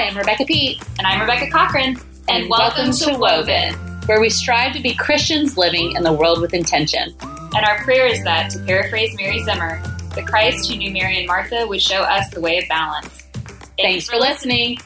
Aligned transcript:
Hi, 0.00 0.06
I'm 0.06 0.16
Rebecca 0.16 0.46
Pete. 0.46 0.82
And 0.96 1.06
I'm 1.06 1.20
Rebecca 1.20 1.50
Cochran. 1.50 1.88
And, 2.26 2.44
and 2.44 2.48
welcome, 2.48 2.86
welcome, 2.86 3.12
to 3.12 3.18
Woven, 3.18 3.74
where 4.06 4.18
we 4.18 4.30
strive 4.30 4.72
to 4.72 4.80
be 4.80 4.94
Christians 4.94 5.58
living 5.58 5.92
in 5.94 6.02
the 6.02 6.12
world 6.12 6.40
with 6.40 6.54
intention. 6.54 7.14
And 7.20 7.66
our 7.66 7.84
prayer 7.84 8.06
is 8.06 8.24
that, 8.24 8.48
to 8.52 8.60
paraphrase 8.60 9.14
Mary 9.18 9.42
Zimmer, 9.42 9.78
the 10.14 10.22
Christ 10.22 10.70
who 10.70 10.78
knew 10.78 10.90
Mary 10.90 11.18
and 11.18 11.26
Martha 11.26 11.66
would 11.66 11.82
show 11.82 12.00
us 12.00 12.30
the 12.30 12.40
way 12.40 12.56
of 12.56 12.64
balance. 12.66 13.24
Thanks, 13.34 13.74
Thanks 13.76 14.08
for 14.08 14.16
listening. 14.16 14.78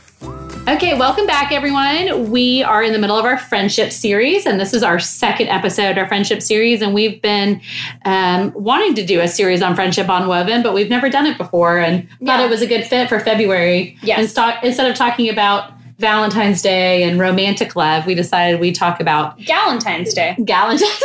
Okay, 0.67 0.99
welcome 0.99 1.27
back, 1.27 1.53
everyone. 1.53 2.31
We 2.31 2.62
are 2.62 2.83
in 2.83 2.95
the 2.95 2.99
middle 2.99 3.19
of 3.19 3.27
our 3.27 3.37
friendship 3.37 3.93
series, 3.93 4.46
and 4.46 4.59
this 4.59 4.73
is 4.73 4.83
our 4.83 4.99
second 4.99 5.49
episode, 5.49 5.99
our 5.99 6.09
friendship 6.09 6.41
series. 6.41 6.81
And 6.81 6.95
we've 6.95 7.21
been 7.21 7.61
um, 8.07 8.51
wanting 8.55 8.95
to 8.95 9.05
do 9.05 9.21
a 9.21 9.29
series 9.29 9.61
on 9.61 9.75
friendship 9.75 10.09
on 10.09 10.27
Woven, 10.27 10.63
but 10.63 10.73
we've 10.73 10.89
never 10.89 11.11
done 11.11 11.27
it 11.27 11.37
before, 11.37 11.79
and 11.79 12.09
yeah. 12.19 12.27
thought 12.27 12.41
it 12.41 12.49
was 12.49 12.63
a 12.63 12.67
good 12.67 12.85
fit 12.85 13.11
for 13.11 13.21
February. 13.21 13.99
Yes. 14.03 14.19
And 14.19 14.31
st- 14.31 14.64
instead 14.64 14.91
of 14.91 14.96
talking 14.96 15.29
about 15.29 15.71
Valentine's 15.98 16.61
Day 16.61 17.04
and 17.04 17.18
romantic 17.18 17.76
love, 17.76 18.07
we 18.07 18.14
decided 18.14 18.61
we 18.61 18.72
talk 18.72 19.00
about 19.00 19.39
Galentine's 19.39 20.12
Day. 20.12 20.35
Galentine's. 20.39 21.02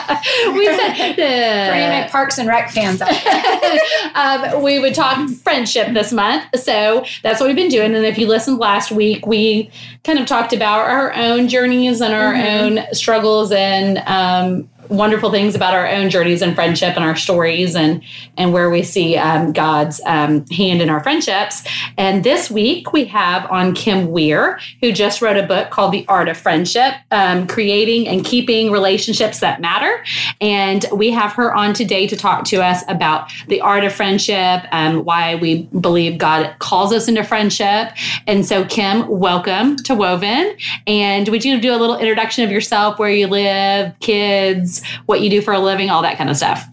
we 0.52 0.66
said 0.66 1.18
uh, 1.18 2.08
Parks 2.08 2.38
and 2.38 2.48
Rec 2.48 2.70
fans. 2.70 3.00
um, 4.14 4.62
we 4.62 4.78
would 4.78 4.94
talk 4.94 5.28
friendship 5.30 5.92
this 5.94 6.12
month, 6.12 6.44
so 6.58 7.04
that's 7.22 7.40
what 7.40 7.46
we've 7.46 7.56
been 7.56 7.68
doing. 7.68 7.94
And 7.94 8.04
if 8.04 8.18
you 8.18 8.26
listened 8.26 8.58
last 8.58 8.90
week, 8.90 9.26
we 9.26 9.70
kind 10.02 10.18
of 10.18 10.26
talked 10.26 10.52
about 10.52 10.80
our 10.80 11.14
own 11.14 11.48
journeys 11.48 12.00
and 12.00 12.12
our 12.14 12.32
mm-hmm. 12.34 12.78
own 12.78 12.94
struggles 12.94 13.52
and 13.52 13.98
um, 14.06 14.68
wonderful 14.88 15.30
things 15.30 15.54
about 15.54 15.74
our 15.74 15.86
own 15.86 16.10
journeys 16.10 16.42
and 16.42 16.54
friendship 16.54 16.96
and 16.96 17.04
our 17.04 17.16
stories 17.16 17.74
and 17.74 18.02
and 18.36 18.52
where 18.52 18.70
we 18.70 18.82
see 18.82 19.16
um, 19.16 19.52
God's 19.52 20.00
um, 20.06 20.46
hand 20.46 20.82
in 20.82 20.90
our 20.90 21.02
friendships. 21.02 21.64
And 21.96 22.24
this 22.24 22.50
week 22.50 22.92
we 22.92 23.04
have 23.06 23.50
on 23.50 23.74
Kim 23.74 24.10
Weir, 24.10 24.58
who 24.80 24.92
just 24.92 25.22
wrote 25.22 25.36
a 25.36 25.46
book 25.46 25.70
called 25.70 25.92
The 25.92 26.04
Art 26.08 26.28
of 26.28 26.36
Friendship: 26.36 26.94
um, 27.10 27.46
Creating 27.46 28.08
and 28.08 28.24
Keeping 28.24 28.70
Relationships 28.70 29.40
That 29.40 29.60
Matter. 29.60 30.04
And 30.40 30.84
we 30.92 31.10
have 31.10 31.32
her 31.32 31.54
on 31.54 31.74
today 31.74 32.06
to 32.06 32.16
talk 32.16 32.44
to 32.46 32.62
us 32.62 32.82
about 32.88 33.30
the 33.48 33.60
art 33.60 33.84
of 33.84 33.92
friendship, 33.92 34.62
and 34.70 35.04
why 35.04 35.36
we 35.36 35.62
believe 35.80 36.18
God 36.18 36.54
calls 36.58 36.92
us 36.92 37.08
into 37.08 37.24
friendship. 37.24 37.92
And 38.26 38.44
so, 38.44 38.64
Kim, 38.64 39.08
welcome 39.08 39.76
to 39.76 39.94
Woven. 39.94 40.56
And 40.86 41.28
would 41.28 41.44
you 41.44 41.60
do 41.60 41.74
a 41.74 41.78
little 41.78 41.96
introduction 41.96 42.44
of 42.44 42.50
yourself, 42.50 42.98
where 42.98 43.10
you 43.10 43.26
live, 43.26 43.98
kids? 44.00 44.73
What 45.06 45.20
you 45.20 45.30
do 45.30 45.40
for 45.40 45.52
a 45.52 45.58
living, 45.58 45.90
all 45.90 46.02
that 46.02 46.18
kind 46.18 46.30
of 46.30 46.36
stuff. 46.36 46.64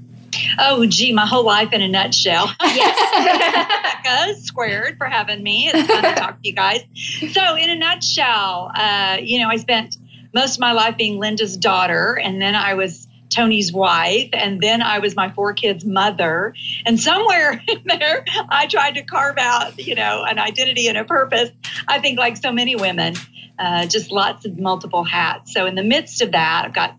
Oh, 0.59 0.85
gee, 0.85 1.11
my 1.11 1.25
whole 1.25 1.45
life 1.45 1.73
in 1.73 1.81
a 1.81 1.87
nutshell. 1.87 2.51
Yes. 2.61 3.81
Becca 4.03 4.39
squared 4.41 4.97
for 4.97 5.05
having 5.05 5.43
me. 5.43 5.69
It's 5.73 5.87
fun 5.87 6.03
to 6.03 6.15
talk 6.15 6.41
to 6.41 6.47
you 6.47 6.53
guys. 6.53 6.83
So, 7.31 7.55
in 7.55 7.69
a 7.69 7.75
nutshell, 7.75 8.71
uh, 8.73 9.17
you 9.21 9.39
know, 9.39 9.49
I 9.49 9.57
spent 9.57 9.97
most 10.33 10.55
of 10.55 10.59
my 10.59 10.71
life 10.71 10.97
being 10.97 11.19
Linda's 11.19 11.57
daughter, 11.57 12.17
and 12.17 12.41
then 12.41 12.55
I 12.55 12.73
was 12.75 13.07
Tony's 13.29 13.71
wife, 13.73 14.29
and 14.33 14.61
then 14.61 14.81
I 14.81 14.99
was 14.99 15.15
my 15.15 15.31
four 15.31 15.53
kids' 15.53 15.85
mother. 15.85 16.53
And 16.85 16.99
somewhere 16.99 17.61
in 17.67 17.81
there, 17.85 18.25
I 18.49 18.67
tried 18.67 18.95
to 18.95 19.03
carve 19.03 19.37
out, 19.37 19.77
you 19.79 19.95
know, 19.95 20.23
an 20.23 20.39
identity 20.39 20.87
and 20.87 20.97
a 20.97 21.03
purpose. 21.03 21.49
I 21.87 21.99
think, 21.99 22.19
like 22.19 22.37
so 22.37 22.51
many 22.51 22.75
women, 22.75 23.15
uh, 23.59 23.85
just 23.85 24.11
lots 24.11 24.45
of 24.45 24.59
multiple 24.59 25.03
hats. 25.03 25.53
So, 25.53 25.65
in 25.65 25.75
the 25.75 25.83
midst 25.83 26.21
of 26.21 26.31
that, 26.31 26.65
I've 26.65 26.73
got 26.73 26.95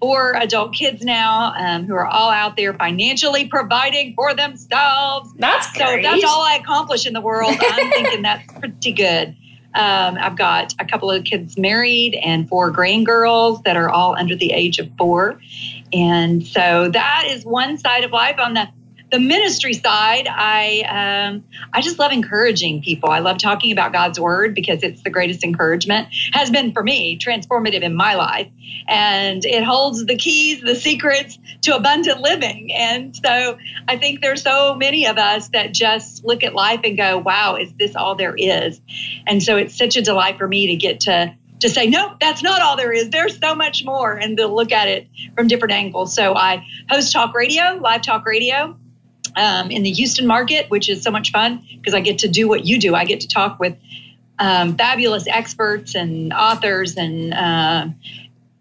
four 0.00 0.34
adult 0.36 0.74
kids 0.74 1.04
now 1.04 1.52
um, 1.56 1.86
who 1.86 1.94
are 1.94 2.06
all 2.06 2.30
out 2.30 2.56
there 2.56 2.72
financially 2.74 3.46
providing 3.46 4.14
for 4.14 4.34
themselves. 4.34 5.32
That's 5.36 5.70
great. 5.76 6.04
So 6.04 6.10
that's 6.10 6.24
all 6.24 6.42
I 6.42 6.56
accomplish 6.56 7.06
in 7.06 7.12
the 7.12 7.20
world. 7.20 7.54
I'm 7.60 7.90
thinking 7.90 8.22
that's 8.22 8.50
pretty 8.54 8.92
good. 8.92 9.36
Um, 9.74 10.18
I've 10.18 10.36
got 10.36 10.74
a 10.80 10.84
couple 10.84 11.10
of 11.10 11.22
kids 11.24 11.56
married 11.56 12.14
and 12.14 12.48
four 12.48 12.72
grandgirls 12.72 13.62
that 13.62 13.76
are 13.76 13.88
all 13.88 14.16
under 14.16 14.34
the 14.34 14.52
age 14.52 14.78
of 14.78 14.90
four. 14.98 15.40
And 15.92 16.44
so 16.44 16.88
that 16.90 17.26
is 17.28 17.44
one 17.44 17.78
side 17.78 18.02
of 18.02 18.10
life. 18.10 18.38
On 18.38 18.54
the 18.54 18.68
the 19.10 19.18
ministry 19.18 19.72
side, 19.72 20.28
I 20.28 21.28
um, 21.30 21.44
I 21.72 21.80
just 21.80 21.98
love 21.98 22.12
encouraging 22.12 22.82
people. 22.82 23.10
I 23.10 23.18
love 23.18 23.38
talking 23.38 23.72
about 23.72 23.92
God's 23.92 24.20
word 24.20 24.54
because 24.54 24.82
it's 24.82 25.02
the 25.02 25.10
greatest 25.10 25.44
encouragement. 25.44 26.08
Has 26.32 26.50
been 26.50 26.72
for 26.72 26.82
me 26.82 27.18
transformative 27.18 27.82
in 27.82 27.94
my 27.94 28.14
life, 28.14 28.48
and 28.88 29.44
it 29.44 29.64
holds 29.64 30.06
the 30.06 30.16
keys, 30.16 30.60
the 30.60 30.74
secrets 30.74 31.38
to 31.62 31.74
abundant 31.74 32.20
living. 32.20 32.72
And 32.72 33.14
so 33.16 33.58
I 33.88 33.96
think 33.96 34.20
there's 34.20 34.42
so 34.42 34.74
many 34.74 35.06
of 35.06 35.18
us 35.18 35.48
that 35.50 35.72
just 35.72 36.24
look 36.24 36.44
at 36.44 36.54
life 36.54 36.80
and 36.84 36.96
go, 36.96 37.18
"Wow, 37.18 37.56
is 37.56 37.72
this 37.78 37.96
all 37.96 38.14
there 38.14 38.34
is?" 38.36 38.80
And 39.26 39.42
so 39.42 39.56
it's 39.56 39.76
such 39.76 39.96
a 39.96 40.02
delight 40.02 40.38
for 40.38 40.46
me 40.46 40.68
to 40.68 40.76
get 40.76 41.00
to 41.00 41.34
to 41.60 41.68
say, 41.68 41.86
no, 41.86 42.16
that's 42.20 42.42
not 42.42 42.62
all 42.62 42.74
there 42.74 42.90
is. 42.90 43.10
There's 43.10 43.38
so 43.38 43.54
much 43.54 43.84
more, 43.84 44.14
and 44.14 44.34
to 44.38 44.46
look 44.46 44.72
at 44.72 44.88
it 44.88 45.08
from 45.36 45.46
different 45.46 45.74
angles. 45.74 46.14
So 46.14 46.34
I 46.34 46.64
host 46.88 47.12
talk 47.12 47.34
radio, 47.34 47.78
live 47.82 48.00
talk 48.00 48.24
radio 48.24 48.78
um, 49.36 49.70
in 49.70 49.82
the 49.82 49.90
Houston 49.90 50.26
market, 50.26 50.70
which 50.70 50.88
is 50.88 51.02
so 51.02 51.10
much 51.10 51.30
fun 51.30 51.64
because 51.76 51.94
I 51.94 52.00
get 52.00 52.18
to 52.20 52.28
do 52.28 52.48
what 52.48 52.66
you 52.66 52.78
do. 52.78 52.94
I 52.94 53.04
get 53.04 53.20
to 53.20 53.28
talk 53.28 53.58
with 53.58 53.76
um, 54.38 54.76
fabulous 54.76 55.26
experts 55.26 55.94
and 55.94 56.32
authors 56.32 56.96
and 56.96 57.34
uh, 57.34 57.88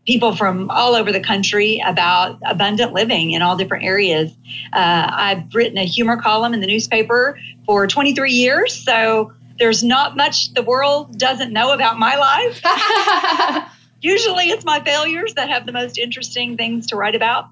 people 0.05 0.35
from 0.35 0.69
all 0.69 0.95
over 0.95 1.11
the 1.11 1.19
country 1.19 1.81
about 1.85 2.39
abundant 2.45 2.93
living 2.93 3.31
in 3.31 3.41
all 3.41 3.55
different 3.55 3.83
areas. 3.85 4.31
Uh, 4.73 5.07
I've 5.09 5.53
written 5.53 5.77
a 5.77 5.85
humor 5.85 6.17
column 6.17 6.53
in 6.53 6.61
the 6.61 6.67
newspaper 6.67 7.39
for 7.65 7.87
23 7.87 8.31
years, 8.31 8.73
so 8.73 9.31
there's 9.57 9.83
not 9.83 10.17
much 10.17 10.53
the 10.53 10.63
world 10.63 11.17
doesn't 11.17 11.53
know 11.53 11.73
about 11.73 11.99
my 11.99 12.15
life. 12.15 13.71
Usually, 14.01 14.45
it's 14.45 14.65
my 14.65 14.79
failures 14.79 15.33
that 15.35 15.49
have 15.49 15.65
the 15.65 15.73
most 15.73 15.97
interesting 15.97 16.57
things 16.57 16.87
to 16.87 16.95
write 16.95 17.15
about. 17.15 17.49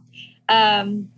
Um, 0.50 1.12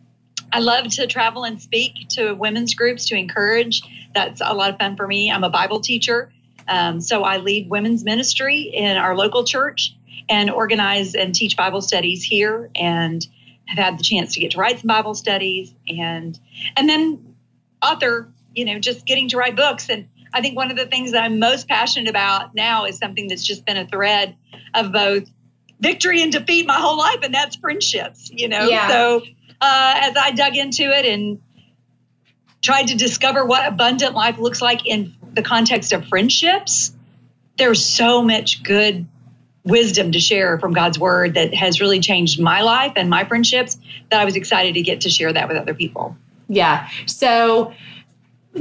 I 0.51 0.59
love 0.59 0.87
to 0.87 1.07
travel 1.07 1.43
and 1.43 1.61
speak 1.61 2.09
to 2.09 2.33
women's 2.33 2.73
groups 2.73 3.05
to 3.05 3.15
encourage. 3.15 3.81
That's 4.13 4.41
a 4.43 4.53
lot 4.53 4.71
of 4.71 4.77
fun 4.79 4.95
for 4.95 5.07
me. 5.07 5.31
I'm 5.31 5.43
a 5.43 5.49
Bible 5.49 5.79
teacher, 5.79 6.31
um, 6.67 7.01
so 7.01 7.23
I 7.23 7.37
lead 7.37 7.69
women's 7.69 8.03
ministry 8.03 8.61
in 8.61 8.97
our 8.97 9.15
local 9.15 9.43
church 9.43 9.95
and 10.29 10.49
organize 10.49 11.15
and 11.15 11.33
teach 11.33 11.57
Bible 11.57 11.81
studies 11.81 12.23
here, 12.23 12.69
and 12.75 13.25
have 13.65 13.77
had 13.77 13.99
the 13.99 14.03
chance 14.03 14.33
to 14.33 14.39
get 14.39 14.51
to 14.51 14.57
write 14.57 14.79
some 14.79 14.87
Bible 14.87 15.15
studies 15.15 15.73
and 15.87 16.39
and 16.75 16.89
then 16.89 17.35
author. 17.81 18.31
You 18.55 18.65
know, 18.65 18.79
just 18.79 19.05
getting 19.05 19.29
to 19.29 19.37
write 19.37 19.55
books. 19.55 19.89
And 19.89 20.07
I 20.33 20.41
think 20.41 20.55
one 20.55 20.71
of 20.71 20.75
the 20.75 20.87
things 20.87 21.11
that 21.11 21.23
I'm 21.23 21.39
most 21.39 21.67
passionate 21.67 22.09
about 22.09 22.55
now 22.55 22.85
is 22.85 22.97
something 22.97 23.27
that's 23.27 23.43
just 23.43 23.63
been 23.63 23.77
a 23.77 23.87
thread 23.87 24.35
of 24.73 24.91
both 24.91 25.29
victory 25.79 26.21
and 26.21 26.31
defeat 26.31 26.65
my 26.65 26.73
whole 26.73 26.97
life, 26.97 27.19
and 27.23 27.33
that's 27.33 27.55
friendships. 27.55 28.29
You 28.31 28.47
know, 28.47 28.67
yeah. 28.67 28.87
so 28.87 29.21
uh, 29.61 29.93
as 29.97 30.15
I 30.17 30.31
dug 30.31 30.55
into 30.55 30.83
it 30.83 31.05
and 31.05 31.41
tried 32.61 32.87
to 32.87 32.95
discover 32.95 33.45
what 33.45 33.65
abundant 33.65 34.15
life 34.15 34.37
looks 34.37 34.61
like 34.61 34.85
in 34.85 35.13
the 35.33 35.41
context 35.41 35.93
of 35.93 36.05
friendships, 36.07 36.93
there's 37.57 37.85
so 37.85 38.21
much 38.21 38.63
good 38.63 39.07
wisdom 39.65 40.11
to 40.11 40.19
share 40.19 40.57
from 40.59 40.73
God's 40.73 40.97
word 40.97 41.35
that 41.35 41.53
has 41.53 41.79
really 41.79 41.99
changed 41.99 42.39
my 42.39 42.61
life 42.61 42.93
and 42.95 43.09
my 43.09 43.23
friendships 43.23 43.77
that 44.09 44.19
I 44.19 44.25
was 44.25 44.35
excited 44.35 44.73
to 44.73 44.81
get 44.81 45.01
to 45.01 45.09
share 45.09 45.31
that 45.33 45.47
with 45.47 45.57
other 45.57 45.73
people. 45.73 46.15
Yeah. 46.47 46.89
So 47.05 47.73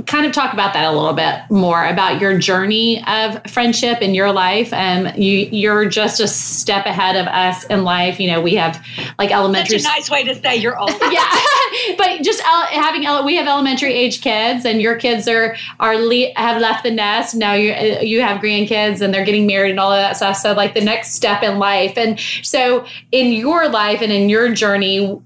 kind 0.06 0.26
of 0.26 0.32
talk 0.32 0.52
about 0.52 0.74
that 0.74 0.84
a 0.84 0.92
little 0.92 1.14
bit 1.14 1.40
more 1.50 1.86
about 1.86 2.20
your 2.20 2.38
journey 2.38 3.02
of 3.06 3.40
friendship 3.50 4.02
in 4.02 4.14
your 4.14 4.32
life. 4.32 4.72
Um, 4.72 5.08
you 5.16 5.48
you're 5.50 5.88
just 5.88 6.20
a 6.20 6.28
step 6.28 6.84
ahead 6.84 7.16
of 7.16 7.26
us 7.26 7.64
in 7.64 7.84
life. 7.84 8.20
You 8.20 8.30
know, 8.30 8.40
we 8.40 8.54
have 8.56 8.84
like 9.18 9.30
elementary. 9.30 9.78
Such 9.78 9.90
a 9.90 9.96
nice 9.96 10.10
way 10.10 10.24
to 10.24 10.34
say 10.34 10.56
you're 10.56 10.78
old. 10.80 10.90
yeah, 11.10 11.26
but 11.96 12.22
just 12.22 12.40
having 12.42 13.06
we 13.24 13.36
have 13.36 13.48
elementary 13.48 13.94
age 13.94 14.20
kids, 14.20 14.64
and 14.64 14.82
your 14.82 14.96
kids 14.96 15.26
are 15.26 15.56
are 15.80 15.96
le- 15.96 16.32
have 16.36 16.60
left 16.60 16.84
the 16.84 16.90
nest. 16.90 17.34
Now 17.34 17.54
you 17.54 17.72
you 18.00 18.20
have 18.20 18.40
grandkids, 18.42 19.00
and 19.00 19.12
they're 19.12 19.24
getting 19.24 19.46
married 19.46 19.70
and 19.70 19.80
all 19.80 19.92
of 19.92 19.98
that 19.98 20.16
stuff. 20.16 20.36
So 20.36 20.52
like 20.52 20.74
the 20.74 20.84
next 20.84 21.14
step 21.14 21.42
in 21.42 21.58
life, 21.58 21.96
and 21.96 22.20
so 22.42 22.84
in 23.10 23.32
your 23.32 23.68
life 23.68 24.02
and 24.02 24.12
in 24.12 24.28
your 24.28 24.52
journey 24.52 25.18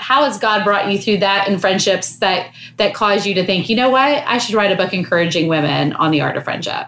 how 0.00 0.24
has 0.24 0.38
God 0.38 0.64
brought 0.64 0.90
you 0.90 0.98
through 0.98 1.18
that 1.18 1.48
and 1.48 1.60
friendships 1.60 2.16
that 2.18 2.52
that 2.76 2.94
cause 2.94 3.26
you 3.26 3.34
to 3.34 3.44
think, 3.44 3.68
you 3.68 3.76
know 3.76 3.90
what, 3.90 4.22
I 4.26 4.38
should 4.38 4.54
write 4.54 4.72
a 4.72 4.76
book 4.76 4.92
encouraging 4.92 5.48
women 5.48 5.92
on 5.94 6.10
the 6.10 6.20
art 6.20 6.36
of 6.36 6.44
friendship? 6.44 6.86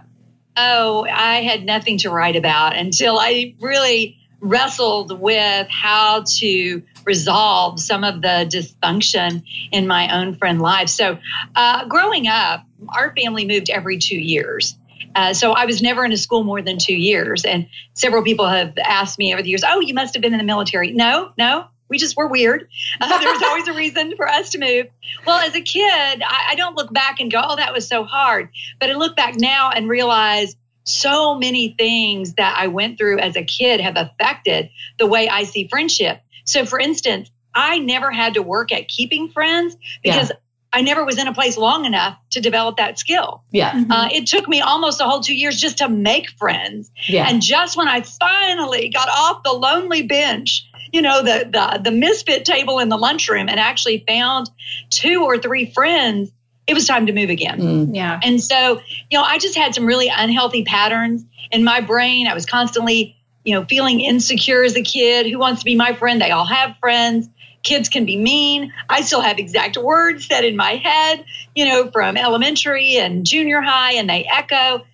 Oh, 0.56 1.06
I 1.11 1.43
had 1.43 1.64
nothing 1.64 1.99
to 1.99 2.11
write 2.11 2.37
about 2.37 2.76
until 2.76 3.19
I 3.19 3.55
really 3.61 4.19
wrestled 4.41 5.19
with 5.20 5.69
how 5.70 6.25
to 6.26 6.82
resolve 7.05 7.81
some 7.81 8.05
of 8.05 8.23
the 8.23 8.47
dysfunction 8.50 9.43
in 9.70 9.87
my 9.87 10.15
own 10.15 10.37
friend 10.37 10.61
life. 10.61 10.88
So, 10.88 11.19
uh, 11.55 11.87
growing 11.87 12.26
up, 12.29 12.65
our 12.88 13.15
family 13.17 13.47
moved 13.47 13.70
every 13.70 13.99
two 13.99 14.19
years. 14.19 14.76
Uh, 15.15 15.35
so 15.35 15.53
I 15.53 15.67
was 15.67 15.82
never 15.82 16.05
in 16.05 16.12
a 16.12 16.17
school 16.17 16.43
more 16.43 16.62
than 16.62 16.79
two 16.79 16.97
years. 16.97 17.44
And 17.44 17.69
several 17.94 18.23
people 18.23 18.47
have 18.47 18.75
asked 18.79 19.19
me 19.19 19.32
over 19.32 19.43
the 19.43 19.50
years, 19.50 19.62
oh, 19.67 19.81
you 19.81 19.94
must 19.94 20.15
have 20.15 20.23
been 20.23 20.32
in 20.32 20.38
the 20.38 20.44
military. 20.44 20.93
No, 20.93 21.32
no, 21.37 21.67
We 21.93 21.99
just 21.99 22.17
were 22.17 22.27
weird. 22.27 22.69
Uh, 23.00 23.19
there 23.21 23.31
was 23.31 23.43
always 23.43 23.69
a 23.69 23.75
reason 23.75 24.17
for 24.17 24.27
us 24.27 24.49
to 24.50 24.59
move. 24.59 24.87
Well, 25.27 25.39
as 25.39 25.55
a 25.55 25.61
kid, 25.61 26.23
I, 26.27 26.49
I 26.50 26.55
don't 26.55 26.75
look 26.75 26.91
back 26.91 27.21
and 27.21 27.31
go, 27.31 27.43
oh, 27.44 27.56
that 27.56 27.75
was 27.75 27.87
so 27.87 28.05
hard. 28.05 28.49
But 28.81 28.89
I 28.89 28.94
look 28.94 29.15
back 29.15 29.35
now 29.37 29.71
and 29.71 29.91
realize 29.91 30.56
so 30.85 31.35
many 31.39 31.75
things 31.77 32.33
that 32.35 32.56
I 32.59 32.69
went 32.69 32.97
through 32.97 33.19
as 33.19 33.37
a 33.37 33.44
kid 33.44 33.83
have 33.83 33.99
affected 33.99 34.71
the 34.99 35.06
way 35.06 35.29
I 35.29 35.44
see 35.44 35.69
friendship. 35.69 36.23
So, 36.47 36.65
for 36.65 36.81
instance, 36.81 37.31
I 37.55 37.79
never 37.79 38.11
had 38.11 38.35
to 38.35 38.43
work 38.43 38.73
at 38.73 38.89
keeping 38.89 39.29
friends 39.29 39.77
because 40.03 40.31
yeah. 40.31 40.37
I 40.73 40.81
never 40.81 41.05
was 41.05 41.19
in 41.19 41.29
a 41.29 41.35
place 41.35 41.59
long 41.59 41.85
enough 41.85 42.17
to 42.31 42.41
develop 42.41 42.79
that 42.79 42.99
skill. 42.99 43.43
Yeah. 43.50 43.73
Mm-hmm. 43.73 43.93
Uh, 43.93 44.09
it 44.11 44.27
took 44.27 44.49
me 44.49 44.62
almost 44.62 45.00
a 45.00 45.05
whole 45.05 45.21
two 45.21 45.35
years 45.37 45.56
just 45.56 45.79
to 45.79 45.89
make 45.89 46.31
friends. 46.31 46.91
Yeah. 47.09 47.29
And 47.29 47.43
just 47.43 47.77
when 47.77 47.89
I 47.89 48.00
finally 48.00 48.89
got 48.89 49.09
off 49.09 49.43
the 49.43 49.53
lonely 49.53 50.03
bench, 50.03 50.67
you 50.93 51.03
know, 51.03 51.23
the, 51.23 51.49
the, 51.50 51.81
the 51.83 51.91
misfit 51.91 52.44
table 52.44 52.79
in 52.79 52.89
the 52.89 52.97
lunchroom 52.97 53.49
and 53.49 53.59
actually 53.59 54.05
found 54.06 54.50
two 54.91 55.23
or 55.25 55.39
three 55.39 55.73
friends, 55.73 56.31
it 56.67 56.75
was 56.75 56.87
time 56.87 57.06
to 57.06 57.12
move 57.12 57.31
again. 57.31 57.61
Mm. 57.61 57.97
Yeah. 57.97 58.21
And 58.23 58.43
so, 58.43 58.81
you 59.11 59.19
know, 59.19 59.25
I 59.25 59.39
just 59.39 59.56
had 59.56 59.75
some 59.75 59.87
really 59.87 60.09
unhealthy 60.15 60.65
patterns 60.65 61.25
in 61.50 61.65
my 61.65 61.81
brain. 61.81 62.27
I 62.29 62.35
was 62.35 62.47
constantly, 62.47 63.17
you 63.44 63.55
know, 63.55 63.65
feeling 63.65 64.00
insecure 64.00 64.62
as 64.62 64.77
a 64.77 64.83
kid. 64.83 65.27
Who 65.27 65.39
wants 65.39 65.61
to 65.61 65.65
be 65.65 65.75
my 65.75 65.94
friend? 65.94 66.21
They 66.21 66.31
all 66.31 66.47
have 66.47 66.77
friends 66.79 67.29
kids 67.62 67.89
can 67.89 68.05
be 68.05 68.17
mean. 68.17 68.73
I 68.89 69.03
still 69.03 69.21
have 69.21 69.39
exact 69.39 69.77
words 69.77 70.27
set 70.27 70.44
in 70.44 70.56
my 70.56 70.77
head, 70.77 71.25
you 71.55 71.65
know, 71.65 71.91
from 71.91 72.17
elementary 72.17 72.97
and 72.97 73.25
junior 73.25 73.61
high, 73.61 73.93
and 73.94 74.09
they 74.09 74.25
echo. 74.25 74.85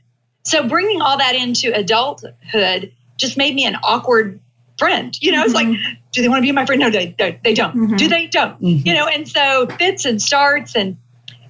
So 0.44 0.68
bringing 0.68 1.02
all 1.02 1.18
that 1.18 1.34
into 1.34 1.74
adulthood 1.74 2.92
just 3.16 3.36
made 3.36 3.54
me 3.54 3.64
an 3.64 3.76
awkward 3.82 4.40
friend. 4.78 5.16
You 5.20 5.32
know, 5.32 5.38
mm-hmm. 5.38 5.44
it's 5.46 5.54
like, 5.54 5.66
mm-hmm. 5.66 5.94
do 6.12 6.22
they 6.22 6.28
want 6.28 6.38
to 6.38 6.42
be 6.42 6.52
my 6.52 6.66
friend? 6.66 6.80
No, 6.80 6.90
they, 6.90 7.14
they, 7.18 7.40
they 7.42 7.54
don't. 7.54 7.74
Mm-hmm. 7.74 7.96
Do 7.96 8.08
they? 8.08 8.26
Don't. 8.26 8.60
Mm-hmm. 8.60 8.86
You 8.86 8.94
know, 8.94 9.06
and 9.06 9.28
so 9.28 9.66
fits 9.78 10.04
and 10.04 10.20
starts. 10.20 10.76
And 10.76 10.96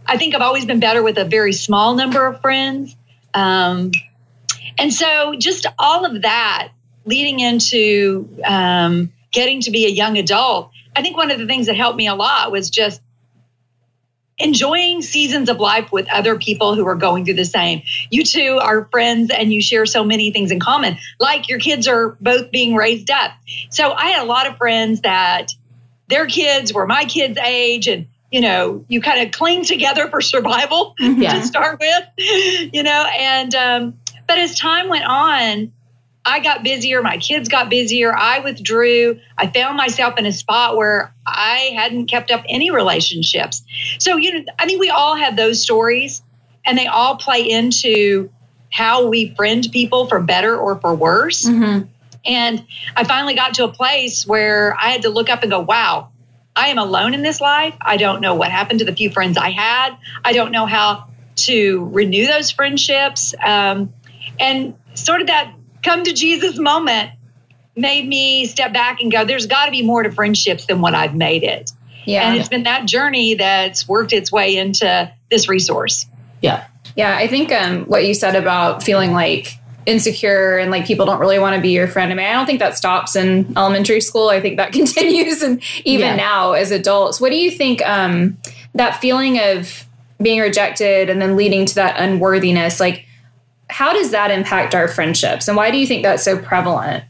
I 0.06 0.16
think 0.16 0.34
I've 0.34 0.42
always 0.42 0.64
been 0.64 0.80
better 0.80 1.02
with 1.02 1.18
a 1.18 1.24
very 1.24 1.52
small 1.52 1.94
number 1.94 2.26
of 2.26 2.40
friends. 2.40 2.96
Um, 3.34 3.92
and 4.78 4.92
so 4.92 5.34
just 5.38 5.66
all 5.78 6.04
of 6.04 6.22
that 6.22 6.70
leading 7.04 7.40
into 7.40 8.28
um, 8.44 9.12
getting 9.32 9.60
to 9.62 9.70
be 9.70 9.86
a 9.86 9.90
young 9.90 10.18
adult 10.18 10.72
I 10.98 11.02
think 11.02 11.16
one 11.16 11.30
of 11.30 11.38
the 11.38 11.46
things 11.46 11.66
that 11.66 11.76
helped 11.76 11.96
me 11.96 12.08
a 12.08 12.14
lot 12.16 12.50
was 12.50 12.70
just 12.70 13.00
enjoying 14.38 15.02
seasons 15.02 15.48
of 15.48 15.58
life 15.58 15.90
with 15.90 16.06
other 16.10 16.38
people 16.38 16.74
who 16.74 16.86
are 16.86 16.94
going 16.94 17.24
through 17.24 17.34
the 17.34 17.44
same. 17.44 17.82
You 18.10 18.24
two 18.24 18.58
are 18.62 18.88
friends 18.90 19.30
and 19.30 19.52
you 19.52 19.60
share 19.60 19.86
so 19.86 20.04
many 20.04 20.30
things 20.30 20.50
in 20.50 20.60
common, 20.60 20.96
like 21.18 21.48
your 21.48 21.58
kids 21.58 21.88
are 21.88 22.16
both 22.20 22.50
being 22.50 22.74
raised 22.74 23.10
up. 23.10 23.32
So 23.70 23.92
I 23.92 24.10
had 24.10 24.22
a 24.22 24.26
lot 24.26 24.46
of 24.46 24.56
friends 24.56 25.00
that 25.00 25.52
their 26.08 26.26
kids 26.26 26.72
were 26.72 26.86
my 26.86 27.04
kids' 27.04 27.38
age 27.38 27.88
and 27.88 28.06
you 28.30 28.42
know, 28.42 28.84
you 28.88 29.00
kind 29.00 29.26
of 29.26 29.32
cling 29.32 29.64
together 29.64 30.08
for 30.08 30.20
survival 30.20 30.94
yeah. 31.00 31.40
to 31.40 31.46
start 31.46 31.80
with, 31.80 32.04
you 32.74 32.82
know, 32.82 33.06
and 33.18 33.54
um, 33.54 33.98
but 34.26 34.38
as 34.38 34.54
time 34.54 34.88
went 34.90 35.06
on, 35.06 35.72
I 36.28 36.40
got 36.40 36.62
busier, 36.62 37.02
my 37.02 37.16
kids 37.16 37.48
got 37.48 37.70
busier, 37.70 38.14
I 38.14 38.40
withdrew. 38.40 39.18
I 39.38 39.46
found 39.46 39.78
myself 39.78 40.18
in 40.18 40.26
a 40.26 40.32
spot 40.32 40.76
where 40.76 41.14
I 41.26 41.72
hadn't 41.74 42.06
kept 42.06 42.30
up 42.30 42.44
any 42.46 42.70
relationships. 42.70 43.62
So, 43.98 44.16
you 44.16 44.34
know, 44.34 44.52
I 44.58 44.66
think 44.66 44.78
we 44.78 44.90
all 44.90 45.16
have 45.16 45.36
those 45.36 45.62
stories 45.62 46.22
and 46.66 46.76
they 46.76 46.86
all 46.86 47.16
play 47.16 47.48
into 47.48 48.30
how 48.70 49.08
we 49.08 49.34
friend 49.36 49.66
people 49.72 50.06
for 50.06 50.20
better 50.20 50.54
or 50.54 50.78
for 50.78 50.94
worse. 50.94 51.48
Mm-hmm. 51.48 51.86
And 52.26 52.66
I 52.94 53.04
finally 53.04 53.34
got 53.34 53.54
to 53.54 53.64
a 53.64 53.72
place 53.72 54.26
where 54.26 54.76
I 54.78 54.90
had 54.90 55.02
to 55.02 55.08
look 55.08 55.30
up 55.30 55.42
and 55.42 55.50
go, 55.50 55.60
wow, 55.60 56.10
I 56.54 56.68
am 56.68 56.76
alone 56.76 57.14
in 57.14 57.22
this 57.22 57.40
life. 57.40 57.74
I 57.80 57.96
don't 57.96 58.20
know 58.20 58.34
what 58.34 58.50
happened 58.50 58.80
to 58.80 58.84
the 58.84 58.94
few 58.94 59.10
friends 59.10 59.38
I 59.38 59.50
had. 59.50 59.96
I 60.22 60.34
don't 60.34 60.52
know 60.52 60.66
how 60.66 61.08
to 61.36 61.88
renew 61.90 62.26
those 62.26 62.50
friendships. 62.50 63.34
Um, 63.42 63.94
and 64.38 64.74
sort 64.92 65.22
of 65.22 65.28
that 65.28 65.54
come 65.82 66.04
to 66.04 66.12
Jesus 66.12 66.58
moment 66.58 67.10
made 67.76 68.06
me 68.06 68.46
step 68.46 68.72
back 68.72 69.00
and 69.00 69.10
go, 69.10 69.24
there's 69.24 69.46
got 69.46 69.66
to 69.66 69.70
be 69.70 69.82
more 69.82 70.02
to 70.02 70.10
friendships 70.10 70.66
than 70.66 70.80
what 70.80 70.94
I've 70.94 71.14
made 71.14 71.44
it. 71.44 71.70
Yeah. 72.04 72.28
And 72.28 72.38
it's 72.38 72.48
been 72.48 72.64
that 72.64 72.86
journey 72.86 73.34
that's 73.34 73.86
worked 73.86 74.12
its 74.12 74.32
way 74.32 74.56
into 74.56 75.12
this 75.30 75.48
resource. 75.48 76.06
Yeah. 76.40 76.66
Yeah. 76.96 77.16
I 77.16 77.26
think 77.26 77.52
um, 77.52 77.84
what 77.84 78.04
you 78.04 78.14
said 78.14 78.34
about 78.34 78.82
feeling 78.82 79.12
like 79.12 79.58
insecure 79.86 80.58
and 80.58 80.70
like 80.70 80.86
people 80.86 81.06
don't 81.06 81.20
really 81.20 81.38
want 81.38 81.56
to 81.56 81.62
be 81.62 81.70
your 81.70 81.88
friend. 81.88 82.12
I 82.12 82.14
mean, 82.14 82.26
I 82.26 82.32
don't 82.32 82.46
think 82.46 82.58
that 82.60 82.76
stops 82.76 83.16
in 83.16 83.52
elementary 83.56 84.00
school. 84.00 84.28
I 84.28 84.40
think 84.40 84.56
that 84.56 84.72
continues 84.72 85.42
and 85.42 85.62
even 85.84 86.08
yeah. 86.08 86.16
now 86.16 86.52
as 86.52 86.70
adults. 86.70 87.20
What 87.20 87.30
do 87.30 87.36
you 87.36 87.50
think 87.50 87.86
um, 87.86 88.38
that 88.74 89.00
feeling 89.00 89.38
of 89.38 89.86
being 90.20 90.40
rejected 90.40 91.08
and 91.08 91.22
then 91.22 91.36
leading 91.36 91.64
to 91.66 91.74
that 91.76 91.98
unworthiness, 91.98 92.80
like 92.80 93.06
how 93.68 93.92
does 93.92 94.10
that 94.10 94.30
impact 94.30 94.74
our 94.74 94.88
friendships? 94.88 95.48
And 95.48 95.56
why 95.56 95.70
do 95.70 95.78
you 95.78 95.86
think 95.86 96.02
that's 96.02 96.22
so 96.22 96.38
prevalent? 96.38 97.04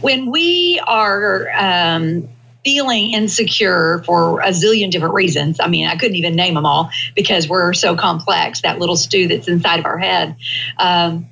When 0.00 0.30
we 0.30 0.80
are 0.86 1.48
um, 1.56 2.28
feeling 2.64 3.12
insecure 3.12 4.02
for 4.04 4.40
a 4.40 4.48
zillion 4.48 4.90
different 4.90 5.14
reasons 5.14 5.58
i 5.60 5.66
mean 5.66 5.86
i 5.86 5.96
couldn't 5.96 6.16
even 6.16 6.36
name 6.36 6.54
them 6.54 6.64
all 6.64 6.90
because 7.16 7.48
we're 7.48 7.72
so 7.72 7.96
complex 7.96 8.60
that 8.60 8.78
little 8.78 8.96
stew 8.96 9.26
that's 9.26 9.48
inside 9.48 9.80
of 9.80 9.86
our 9.86 9.98
head 9.98 10.36
um, 10.78 11.26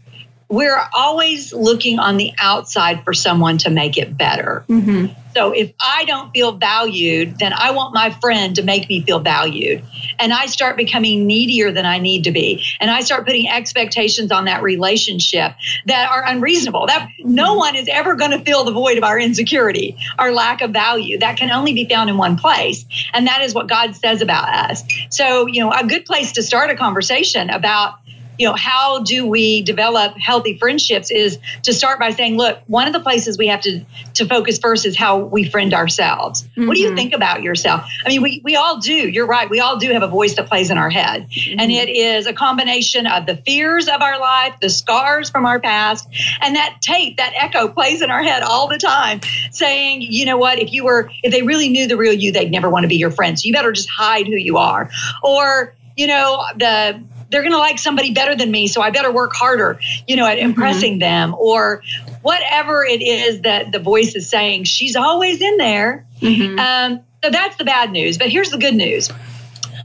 we're 0.50 0.82
always 0.92 1.52
looking 1.52 2.00
on 2.00 2.16
the 2.16 2.32
outside 2.40 3.04
for 3.04 3.14
someone 3.14 3.56
to 3.56 3.70
make 3.70 3.96
it 3.96 4.18
better. 4.18 4.64
Mm-hmm. 4.68 5.14
So 5.32 5.52
if 5.52 5.72
I 5.80 6.04
don't 6.06 6.32
feel 6.32 6.50
valued, 6.50 7.38
then 7.38 7.52
I 7.52 7.70
want 7.70 7.94
my 7.94 8.10
friend 8.10 8.56
to 8.56 8.62
make 8.64 8.88
me 8.88 9.00
feel 9.02 9.20
valued. 9.20 9.84
And 10.18 10.32
I 10.32 10.46
start 10.46 10.76
becoming 10.76 11.24
needier 11.24 11.70
than 11.70 11.86
I 11.86 11.98
need 11.98 12.24
to 12.24 12.32
be. 12.32 12.64
And 12.80 12.90
I 12.90 13.02
start 13.02 13.26
putting 13.26 13.48
expectations 13.48 14.32
on 14.32 14.46
that 14.46 14.60
relationship 14.60 15.52
that 15.86 16.10
are 16.10 16.24
unreasonable. 16.26 16.88
That 16.88 17.08
no 17.20 17.50
mm-hmm. 17.50 17.58
one 17.58 17.76
is 17.76 17.86
ever 17.88 18.16
going 18.16 18.32
to 18.32 18.40
fill 18.40 18.64
the 18.64 18.72
void 18.72 18.98
of 18.98 19.04
our 19.04 19.20
insecurity, 19.20 19.96
our 20.18 20.32
lack 20.32 20.62
of 20.62 20.72
value. 20.72 21.16
That 21.16 21.36
can 21.36 21.52
only 21.52 21.74
be 21.74 21.88
found 21.88 22.10
in 22.10 22.16
one 22.16 22.36
place. 22.36 22.84
And 23.12 23.24
that 23.28 23.40
is 23.40 23.54
what 23.54 23.68
God 23.68 23.94
says 23.94 24.20
about 24.20 24.48
us. 24.48 24.82
So, 25.10 25.46
you 25.46 25.62
know, 25.62 25.70
a 25.70 25.86
good 25.86 26.06
place 26.06 26.32
to 26.32 26.42
start 26.42 26.70
a 26.70 26.76
conversation 26.76 27.50
about 27.50 28.00
you 28.40 28.46
know, 28.46 28.54
how 28.54 29.02
do 29.02 29.26
we 29.26 29.60
develop 29.60 30.16
healthy 30.16 30.56
friendships 30.56 31.10
is 31.10 31.38
to 31.62 31.74
start 31.74 32.00
by 32.00 32.10
saying, 32.10 32.38
look, 32.38 32.58
one 32.68 32.86
of 32.86 32.94
the 32.94 33.00
places 33.00 33.36
we 33.36 33.46
have 33.48 33.60
to 33.60 33.84
to 34.14 34.24
focus 34.24 34.58
first 34.58 34.86
is 34.86 34.96
how 34.96 35.18
we 35.18 35.44
friend 35.44 35.74
ourselves. 35.74 36.44
Mm-hmm. 36.44 36.66
What 36.66 36.74
do 36.74 36.80
you 36.80 36.88
mm-hmm. 36.88 36.96
think 36.96 37.12
about 37.12 37.42
yourself? 37.42 37.82
I 38.02 38.08
mean, 38.08 38.22
we, 38.22 38.40
we 38.42 38.56
all 38.56 38.78
do. 38.78 38.94
You're 38.94 39.26
right. 39.26 39.50
We 39.50 39.60
all 39.60 39.76
do 39.76 39.90
have 39.92 40.02
a 40.02 40.08
voice 40.08 40.36
that 40.36 40.48
plays 40.48 40.70
in 40.70 40.78
our 40.78 40.88
head. 40.88 41.28
Mm-hmm. 41.28 41.60
And 41.60 41.70
it 41.70 41.90
is 41.90 42.26
a 42.26 42.32
combination 42.32 43.06
of 43.06 43.26
the 43.26 43.36
fears 43.36 43.88
of 43.88 44.00
our 44.00 44.18
life, 44.18 44.54
the 44.62 44.70
scars 44.70 45.28
from 45.28 45.44
our 45.44 45.60
past, 45.60 46.08
and 46.40 46.56
that 46.56 46.78
tape, 46.80 47.18
that 47.18 47.34
echo 47.36 47.68
plays 47.68 48.00
in 48.00 48.10
our 48.10 48.22
head 48.22 48.42
all 48.42 48.68
the 48.68 48.78
time, 48.78 49.20
saying, 49.50 50.00
you 50.00 50.24
know 50.24 50.38
what, 50.38 50.58
if 50.58 50.72
you 50.72 50.84
were, 50.84 51.10
if 51.22 51.30
they 51.30 51.42
really 51.42 51.68
knew 51.68 51.86
the 51.86 51.98
real 51.98 52.14
you, 52.14 52.32
they'd 52.32 52.50
never 52.50 52.70
want 52.70 52.84
to 52.84 52.88
be 52.88 52.96
your 52.96 53.10
friend. 53.10 53.38
So 53.38 53.46
you 53.46 53.52
better 53.52 53.72
just 53.72 53.90
hide 53.90 54.26
who 54.26 54.36
you 54.36 54.56
are. 54.56 54.88
Or, 55.22 55.74
you 55.96 56.06
know, 56.06 56.42
the 56.56 57.02
they're 57.30 57.42
going 57.42 57.52
to 57.52 57.58
like 57.58 57.78
somebody 57.78 58.12
better 58.12 58.34
than 58.34 58.50
me, 58.50 58.66
so 58.66 58.80
I 58.80 58.90
better 58.90 59.12
work 59.12 59.32
harder, 59.32 59.78
you 60.06 60.16
know, 60.16 60.26
at 60.26 60.38
mm-hmm. 60.38 60.50
impressing 60.50 60.98
them 60.98 61.34
or 61.38 61.82
whatever 62.22 62.84
it 62.84 63.02
is 63.02 63.42
that 63.42 63.72
the 63.72 63.78
voice 63.78 64.14
is 64.14 64.28
saying. 64.28 64.64
She's 64.64 64.96
always 64.96 65.40
in 65.40 65.56
there. 65.56 66.06
Mm-hmm. 66.20 66.58
Um, 66.58 67.00
so 67.22 67.30
that's 67.30 67.56
the 67.56 67.64
bad 67.64 67.92
news. 67.92 68.18
But 68.18 68.30
here's 68.30 68.50
the 68.50 68.58
good 68.58 68.74
news. 68.74 69.10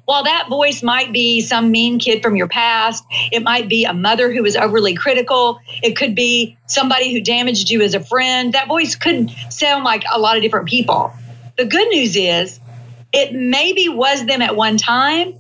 While 0.05 0.23
that 0.23 0.47
voice 0.49 0.83
might 0.83 1.11
be 1.11 1.41
some 1.41 1.71
mean 1.71 1.97
kid 1.97 2.21
from 2.21 2.35
your 2.35 2.47
past, 2.47 3.03
it 3.31 3.41
might 3.41 3.67
be 3.67 3.85
a 3.85 3.93
mother 3.93 4.31
who 4.31 4.43
was 4.43 4.55
overly 4.55 4.93
critical. 4.93 5.59
It 5.81 5.95
could 5.95 6.13
be 6.13 6.57
somebody 6.67 7.11
who 7.11 7.21
damaged 7.21 7.71
you 7.71 7.81
as 7.81 7.95
a 7.95 7.99
friend. 7.99 8.53
That 8.53 8.67
voice 8.67 8.95
could 8.95 9.31
sound 9.49 9.83
like 9.83 10.03
a 10.13 10.19
lot 10.19 10.37
of 10.37 10.43
different 10.43 10.67
people. 10.67 11.11
The 11.57 11.65
good 11.65 11.87
news 11.89 12.15
is 12.15 12.59
it 13.13 13.33
maybe 13.33 13.89
was 13.89 14.25
them 14.25 14.43
at 14.43 14.55
one 14.55 14.77
time, 14.77 15.33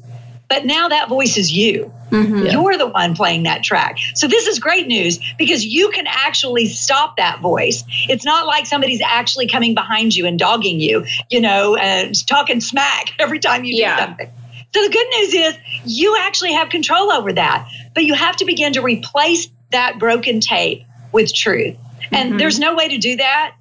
but 0.47 0.65
now 0.65 0.87
that 0.89 1.09
voice 1.09 1.37
is 1.37 1.51
you. 1.51 1.91
Mm-hmm. 2.11 2.47
You're 2.47 2.77
the 2.77 2.87
one 2.87 3.15
playing 3.15 3.43
that 3.43 3.63
track. 3.63 3.97
So 4.13 4.27
this 4.27 4.47
is 4.47 4.59
great 4.59 4.87
news 4.87 5.19
because 5.37 5.65
you 5.65 5.89
can 5.89 6.05
actually 6.07 6.67
stop 6.67 7.17
that 7.17 7.41
voice. 7.41 7.83
It's 8.07 8.25
not 8.25 8.45
like 8.45 8.65
somebody's 8.65 9.01
actually 9.01 9.47
coming 9.47 9.73
behind 9.73 10.15
you 10.15 10.25
and 10.25 10.37
dogging 10.37 10.79
you, 10.79 11.05
you 11.29 11.41
know, 11.41 11.75
and 11.75 12.15
talking 12.27 12.61
smack 12.61 13.11
every 13.19 13.39
time 13.39 13.63
you 13.63 13.75
yeah. 13.75 13.95
do 13.95 14.01
something. 14.03 14.29
So 14.73 14.83
the 14.83 14.89
good 14.89 15.07
news 15.17 15.33
is 15.33 15.57
you 15.85 16.17
actually 16.19 16.53
have 16.53 16.69
control 16.69 17.11
over 17.11 17.31
that, 17.33 17.69
but 17.93 18.03
you 18.03 18.13
have 18.13 18.35
to 18.37 18.45
begin 18.45 18.73
to 18.73 18.81
replace 18.81 19.47
that 19.71 19.99
broken 19.99 20.41
tape 20.41 20.83
with 21.11 21.33
truth. 21.33 21.77
And 22.11 22.29
mm-hmm. 22.29 22.37
there's 22.37 22.59
no 22.59 22.75
way 22.75 22.89
to 22.89 22.97
do 22.97 23.15
that 23.15 23.55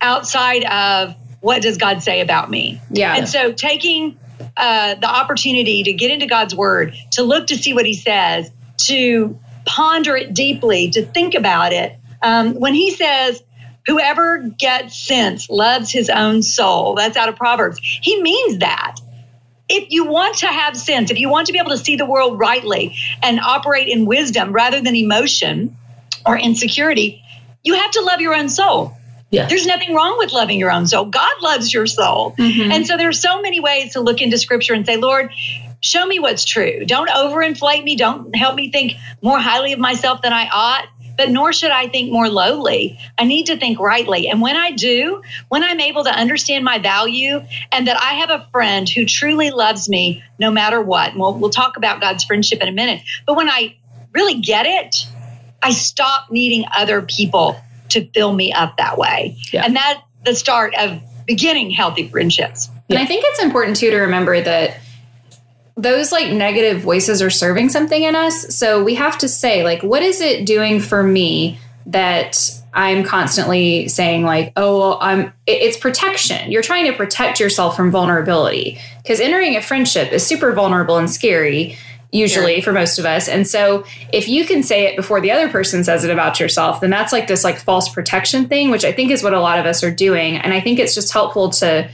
outside 0.00 0.64
of 0.64 1.16
what 1.40 1.62
does 1.62 1.78
God 1.78 2.02
say 2.02 2.20
about 2.20 2.50
me? 2.50 2.80
Yeah. 2.90 3.16
And 3.16 3.28
so 3.28 3.52
taking 3.52 4.18
uh, 4.56 4.94
the 4.94 5.08
opportunity 5.08 5.82
to 5.84 5.92
get 5.92 6.10
into 6.10 6.26
God's 6.26 6.54
word, 6.54 6.94
to 7.12 7.22
look 7.22 7.48
to 7.48 7.56
see 7.56 7.74
what 7.74 7.86
he 7.86 7.94
says, 7.94 8.50
to 8.78 9.38
ponder 9.64 10.16
it 10.16 10.34
deeply, 10.34 10.90
to 10.90 11.04
think 11.04 11.34
about 11.34 11.72
it. 11.72 11.96
Um, 12.22 12.54
when 12.54 12.74
he 12.74 12.90
says, 12.90 13.42
Whoever 13.86 14.38
gets 14.58 14.96
sense 14.96 15.50
loves 15.50 15.90
his 15.90 16.08
own 16.08 16.42
soul. 16.42 16.94
That's 16.94 17.16
out 17.16 17.28
of 17.28 17.36
Proverbs. 17.36 17.80
He 17.82 18.22
means 18.22 18.58
that. 18.58 18.96
If 19.68 19.90
you 19.90 20.06
want 20.06 20.38
to 20.38 20.46
have 20.46 20.76
sense, 20.76 21.10
if 21.10 21.18
you 21.18 21.28
want 21.28 21.46
to 21.48 21.52
be 21.52 21.58
able 21.58 21.70
to 21.70 21.78
see 21.78 21.96
the 21.96 22.06
world 22.06 22.38
rightly 22.38 22.94
and 23.22 23.40
operate 23.40 23.88
in 23.88 24.06
wisdom 24.06 24.52
rather 24.52 24.80
than 24.80 24.94
emotion 24.94 25.76
or 26.24 26.38
insecurity, 26.38 27.22
you 27.64 27.74
have 27.74 27.90
to 27.92 28.02
love 28.02 28.20
your 28.20 28.34
own 28.34 28.48
soul. 28.48 28.96
Yeah. 29.32 29.46
There's 29.46 29.66
nothing 29.66 29.94
wrong 29.94 30.16
with 30.18 30.32
loving 30.32 30.58
your 30.58 30.70
own 30.70 30.86
soul. 30.86 31.06
God 31.06 31.32
loves 31.40 31.72
your 31.72 31.86
soul. 31.86 32.34
Mhm. 32.38 32.70
And 32.70 32.86
so 32.86 32.98
there's 32.98 33.18
so 33.18 33.40
many 33.40 33.60
ways 33.60 33.94
to 33.94 34.00
look 34.00 34.20
into 34.20 34.38
scripture 34.38 34.74
and 34.74 34.84
say, 34.84 34.98
Lord, 34.98 35.30
show 35.80 36.06
me 36.06 36.18
what's 36.18 36.44
true. 36.44 36.84
Don't 36.84 37.08
overinflate 37.08 37.82
me. 37.82 37.96
Don't 37.96 38.36
help 38.36 38.54
me 38.54 38.70
think 38.70 38.92
more 39.22 39.38
highly 39.40 39.72
of 39.72 39.78
myself 39.78 40.20
than 40.22 40.34
I 40.34 40.48
ought. 40.52 40.84
But 41.16 41.30
nor 41.30 41.52
should 41.52 41.70
I 41.70 41.88
think 41.88 42.10
more 42.10 42.28
lowly. 42.28 42.98
I 43.18 43.24
need 43.24 43.46
to 43.46 43.56
think 43.56 43.78
rightly. 43.78 44.28
And 44.28 44.40
when 44.40 44.56
I 44.56 44.70
do, 44.70 45.22
when 45.48 45.62
I'm 45.62 45.80
able 45.80 46.04
to 46.04 46.10
understand 46.10 46.64
my 46.64 46.78
value 46.78 47.42
and 47.70 47.86
that 47.86 47.98
I 48.02 48.14
have 48.14 48.30
a 48.30 48.46
friend 48.50 48.88
who 48.88 49.04
truly 49.04 49.50
loves 49.50 49.88
me 49.88 50.22
no 50.38 50.50
matter 50.50 50.80
what, 50.80 51.10
and 51.12 51.20
we'll, 51.20 51.34
we'll 51.34 51.50
talk 51.50 51.76
about 51.76 52.00
God's 52.00 52.24
friendship 52.24 52.60
in 52.62 52.68
a 52.68 52.72
minute. 52.72 53.02
But 53.26 53.36
when 53.36 53.48
I 53.48 53.76
really 54.12 54.40
get 54.40 54.66
it, 54.66 55.06
I 55.62 55.72
stop 55.72 56.28
needing 56.30 56.64
other 56.74 57.02
people 57.02 57.60
to 57.92 58.06
fill 58.12 58.32
me 58.32 58.52
up 58.52 58.76
that 58.76 58.98
way. 58.98 59.36
Yeah. 59.52 59.64
And 59.64 59.76
that's 59.76 60.00
the 60.24 60.34
start 60.34 60.74
of 60.78 61.00
beginning 61.26 61.70
healthy 61.70 62.08
friendships. 62.08 62.68
And 62.88 62.98
I 62.98 63.06
think 63.06 63.24
it's 63.26 63.42
important 63.42 63.76
too 63.76 63.90
to 63.90 63.98
remember 63.98 64.40
that 64.40 64.78
those 65.76 66.12
like 66.12 66.32
negative 66.32 66.82
voices 66.82 67.22
are 67.22 67.30
serving 67.30 67.70
something 67.70 68.02
in 68.02 68.14
us. 68.14 68.56
So 68.56 68.82
we 68.84 68.94
have 68.96 69.16
to 69.18 69.28
say, 69.28 69.64
like, 69.64 69.82
what 69.82 70.02
is 70.02 70.20
it 70.20 70.44
doing 70.44 70.80
for 70.80 71.02
me 71.02 71.58
that 71.86 72.38
I'm 72.74 73.04
constantly 73.04 73.88
saying, 73.88 74.24
like, 74.24 74.52
oh, 74.56 74.78
well, 74.78 74.98
I'm, 75.00 75.32
it's 75.46 75.76
protection. 75.76 76.52
You're 76.52 76.62
trying 76.62 76.86
to 76.86 76.96
protect 76.96 77.40
yourself 77.40 77.76
from 77.76 77.90
vulnerability 77.90 78.78
because 79.02 79.20
entering 79.20 79.56
a 79.56 79.62
friendship 79.62 80.12
is 80.12 80.26
super 80.26 80.52
vulnerable 80.52 80.96
and 80.96 81.10
scary. 81.10 81.76
Usually 82.12 82.60
for 82.60 82.72
most 82.72 82.98
of 82.98 83.06
us. 83.06 83.26
And 83.26 83.48
so 83.48 83.84
if 84.12 84.28
you 84.28 84.44
can 84.44 84.62
say 84.62 84.84
it 84.84 84.96
before 84.96 85.20
the 85.20 85.30
other 85.30 85.48
person 85.48 85.82
says 85.82 86.04
it 86.04 86.10
about 86.10 86.38
yourself, 86.38 86.82
then 86.82 86.90
that's 86.90 87.10
like 87.12 87.26
this 87.26 87.42
like 87.42 87.58
false 87.58 87.88
protection 87.88 88.48
thing, 88.48 88.70
which 88.70 88.84
I 88.84 88.92
think 88.92 89.10
is 89.10 89.22
what 89.22 89.32
a 89.32 89.40
lot 89.40 89.58
of 89.58 89.64
us 89.64 89.82
are 89.82 89.90
doing. 89.90 90.36
And 90.36 90.52
I 90.52 90.60
think 90.60 90.78
it's 90.78 90.94
just 90.94 91.10
helpful 91.12 91.48
to 91.50 91.88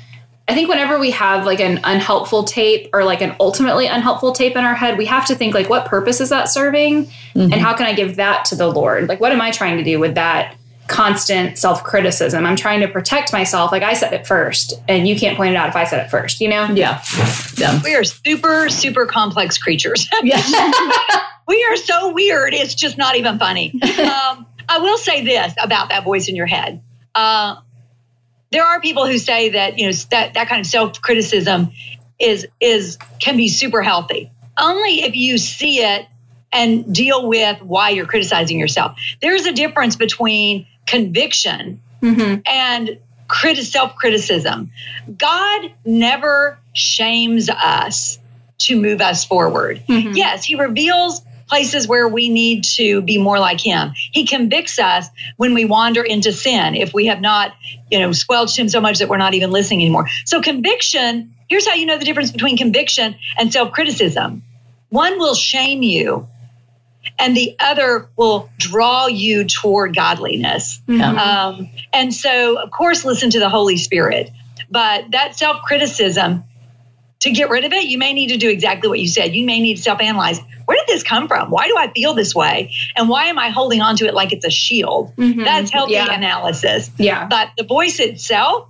I 0.49 0.55
think 0.55 0.71
whenever 0.71 0.99
we 0.99 1.11
have 1.11 1.45
like 1.45 1.61
an 1.61 1.79
unhelpful 1.85 2.45
tape 2.45 2.89
or 2.95 3.05
like 3.05 3.21
an 3.21 3.37
ultimately 3.39 3.87
unhelpful 3.87 4.33
tape 4.33 4.57
in 4.57 4.65
our 4.65 4.75
head, 4.75 4.97
we 4.97 5.05
have 5.05 5.27
to 5.27 5.35
think 5.35 5.55
like 5.55 5.69
what 5.69 5.85
purpose 5.85 6.23
is 6.23 6.31
that 6.31 6.49
serving 6.49 7.11
and 7.35 7.53
mm-hmm. 7.53 7.61
how 7.61 7.77
can 7.77 7.87
I 7.87 7.93
give 7.93 8.17
that 8.17 8.47
to 8.47 8.57
the 8.57 8.67
Lord? 8.67 9.11
Like 9.11 9.21
what 9.21 9.31
am 9.31 9.43
I 9.43 9.51
trying 9.51 9.77
to 9.77 9.85
do 9.85 10.01
with 10.01 10.15
that 10.15 10.57
constant 10.89 11.57
self-criticism? 11.59 12.45
I'm 12.45 12.57
trying 12.57 12.81
to 12.81 12.89
protect 12.89 13.33
myself 13.33 13.71
like 13.71 13.83
I 13.83 13.95
said 13.95 14.13
it 14.13 14.27
first 14.27 14.75
and 14.89 15.07
you 15.07 15.19
can't 15.19 15.37
point 15.37 15.55
it 15.55 15.57
out 15.57 15.69
if 15.69 15.77
I 15.77 15.85
said 15.85 16.05
it 16.05 16.11
first, 16.11 16.41
you 16.41 16.49
know? 16.49 16.65
Yeah. 16.73 17.03
Yeah. 17.57 17.81
We 17.85 17.95
are 17.95 18.05
super, 18.05 18.69
super 18.69 19.07
complex 19.07 19.59
creatures. 19.59 20.09
Yeah. 20.23 20.43
we 21.47 21.65
are 21.71 21.77
so 21.77 22.13
weird. 22.13 22.55
It's 22.55 22.75
just 22.75 22.99
not 22.99 23.17
even 23.17 23.39
funny. 23.39 23.73
um, 23.83 24.47
I 24.69 24.79
will 24.81 24.99
say 24.99 25.25
this 25.25 25.55
about 25.63 25.89
that 25.91 26.05
voice 26.05 26.29
in 26.29 26.37
your 26.37 26.47
head. 26.47 26.83
Uh, 27.15 27.57
there 28.51 28.65
are 28.65 28.81
people 28.81 29.07
who 29.07 29.19
say 29.19 29.51
that 29.51 29.79
you 29.79 29.87
know 29.87 29.93
that 30.11 30.35
that 30.35 30.49
kind 30.49 30.61
of 30.61 30.67
self 30.67 31.01
criticism 31.01 31.71
is 32.19 32.47
is 32.61 32.99
can 33.21 33.37
be 33.37 33.49
super 33.49 33.83
healthy 33.83 34.31
only 34.59 35.03
if 35.03 35.15
you 35.15 35.39
see 35.39 35.79
it 35.83 36.07
and 36.53 36.93
deal 36.95 37.29
with 37.29 37.61
why 37.63 37.91
you're 37.91 38.07
criticizing 38.07 38.59
yourself. 38.59 38.99
There's 39.21 39.47
a 39.47 39.53
difference 39.53 39.97
between 39.97 40.67
conviction 40.89 41.81
Mm-hmm. 42.01 42.41
and 42.47 42.97
criti- 43.29 43.65
self 43.65 43.97
criticism. 43.97 44.71
God 45.19 45.73
never 45.85 46.57
shames 46.75 47.51
us 47.51 48.21
to 48.59 48.81
move 48.81 49.01
us 49.01 49.25
forward. 49.25 49.83
Mhm. 49.89 50.15
Yes, 50.17 50.45
He 50.45 50.55
reveals 50.55 51.23
places 51.49 51.89
where 51.89 52.07
we 52.07 52.29
need 52.29 52.63
to 52.63 53.03
be 53.03 53.19
more 53.19 53.41
like 53.41 53.61
Him. 53.61 53.91
He 54.13 54.25
convicts 54.25 54.79
us 54.79 55.09
when 55.39 55.55
we 55.55 55.65
wander 55.65 56.05
into 56.05 56.31
sin, 56.33 56.77
if 56.77 56.95
we 56.95 57.07
have 57.07 57.21
not, 57.21 57.53
you 57.91 57.99
know, 57.99 58.13
squelched 58.13 58.57
Him 58.57 58.69
so 58.69 58.81
much 58.81 58.99
that 59.01 59.09
we're 59.09 59.17
not 59.17 59.35
even 59.35 59.51
listening 59.51 59.81
anymore. 59.81 60.07
So, 60.25 60.41
conviction 60.41 61.35
here's 61.49 61.67
how 61.67 61.75
you 61.75 61.87
know 61.87 61.99
the 61.99 62.05
difference 62.05 62.31
between 62.31 62.57
conviction 62.57 63.17
and 63.39 63.53
self 63.53 63.73
criticism 63.73 64.43
one 64.91 65.19
will 65.19 65.35
shame 65.35 65.83
you. 65.83 66.29
And 67.19 67.37
the 67.37 67.57
other 67.59 68.09
will 68.17 68.49
draw 68.59 69.07
you 69.07 69.45
toward 69.45 69.97
godliness. 69.97 70.81
Mhm. 70.89 71.19
Um, 71.19 71.69
and 71.93 72.15
so, 72.15 72.59
of 72.61 72.71
course, 72.71 73.05
listen 73.05 73.31
to 73.31 73.39
the 73.41 73.49
Holy 73.49 73.77
Spirit. 73.77 74.31
But 74.71 75.07
that 75.13 75.37
self 75.37 75.63
criticism, 75.63 76.45
to 77.21 77.31
get 77.31 77.51
rid 77.51 77.65
of 77.65 77.73
it, 77.73 77.87
you 77.87 77.99
may 77.99 78.13
need 78.13 78.29
to 78.29 78.37
do 78.37 78.49
exactly 78.49 78.89
what 78.89 79.01
you 79.01 79.09
said. 79.09 79.35
You 79.35 79.45
may 79.45 79.59
need 79.61 79.77
to 79.79 79.83
self 79.83 80.01
analyze 80.01 80.41
where 80.67 80.77
did 80.77 80.87
this 80.95 81.03
come 81.03 81.27
from? 81.27 81.51
Why 81.51 81.67
do 81.67 81.75
I 81.79 81.91
feel 81.93 82.13
this 82.15 82.35
way? 82.35 82.71
And 82.95 83.09
why 83.09 83.25
am 83.25 83.39
I 83.39 83.49
holding 83.49 83.81
on 83.81 83.97
to 83.97 84.07
it 84.07 84.13
like 84.15 84.33
it's 84.33 84.45
a 84.45 84.51
shield? 84.51 85.13
Mhm. 85.17 85.43
That's 85.45 85.71
healthy 85.73 85.95
Yeah. 85.95 86.13
analysis. 86.15 86.91
Yeah. 86.99 87.27
But 87.27 87.49
the 87.57 87.65
voice 87.65 87.99
itself, 87.99 88.69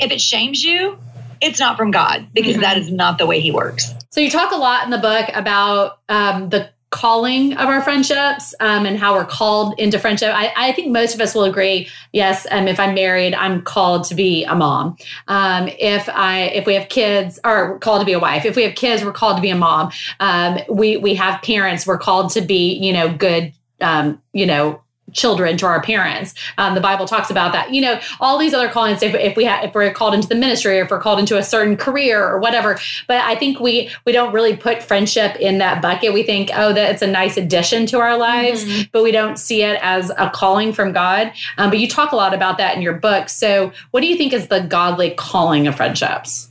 if 0.00 0.10
it 0.10 0.20
shames 0.20 0.62
you, 0.64 0.98
it's 1.40 1.60
not 1.60 1.76
from 1.76 1.92
God 1.92 2.26
because 2.34 2.56
Mhm. 2.56 2.60
that 2.62 2.78
is 2.78 2.90
not 2.90 3.18
the 3.18 3.26
way 3.26 3.40
He 3.40 3.50
works. 3.52 3.94
So 4.10 4.20
you 4.20 4.28
talk 4.30 4.50
a 4.52 4.56
lot 4.56 4.84
in 4.84 4.90
the 4.90 4.98
book 4.98 5.30
about 5.34 5.98
um, 6.08 6.48
the 6.50 6.68
calling 6.94 7.54
of 7.54 7.68
our 7.68 7.82
friendships 7.82 8.54
um, 8.60 8.86
and 8.86 8.96
how 8.96 9.14
we're 9.14 9.24
called 9.24 9.78
into 9.80 9.98
friendship. 9.98 10.32
I, 10.32 10.52
I 10.56 10.72
think 10.72 10.92
most 10.92 11.12
of 11.12 11.20
us 11.20 11.34
will 11.34 11.42
agree. 11.42 11.88
Yes, 12.12 12.46
um, 12.52 12.68
if 12.68 12.78
I'm 12.78 12.94
married, 12.94 13.34
I'm 13.34 13.62
called 13.62 14.04
to 14.04 14.14
be 14.14 14.44
a 14.44 14.54
mom. 14.54 14.96
Um, 15.26 15.68
if 15.80 16.08
I 16.08 16.42
if 16.54 16.66
we 16.66 16.74
have 16.74 16.88
kids, 16.88 17.40
we're 17.44 17.80
called 17.80 18.00
to 18.00 18.06
be 18.06 18.12
a 18.12 18.20
wife. 18.20 18.44
If 18.44 18.54
we 18.54 18.62
have 18.62 18.76
kids, 18.76 19.04
we're 19.04 19.12
called 19.12 19.36
to 19.36 19.42
be 19.42 19.50
a 19.50 19.56
mom. 19.56 19.90
Um, 20.20 20.60
we 20.68 20.96
we 20.96 21.16
have 21.16 21.42
parents, 21.42 21.84
we're 21.84 21.98
called 21.98 22.30
to 22.32 22.40
be 22.40 22.74
you 22.74 22.92
know 22.92 23.12
good. 23.12 23.52
Um, 23.80 24.22
you 24.32 24.46
know 24.46 24.83
children 25.12 25.56
to 25.58 25.66
our 25.66 25.80
parents. 25.82 26.34
Um, 26.58 26.74
the 26.74 26.80
Bible 26.80 27.06
talks 27.06 27.30
about 27.30 27.52
that. 27.52 27.72
You 27.72 27.80
know, 27.80 28.00
all 28.20 28.38
these 28.38 28.54
other 28.54 28.68
callings. 28.68 29.02
If, 29.02 29.14
if 29.14 29.36
we 29.36 29.44
ha- 29.44 29.60
if 29.62 29.74
we're 29.74 29.92
called 29.92 30.14
into 30.14 30.26
the 30.28 30.34
ministry, 30.34 30.80
or 30.80 30.84
if 30.84 30.90
we're 30.90 31.00
called 31.00 31.18
into 31.18 31.38
a 31.38 31.42
certain 31.42 31.76
career 31.76 32.24
or 32.26 32.38
whatever. 32.38 32.78
But 33.06 33.18
I 33.20 33.36
think 33.36 33.60
we 33.60 33.90
we 34.04 34.12
don't 34.12 34.32
really 34.32 34.56
put 34.56 34.82
friendship 34.82 35.36
in 35.36 35.58
that 35.58 35.80
bucket. 35.82 36.12
We 36.12 36.22
think, 36.22 36.50
oh, 36.54 36.72
that 36.72 36.90
it's 36.90 37.02
a 37.02 37.06
nice 37.06 37.36
addition 37.36 37.86
to 37.86 37.98
our 38.00 38.16
lives, 38.16 38.64
Mhm. 38.64 38.88
but 38.92 39.02
we 39.02 39.12
don't 39.12 39.38
see 39.38 39.62
it 39.62 39.78
as 39.82 40.10
a 40.18 40.30
calling 40.30 40.72
from 40.72 40.92
God. 40.92 41.32
Um, 41.58 41.70
but 41.70 41.78
you 41.78 41.88
talk 41.88 42.12
a 42.12 42.16
lot 42.16 42.34
about 42.34 42.58
that 42.58 42.74
in 42.76 42.82
your 42.82 42.94
book. 42.94 43.28
So, 43.28 43.72
what 43.92 44.00
do 44.00 44.06
you 44.06 44.16
think 44.16 44.32
is 44.32 44.48
the 44.48 44.60
godly 44.60 45.10
calling 45.10 45.66
of 45.66 45.76
friendships? 45.76 46.48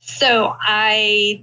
So 0.00 0.54
I, 0.60 1.42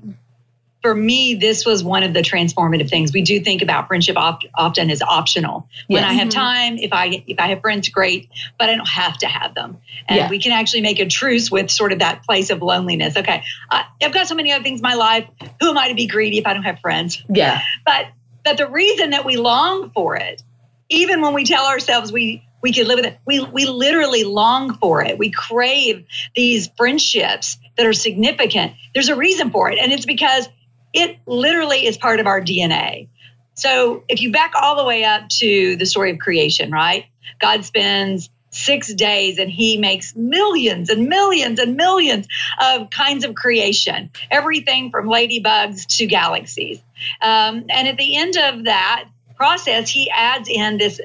for 0.82 0.96
me, 0.96 1.36
this 1.36 1.66
was 1.66 1.84
one 1.84 2.02
of 2.04 2.14
the 2.14 2.22
transformative 2.22 2.90
things. 2.90 3.14
We 3.14 3.22
do 3.22 3.40
think 3.40 3.62
about 3.62 3.88
friendship 3.88 4.18
op- 4.18 4.42
often 4.56 4.90
as 4.90 5.02
optional. 5.02 5.68
When 5.88 6.02
Yes. 6.02 6.10
I 6.12 6.14
have 6.14 6.28
Mhm. 6.28 6.32
time, 6.32 6.78
if 6.80 6.92
I 6.92 7.24
if 7.28 7.40
I 7.40 7.48
have 7.50 7.62
friends, 7.62 7.88
great, 7.90 8.30
but 8.58 8.70
I 8.70 8.76
don't 8.76 8.88
have 8.90 9.18
to 9.20 9.28
have 9.28 9.54
them. 9.54 9.78
And 10.08 10.18
Yeah. 10.18 10.30
we 10.30 10.40
can 10.40 10.52
actually 10.52 10.82
make 10.82 11.00
a 11.00 11.06
truce 11.06 11.52
with 11.52 11.70
sort 11.70 11.92
of 11.94 12.00
that 12.00 12.24
place 12.24 12.50
of 12.50 12.62
loneliness. 12.62 13.16
Okay, 13.16 13.44
I've 13.70 14.12
got 14.14 14.28
so 14.28 14.34
many 14.36 14.52
other 14.52 14.64
things 14.64 14.80
in 14.80 14.84
my 14.84 14.96
life. 14.96 15.26
Who 15.62 15.70
am 15.70 15.78
I 15.78 15.90
to 15.90 15.94
be 15.96 16.08
greedy 16.08 16.40
if 16.40 16.48
I 16.48 16.54
don't 16.54 16.64
have 16.64 16.80
friends? 16.80 17.24
Yeah, 17.30 17.62
But 17.86 18.08
but 18.44 18.58
the 18.58 18.68
reason 18.68 19.12
that 19.12 19.24
we 19.24 19.38
long 19.38 19.92
for 19.92 20.16
it, 20.16 20.42
even 20.90 21.22
when 21.22 21.34
we 21.36 21.44
tell 21.46 21.66
ourselves 21.68 22.12
we 22.12 22.44
we 22.64 22.72
can 22.74 22.88
live 22.88 22.98
with 22.98 23.06
it, 23.06 23.18
we 23.26 23.40
we 23.40 23.66
literally 23.66 24.24
long 24.24 24.74
for 24.78 25.04
it. 25.04 25.18
We 25.20 25.30
crave 25.30 26.06
these 26.36 26.70
friendships 26.76 27.58
that 27.78 27.86
are 27.86 27.94
significant. 27.94 28.74
There's 28.96 29.10
a 29.10 29.16
reason 29.16 29.52
for 29.52 29.72
it, 29.72 29.78
and 29.80 29.92
it's 29.92 30.06
because 30.06 30.48
it 30.94 31.18
literally 31.26 31.86
is 31.86 31.98
part 31.98 32.20
of 32.20 32.28
our 32.28 32.42
DNA. 32.42 33.08
So 33.54 34.04
if 34.08 34.22
you 34.22 34.32
back 34.32 34.54
all 34.56 34.76
the 34.76 34.84
way 34.84 35.04
up 35.04 35.30
to 35.30 35.76
the 35.76 35.86
story 35.86 36.12
of 36.12 36.20
creation, 36.20 36.72
right? 36.72 37.06
God 37.40 37.66
spends 37.66 38.30
six 38.52 38.94
days 38.94 39.40
and 39.40 39.50
he 39.50 39.78
makes 39.78 40.16
millions 40.16 40.90
and 40.90 41.08
millions 41.08 41.60
and 41.60 41.76
millions 41.76 42.28
of 42.60 42.90
kinds 42.90 43.24
of 43.24 43.36
creation, 43.36 44.10
everything 44.30 44.92
from 44.92 45.08
ladybugs 45.08 45.86
to 45.98 46.06
galaxies. 46.06 46.82
Um, 47.22 47.66
and 47.70 47.88
at 47.88 47.98
the 47.98 48.16
end 48.16 48.38
of 48.38 48.66
that 48.66 49.06
process, 49.36 49.90
he 49.90 50.10
adds 50.12 50.50
in 50.50 50.78
this 50.78 51.00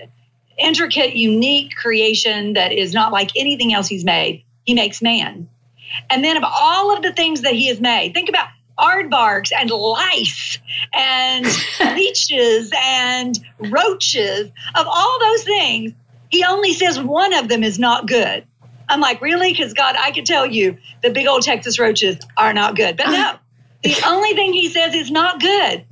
intricate, 0.59 1.14
unique 1.14 1.75
creation 1.76 2.55
that 2.55 2.73
is 2.73 2.93
not 2.93 3.12
like 3.12 3.31
anything 3.37 3.73
else 3.73 3.87
he's 3.87 4.05
made. 4.05 4.43
He 4.64 4.75
makes 4.75 5.00
man. 5.00 5.49
And 6.11 6.25
then 6.25 6.37
of 6.37 6.45
all 6.45 6.95
of 6.95 7.02
the 7.02 7.12
things 7.12 7.43
that 7.43 7.55
he 7.55 7.69
has 7.69 7.81
made, 7.81 8.12
think 8.12 8.28
about 8.28 8.49
aardvarks 8.78 9.52
and 9.56 9.71
lice 9.71 10.59
and 10.92 11.47
leeches 11.97 12.73
and 12.76 13.38
roaches. 13.71 14.50
Of 14.75 14.87
all 14.87 15.18
those 15.21 15.45
things, 15.45 15.92
he 16.28 16.45
only 16.45 16.73
says 16.73 17.00
one 17.00 17.33
of 17.35 17.49
them 17.49 17.62
is 17.62 17.78
not 17.78 18.06
good. 18.06 18.47
I'm 18.88 19.00
like, 19.00 19.21
really? 19.21 19.52
Because 19.52 19.73
God, 19.73 19.97
I 19.99 20.12
could 20.12 20.26
tell 20.26 20.47
you 20.47 20.76
the 21.02 21.11
big 21.11 21.26
old 21.26 21.42
Texas 21.42 21.78
roaches 21.78 22.18
are 22.37 22.52
not 22.52 22.76
good. 22.76 22.97
But 22.97 23.06
no, 23.06 23.35
the 23.83 23.97
only 24.06 24.35
thing 24.35 24.52
he 24.52 24.68
says 24.68 24.95
is 24.95 25.11
not 25.11 25.40
good 25.40 25.85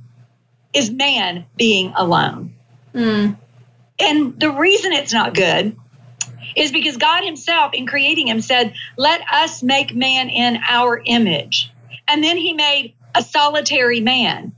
is 0.73 0.91
man 0.91 1.45
being 1.57 1.93
alone. 1.95 2.53
Mm. 2.93 3.37
And 3.99 4.39
the 4.39 4.51
reason 4.51 4.91
it's 4.91 5.13
not 5.13 5.33
good 5.33 5.75
is 6.55 6.71
because 6.71 6.97
God 6.97 7.23
Himself, 7.23 7.73
in 7.73 7.85
creating 7.87 8.27
him, 8.27 8.41
said, 8.41 8.73
Let 8.97 9.21
us 9.31 9.63
make 9.63 9.95
man 9.95 10.29
in 10.29 10.59
our 10.67 11.01
image. 11.05 11.71
And 12.07 12.23
then 12.23 12.37
He 12.37 12.53
made 12.53 12.93
a 13.13 13.21
solitary 13.21 14.01
man. 14.01 14.53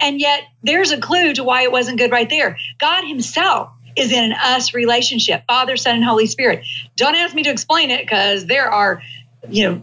And 0.00 0.20
yet, 0.20 0.42
there's 0.62 0.90
a 0.90 1.00
clue 1.00 1.34
to 1.34 1.44
why 1.44 1.62
it 1.62 1.72
wasn't 1.72 1.98
good 1.98 2.10
right 2.10 2.28
there. 2.28 2.58
God 2.78 3.04
Himself 3.04 3.70
is 3.96 4.12
in 4.12 4.24
an 4.24 4.32
us 4.32 4.74
relationship 4.74 5.44
Father, 5.46 5.76
Son, 5.76 5.96
and 5.96 6.04
Holy 6.04 6.26
Spirit. 6.26 6.64
Don't 6.96 7.14
ask 7.14 7.34
me 7.34 7.42
to 7.44 7.50
explain 7.50 7.90
it 7.90 8.02
because 8.02 8.46
there 8.46 8.68
are 8.68 9.00
you 9.48 9.68
know 9.68 9.80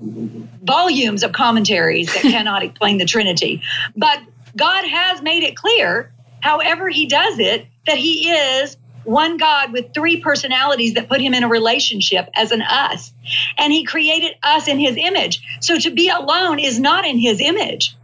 volumes 0.64 1.24
of 1.24 1.34
commentaries 1.34 2.08
that 2.14 2.22
cannot 2.22 2.64
explain 2.64 2.98
the 2.98 3.06
trinity 3.06 3.62
but 3.96 4.20
god 4.56 4.86
has 4.86 5.22
made 5.22 5.44
it 5.44 5.56
clear 5.56 6.12
however 6.42 6.90
he 6.90 7.06
does 7.06 7.40
it 7.40 7.68
that 7.86 7.98
he 7.98 8.30
is 8.30 8.78
one 9.04 9.38
God 9.38 9.72
with 9.74 9.94
three 9.94 10.22
personalities 10.22 10.94
that 10.94 11.10
put 11.10 11.22
him 11.22 11.34
in 11.34 11.44
a 11.44 11.50
relationship 11.50 12.30
as 12.36 12.52
an 12.52 12.62
us. 12.62 13.12
And 13.58 13.74
he 13.74 13.84
created 13.84 14.36
us 14.44 14.68
in 14.68 14.80
his 14.80 14.98
image. 14.98 15.42
So 15.62 15.78
to 15.80 15.92
be 15.92 16.10
alone 16.10 16.60
is 16.60 16.80
not 16.80 17.06
in 17.06 17.18
his 17.18 17.40
image. 17.42 17.96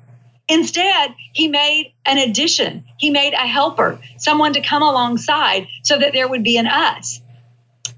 Instead, 0.49 1.13
he 1.33 1.47
made 1.47 1.93
an 2.05 2.17
addition. 2.17 2.85
He 2.97 3.09
made 3.09 3.33
a 3.33 3.47
helper, 3.47 3.99
someone 4.17 4.53
to 4.53 4.61
come 4.61 4.81
alongside 4.81 5.67
so 5.83 5.97
that 5.97 6.13
there 6.13 6.27
would 6.27 6.43
be 6.43 6.57
an 6.57 6.67
us. 6.67 7.21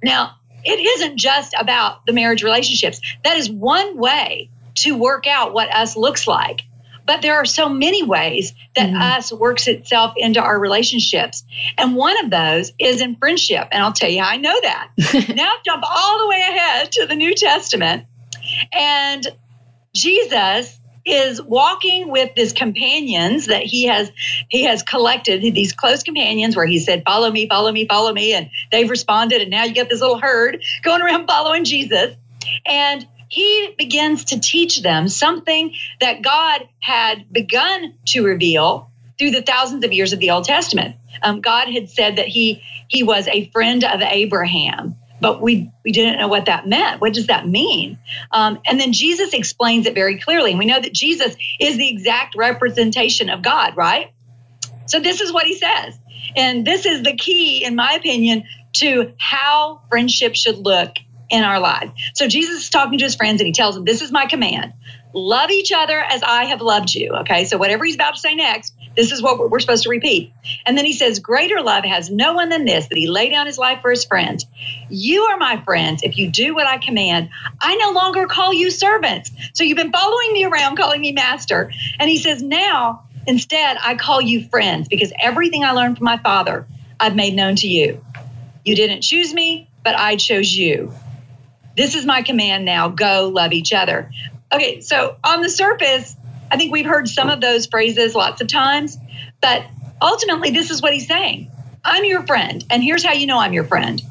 Now, 0.04 0.36
it 0.64 0.80
isn't 0.80 1.18
just 1.18 1.54
about 1.58 2.06
the 2.06 2.14
marriage 2.14 2.44
relationships. 2.44 3.00
That 3.24 3.38
is 3.38 3.50
one 3.50 3.98
way 3.98 4.50
to 4.76 4.98
work 4.98 5.28
out 5.28 5.54
what 5.54 5.74
us 5.74 5.96
looks 5.96 6.28
like. 6.28 6.62
But 7.10 7.24
there 7.24 7.38
are 7.38 7.46
so 7.46 7.68
many 7.68 8.04
ways 8.04 8.54
that 8.76 8.90
mm-hmm. 8.90 9.02
us 9.02 9.34
works 9.34 9.68
itself 9.68 10.14
into 10.16 10.40
our 10.40 10.60
relationships. 10.60 11.44
And 11.76 11.96
one 11.96 12.24
of 12.24 12.30
those 12.30 12.72
is 12.78 13.02
in 13.02 13.16
friendship. 13.16 13.68
And 13.72 13.82
I'll 13.82 13.94
tell 13.94 14.12
you 14.12 14.22
how 14.22 14.30
I 14.30 14.38
know 14.38 14.54
that. 14.62 14.92
now 15.36 15.54
jump 15.66 15.84
all 15.90 16.20
the 16.20 16.28
way 16.28 16.40
ahead 16.40 16.92
to 16.92 17.08
the 17.08 17.16
New 17.16 17.34
Testament. 17.34 18.06
And 18.72 19.26
Jesus 19.96 20.80
is 21.04 21.42
walking 21.42 22.12
with 22.12 22.30
his 22.36 22.54
companions 22.54 23.48
that 23.48 23.64
he 23.64 23.86
has 23.86 24.12
he 24.50 24.66
has 24.66 24.84
collected 24.84 25.42
these 25.42 25.74
close 25.74 26.04
companions 26.04 26.56
where 26.56 26.68
he 26.68 26.78
said 26.78 27.02
follow 27.08 27.32
me 27.32 27.50
follow 27.50 27.72
me 27.72 27.88
follow 27.88 28.14
me 28.14 28.34
and 28.34 28.52
they've 28.72 28.90
responded 28.90 29.42
and 29.42 29.50
now 29.50 29.64
you 29.64 29.74
get 29.74 29.90
this 29.90 30.02
little 30.02 30.20
herd 30.20 30.62
going 30.84 31.02
around 31.02 31.26
following 31.26 31.64
jesus 31.64 32.16
and 32.68 33.08
he 33.30 33.76
begins 33.78 34.26
to 34.26 34.40
teach 34.40 34.82
them 34.82 35.08
something 35.08 35.74
that 36.02 36.22
God 36.22 36.68
had 36.80 37.32
begun 37.32 37.94
to 38.08 38.26
reveal 38.26 38.92
through 39.18 39.32
the 39.32 39.42
thousands 39.42 39.86
of 39.86 39.94
years 39.94 40.14
of 40.14 40.20
the 40.20 40.32
Old 40.32 40.46
Testament. 40.46 40.96
Um, 41.22 41.42
God 41.42 41.68
had 41.68 41.90
said 41.90 42.16
that 42.18 42.28
he 42.28 42.64
he 42.88 43.04
was 43.04 43.28
a 43.28 43.50
friend 43.52 43.84
of 43.84 44.02
Abraham, 44.02 44.96
but 45.22 45.42
we 45.42 45.72
we 45.84 45.92
didn't 45.92 46.18
know 46.20 46.28
what 46.28 46.46
that 46.46 46.68
meant. 46.68 47.02
What 47.02 47.14
does 47.14 47.28
that 47.28 47.48
mean? 47.48 48.00
Um, 48.32 48.60
and 48.66 48.80
then 48.80 48.94
Jesus 48.94 49.34
explains 49.34 49.86
it 49.86 49.94
very 49.94 50.20
clearly, 50.20 50.52
and 50.52 50.60
we 50.60 50.66
know 50.66 50.80
that 50.80 50.94
Jesus 50.94 51.36
is 51.60 51.78
the 51.78 51.90
exact 51.90 52.36
representation 52.36 53.30
of 53.30 53.44
God, 53.44 53.78
right? 53.78 54.12
So 54.88 55.00
this 55.00 55.22
is 55.22 55.32
what 55.32 55.46
he 55.46 55.56
says, 55.56 56.00
and 56.36 56.66
this 56.66 56.86
is 56.88 57.04
the 57.04 57.16
key, 57.16 57.64
in 57.64 57.76
my 57.76 57.94
opinion, 57.94 58.44
to 58.74 59.14
how 59.20 59.82
friendship 59.90 60.36
should 60.36 60.58
look 60.58 60.94
in 61.30 61.44
our 61.44 61.60
life. 61.60 61.92
So 62.14 62.28
Jesus 62.28 62.64
is 62.64 62.70
talking 62.70 62.98
to 63.00 63.04
his 63.04 63.16
friends 63.16 63.42
and 63.42 63.48
he 63.48 63.54
tells 63.54 63.76
them, 63.76 63.86
This 63.86 64.02
is 64.02 64.12
my 64.12 64.26
command 64.26 64.74
love 65.14 65.50
each 65.50 65.72
other 65.72 66.00
as 66.00 66.22
I 66.24 66.46
have 66.46 66.62
loved 66.62 66.94
you. 66.94 67.12
Okay, 67.22 67.46
so 67.46 67.58
whatever 67.58 67.86
he's 67.86 67.96
about 67.96 68.16
to 68.16 68.20
say 68.20 68.36
next, 68.36 68.74
this 68.96 69.12
is 69.12 69.22
what 69.22 69.50
we're 69.50 69.60
supposed 69.60 69.84
to 69.84 69.90
repeat. 69.90 70.34
And 70.66 70.78
then 70.78 70.86
he 70.86 70.94
says, 70.94 71.20
Greater 71.20 71.62
love 71.62 71.84
has 71.86 72.10
no 72.10 72.34
one 72.34 72.50
than 72.50 72.66
this, 72.66 72.88
that 72.88 72.98
he 72.98 73.08
laid 73.08 73.30
down 73.30 73.48
his 73.48 73.58
life 73.58 73.82
for 73.82 73.92
his 73.92 74.06
friends. 74.06 74.46
You 74.90 75.24
are 75.24 75.38
my 75.38 75.62
friends 75.64 76.04
if 76.04 76.18
you 76.18 76.30
do 76.30 76.54
what 76.54 76.68
I 76.68 76.78
command. 76.78 77.30
I 77.62 77.76
no 77.76 77.92
longer 77.92 78.28
call 78.28 78.54
you 78.54 78.72
servants. 78.72 79.32
So 79.54 79.64
you've 79.64 79.78
been 79.78 79.92
following 79.92 80.34
me 80.34 80.46
around, 80.46 80.78
calling 80.78 81.02
me 81.02 81.12
master. 81.12 81.72
And 82.00 82.10
he 82.10 82.18
says, 82.18 82.44
Now, 82.44 83.04
instead, 83.26 83.78
I 83.84 83.96
call 83.96 84.22
you 84.22 84.48
friends 84.50 84.88
because 84.88 85.14
everything 85.22 85.64
I 85.64 85.72
learned 85.72 85.98
from 85.98 86.06
my 86.06 86.18
father, 86.18 86.68
I've 87.00 87.16
made 87.16 87.36
known 87.36 87.56
to 87.58 87.68
you. 87.68 88.04
You 88.66 88.76
didn't 88.76 89.02
choose 89.02 89.34
me, 89.34 89.70
but 89.84 89.96
I 89.96 90.18
chose 90.18 90.56
you. 90.56 90.92
This 91.80 91.96
is 91.96 92.06
my 92.06 92.24
command 92.24 92.66
now 92.66 92.90
go 92.90 93.32
love 93.34 93.54
each 93.54 93.72
other. 93.72 94.12
Okay, 94.52 94.82
so 94.82 95.16
on 95.24 95.42
the 95.42 95.48
surface, 95.48 96.14
I 96.52 96.58
think 96.58 96.74
we've 96.74 96.86
heard 96.86 97.08
some 97.08 97.30
of 97.30 97.40
those 97.40 97.68
phrases 97.68 98.14
lots 98.14 98.42
of 98.42 98.50
times, 98.50 98.98
but 99.40 99.66
ultimately, 100.02 100.50
this 100.50 100.72
is 100.72 100.82
what 100.82 100.92
he's 100.92 101.08
saying 101.08 101.50
I'm 101.86 102.04
your 102.04 102.28
friend, 102.28 102.66
and 102.70 102.84
here's 102.84 103.06
how 103.06 103.14
you 103.14 103.28
know 103.28 103.40
I'm 103.40 103.54
your 103.54 103.64
friend. 103.64 104.02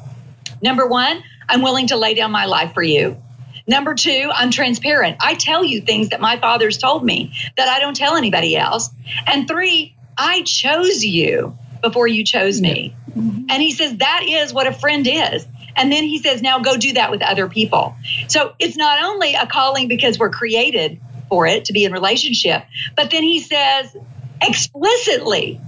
Number 0.63 0.87
one, 0.87 1.23
I'm 1.47 1.61
willing 1.61 1.85
to 1.89 1.95
lay 1.95 2.15
down 2.15 2.31
my 2.31 2.45
life 2.45 2.73
for 2.73 2.81
you. 2.81 3.21
Number 3.67 3.93
two, 3.93 4.31
I'm 4.33 4.49
transparent. 4.49 5.17
I 5.19 5.35
tell 5.35 5.63
you 5.63 5.81
things 5.81 6.09
that 6.09 6.19
my 6.19 6.39
father's 6.39 6.79
told 6.79 7.05
me 7.05 7.33
that 7.55 7.69
I 7.69 7.79
don't 7.79 7.95
tell 7.95 8.15
anybody 8.15 8.57
else. 8.57 8.89
And 9.27 9.47
three, 9.47 9.95
I 10.17 10.41
chose 10.41 11.05
you 11.05 11.55
before 11.83 12.07
you 12.07 12.23
chose 12.25 12.59
me. 12.59 12.95
Mm-hmm. 13.11 13.45
And 13.47 13.61
he 13.61 13.73
says 13.73 13.97
that 13.97 14.23
is 14.27 14.51
what 14.55 14.65
a 14.65 14.73
friend 14.73 15.07
is. 15.07 15.45
And 15.79 15.91
then 15.91 16.03
he 16.03 16.19
says, 16.19 16.41
now 16.41 16.59
go 16.59 16.75
do 16.75 16.93
that 16.93 17.09
with 17.09 17.21
other 17.21 17.47
people. 17.47 17.95
So 18.27 18.53
it's 18.59 18.75
not 18.75 19.01
only 19.01 19.33
a 19.33 19.47
calling 19.47 19.87
because 19.87 20.19
we're 20.19 20.29
created 20.29 20.99
for 21.29 21.47
it 21.47 21.65
to 21.65 21.73
be 21.73 21.85
in 21.85 21.93
relationship, 21.93 22.63
but 22.95 23.11
then 23.11 23.23
he 23.23 23.39
says 23.39 23.95
explicitly, 24.41 25.61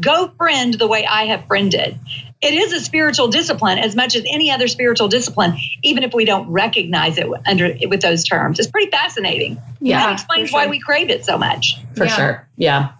go 0.00 0.28
friend 0.36 0.74
the 0.74 0.86
way 0.86 1.04
I 1.04 1.24
have 1.26 1.46
friended. 1.46 1.98
It 2.42 2.52
is 2.52 2.72
a 2.72 2.80
spiritual 2.80 3.28
discipline 3.28 3.78
as 3.78 3.96
much 3.96 4.14
as 4.14 4.22
any 4.28 4.50
other 4.52 4.68
spiritual 4.68 5.08
discipline, 5.08 5.56
even 5.82 6.04
if 6.04 6.12
we 6.14 6.24
don't 6.24 6.48
recognize 6.48 7.18
it 7.18 7.26
under 7.46 7.74
with 7.88 8.02
those 8.02 8.24
terms. 8.24 8.58
It's 8.58 8.70
pretty 8.70 8.90
fascinating. 8.90 9.60
Yeah, 9.80 10.00
that 10.00 10.12
explains 10.12 10.50
sure. 10.50 10.60
why 10.60 10.66
we 10.68 10.78
crave 10.78 11.10
it 11.10 11.24
so 11.24 11.38
much. 11.38 11.78
For 11.96 12.04
yeah. 12.04 12.14
sure. 12.14 12.48
Yeah. 12.56 12.92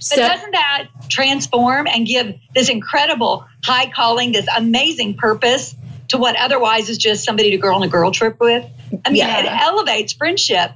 So, 0.00 0.16
but 0.16 0.28
doesn't 0.28 0.50
that 0.50 0.88
transform 1.08 1.86
and 1.86 2.06
give 2.06 2.34
this 2.54 2.68
incredible 2.68 3.46
high 3.64 3.90
calling, 3.90 4.32
this 4.32 4.46
amazing 4.54 5.14
purpose 5.14 5.74
to 6.08 6.18
what 6.18 6.36
otherwise 6.36 6.88
is 6.88 6.98
just 6.98 7.24
somebody 7.24 7.50
to 7.50 7.58
go 7.58 7.74
on 7.74 7.82
a 7.82 7.88
girl 7.88 8.10
trip 8.10 8.38
with. 8.40 8.64
I 9.04 9.10
mean, 9.10 9.16
yeah. 9.16 9.40
it 9.40 9.46
elevates 9.46 10.12
friendship 10.12 10.72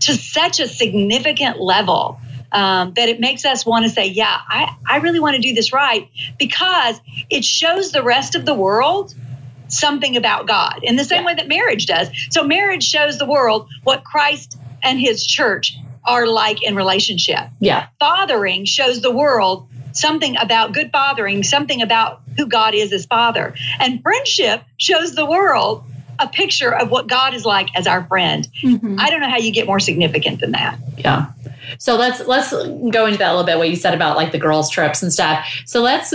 to 0.00 0.14
such 0.14 0.60
a 0.60 0.68
significant 0.68 1.60
level 1.60 2.18
um, 2.50 2.92
that 2.94 3.08
it 3.08 3.20
makes 3.20 3.44
us 3.44 3.64
want 3.64 3.84
to 3.84 3.90
say, 3.90 4.06
yeah, 4.06 4.38
I, 4.48 4.74
I 4.86 4.98
really 4.98 5.20
want 5.20 5.36
to 5.36 5.42
do 5.42 5.54
this 5.54 5.72
right 5.72 6.08
because 6.38 7.00
it 7.30 7.44
shows 7.44 7.92
the 7.92 8.02
rest 8.02 8.34
of 8.34 8.44
the 8.44 8.54
world 8.54 9.14
something 9.68 10.16
about 10.16 10.46
God 10.46 10.80
in 10.82 10.96
the 10.96 11.04
same 11.04 11.22
yeah. 11.22 11.26
way 11.26 11.34
that 11.34 11.48
marriage 11.48 11.86
does. 11.86 12.08
So, 12.30 12.44
marriage 12.44 12.84
shows 12.84 13.18
the 13.18 13.26
world 13.26 13.68
what 13.84 14.04
Christ 14.04 14.58
and 14.82 15.00
his 15.00 15.24
church 15.24 15.76
are 16.04 16.26
like 16.26 16.62
in 16.62 16.74
relationship. 16.74 17.48
Yeah. 17.60 17.86
Fathering 17.98 18.64
shows 18.64 19.00
the 19.00 19.12
world 19.12 19.68
something 19.92 20.36
about 20.36 20.74
good 20.74 20.90
fathering, 20.90 21.42
something 21.42 21.80
about 21.80 22.21
who 22.36 22.46
God 22.46 22.74
is 22.74 22.92
as 22.92 23.06
Father. 23.06 23.54
And 23.78 24.02
friendship 24.02 24.62
shows 24.76 25.14
the 25.14 25.26
world 25.26 25.84
a 26.18 26.28
picture 26.28 26.74
of 26.74 26.90
what 26.90 27.08
God 27.08 27.34
is 27.34 27.44
like 27.44 27.68
as 27.76 27.86
our 27.86 28.04
friend. 28.04 28.48
Mm-hmm. 28.62 28.96
I 28.98 29.10
don't 29.10 29.20
know 29.20 29.30
how 29.30 29.38
you 29.38 29.50
get 29.52 29.66
more 29.66 29.80
significant 29.80 30.40
than 30.40 30.52
that. 30.52 30.78
Yeah. 30.96 31.32
So 31.78 31.96
let's 31.96 32.26
let's 32.26 32.50
go 32.52 33.06
into 33.06 33.18
that 33.18 33.30
a 33.30 33.32
little 33.32 33.44
bit. 33.44 33.58
What 33.58 33.70
you 33.70 33.76
said 33.76 33.94
about 33.94 34.16
like 34.16 34.32
the 34.32 34.38
girls' 34.38 34.70
trips 34.70 35.02
and 35.02 35.12
stuff. 35.12 35.46
So 35.64 35.80
let's 35.80 36.14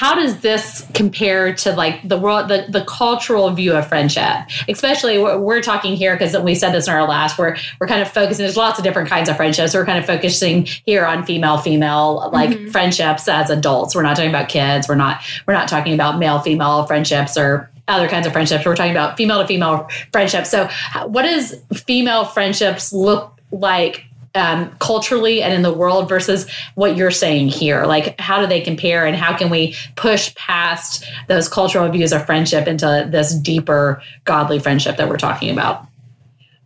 how 0.00 0.14
does 0.14 0.40
this 0.40 0.86
compare 0.94 1.52
to 1.52 1.72
like 1.74 2.08
the 2.08 2.16
world 2.16 2.48
the, 2.48 2.64
the 2.70 2.82
cultural 2.86 3.50
view 3.50 3.74
of 3.74 3.86
friendship? 3.86 4.34
Especially 4.66 5.18
we're, 5.18 5.38
we're 5.38 5.60
talking 5.60 5.94
here 5.94 6.14
because 6.14 6.34
we 6.38 6.54
said 6.54 6.72
this 6.72 6.88
in 6.88 6.94
our 6.94 7.06
last 7.06 7.36
we're 7.36 7.54
we're 7.78 7.86
kind 7.86 8.00
of 8.00 8.08
focusing 8.10 8.42
there's 8.42 8.56
lots 8.56 8.78
of 8.78 8.82
different 8.82 9.10
kinds 9.10 9.28
of 9.28 9.36
friendships. 9.36 9.74
We're 9.74 9.84
kind 9.84 9.98
of 9.98 10.06
focusing 10.06 10.64
here 10.86 11.04
on 11.04 11.26
female 11.26 11.58
female 11.58 12.30
like 12.32 12.48
mm-hmm. 12.48 12.70
friendships 12.70 13.28
as 13.28 13.50
adults. 13.50 13.94
We're 13.94 14.00
not 14.00 14.16
talking 14.16 14.30
about 14.30 14.48
kids. 14.48 14.88
We're 14.88 14.94
not 14.94 15.22
we're 15.46 15.52
not 15.52 15.68
talking 15.68 15.92
about 15.92 16.18
male 16.18 16.38
female 16.38 16.86
friendships 16.86 17.36
or 17.36 17.70
other 17.86 18.08
kinds 18.08 18.26
of 18.26 18.32
friendships. 18.32 18.64
We're 18.64 18.76
talking 18.76 18.92
about 18.92 19.18
female 19.18 19.42
to 19.42 19.46
female 19.46 19.86
friendships. 20.12 20.48
So 20.48 20.70
what 21.08 21.24
does 21.24 21.56
female 21.74 22.24
friendships 22.24 22.90
look 22.90 23.38
like 23.52 24.06
um, 24.34 24.74
culturally 24.78 25.42
and 25.42 25.52
in 25.52 25.62
the 25.62 25.72
world 25.72 26.08
versus 26.08 26.48
what 26.74 26.96
you're 26.96 27.10
saying 27.10 27.48
here? 27.48 27.84
Like, 27.84 28.18
how 28.20 28.40
do 28.40 28.46
they 28.46 28.60
compare 28.60 29.06
and 29.06 29.16
how 29.16 29.36
can 29.36 29.50
we 29.50 29.74
push 29.96 30.34
past 30.34 31.04
those 31.28 31.48
cultural 31.48 31.88
views 31.90 32.12
of 32.12 32.24
friendship 32.26 32.66
into 32.66 33.08
this 33.10 33.34
deeper 33.34 34.02
godly 34.24 34.58
friendship 34.58 34.96
that 34.96 35.08
we're 35.08 35.16
talking 35.16 35.50
about? 35.50 35.86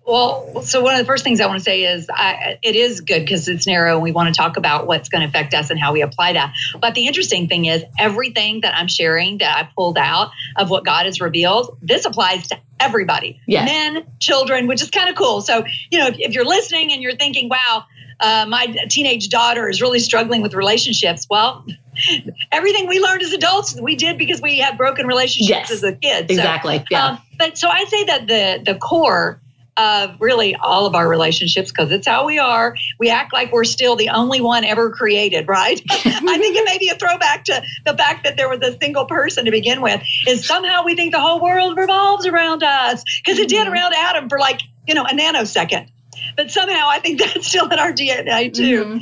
Well, 0.07 0.63
so 0.63 0.83
one 0.83 0.95
of 0.95 0.99
the 0.99 1.07
first 1.07 1.25
things 1.25 1.41
I 1.41 1.47
want 1.47 1.59
to 1.59 1.65
say 1.65 1.85
is 1.85 2.09
I, 2.13 2.59
it 2.63 2.77
is 2.77 3.01
good 3.01 3.21
because 3.21 3.49
it's 3.49 3.67
narrow 3.67 3.95
and 3.95 4.03
we 4.03 4.13
want 4.13 4.29
to 4.29 4.39
talk 4.39 4.59
about 4.59 4.87
what's 4.87 5.09
going 5.09 5.23
to 5.23 5.29
affect 5.29 5.55
us 5.55 5.71
and 5.71 5.81
how 5.81 5.93
we 5.93 6.03
apply 6.03 6.35
that. 6.35 6.53
But 6.79 6.95
the 6.95 7.07
interesting 7.07 7.49
thing 7.49 7.65
is 7.65 7.85
everything 7.99 8.61
that 8.61 8.77
I'm 8.77 8.89
sharing 8.89 9.39
that 9.39 9.57
I 9.57 9.69
pulled 9.75 9.97
out 9.97 10.31
of 10.57 10.69
what 10.69 10.85
God 10.85 11.07
has 11.07 11.21
revealed, 11.23 11.79
this 11.81 12.05
applies 12.05 12.47
to 12.49 12.61
everybody, 12.81 13.41
yeah. 13.47 13.65
men, 13.65 14.05
children, 14.21 14.67
which 14.67 14.83
is 14.83 14.91
kind 14.91 15.09
of 15.09 15.17
cool. 15.17 15.41
So, 15.41 15.65
you 15.91 15.99
know, 15.99 16.09
if, 16.09 16.17
if 16.19 16.35
you're 16.35 16.45
listening 16.45 16.93
and 16.93 17.03
you're 17.03 17.17
thinking, 17.17 17.49
wow, 17.49 17.85
uh, 18.21 18.45
my 18.47 18.67
teenage 18.89 19.29
daughter 19.29 19.69
is 19.69 19.81
really 19.81 19.99
struggling 20.01 20.43
with 20.43 20.55
relationships. 20.55 21.27
Well, 21.31 21.65
everything 22.53 22.89
we 22.89 23.01
learned 23.01 23.23
as 23.23 23.33
adults, 23.33 23.81
we 23.81 23.97
did 23.97 24.19
because 24.19 24.43
we 24.43 24.59
had 24.59 24.77
broken 24.77 25.07
relationships 25.07 25.71
Yes, 25.71 25.71
as 25.71 25.83
a 25.83 25.95
kid. 25.95 26.29
So, 26.29 26.35
Exactly. 26.35 26.85
Yeah. 26.91 27.07
um, 27.07 27.19
but 27.39 27.59
so 27.59 27.69
I 27.69 27.85
say 27.85 28.05
that 28.05 28.27
the 28.27 28.73
the 28.73 28.79
core 28.79 29.41
of 29.77 30.15
really 30.21 30.55
all 30.57 30.87
of 30.87 30.95
our 30.95 31.09
relationships, 31.09 31.71
because 31.71 31.91
it's 31.91 32.07
how 32.07 32.25
we 32.27 32.39
are, 32.39 32.77
we 32.99 33.11
act 33.11 33.33
like 33.33 33.53
we're 33.53 33.65
still 33.65 33.97
the 33.97 34.09
only 34.09 34.41
one 34.41 34.65
ever 34.65 34.91
created, 34.91 35.49
right? 35.49 35.81
I 35.91 36.39
think 36.39 36.57
it 36.57 36.65
may 36.65 36.79
be 36.79 36.89
a 36.91 36.95
throwback 36.95 37.45
to 37.45 37.63
the 37.85 37.97
fact 37.97 38.25
that 38.25 38.37
there 38.37 38.49
was 38.49 38.61
a 38.63 38.79
single 38.79 39.05
person 39.07 39.45
to 39.47 39.51
begin 39.51 39.81
with. 39.81 40.03
Is 40.27 40.47
somehow 40.47 40.85
we 40.85 40.95
think 40.95 41.13
the 41.13 41.21
whole 41.21 41.41
world 41.43 41.77
revolves 41.77 42.27
around 42.27 42.63
us 42.63 43.03
because 43.25 43.39
it 43.39 43.49
did 43.49 43.67
Mhm. 43.67 43.73
around 43.73 43.95
Adam 43.97 44.29
for 44.29 44.39
like 44.39 44.61
you 44.87 44.95
know 44.95 45.05
a 45.05 45.13
nanosecond. 45.15 45.89
But 46.37 46.51
somehow 46.51 46.87
I 46.89 47.01
think 47.01 47.19
that's 47.21 47.47
still 47.49 47.69
in 47.69 47.79
our 47.79 47.93
DNA 47.93 48.53
too. 48.55 48.85
Mhm. 48.85 49.01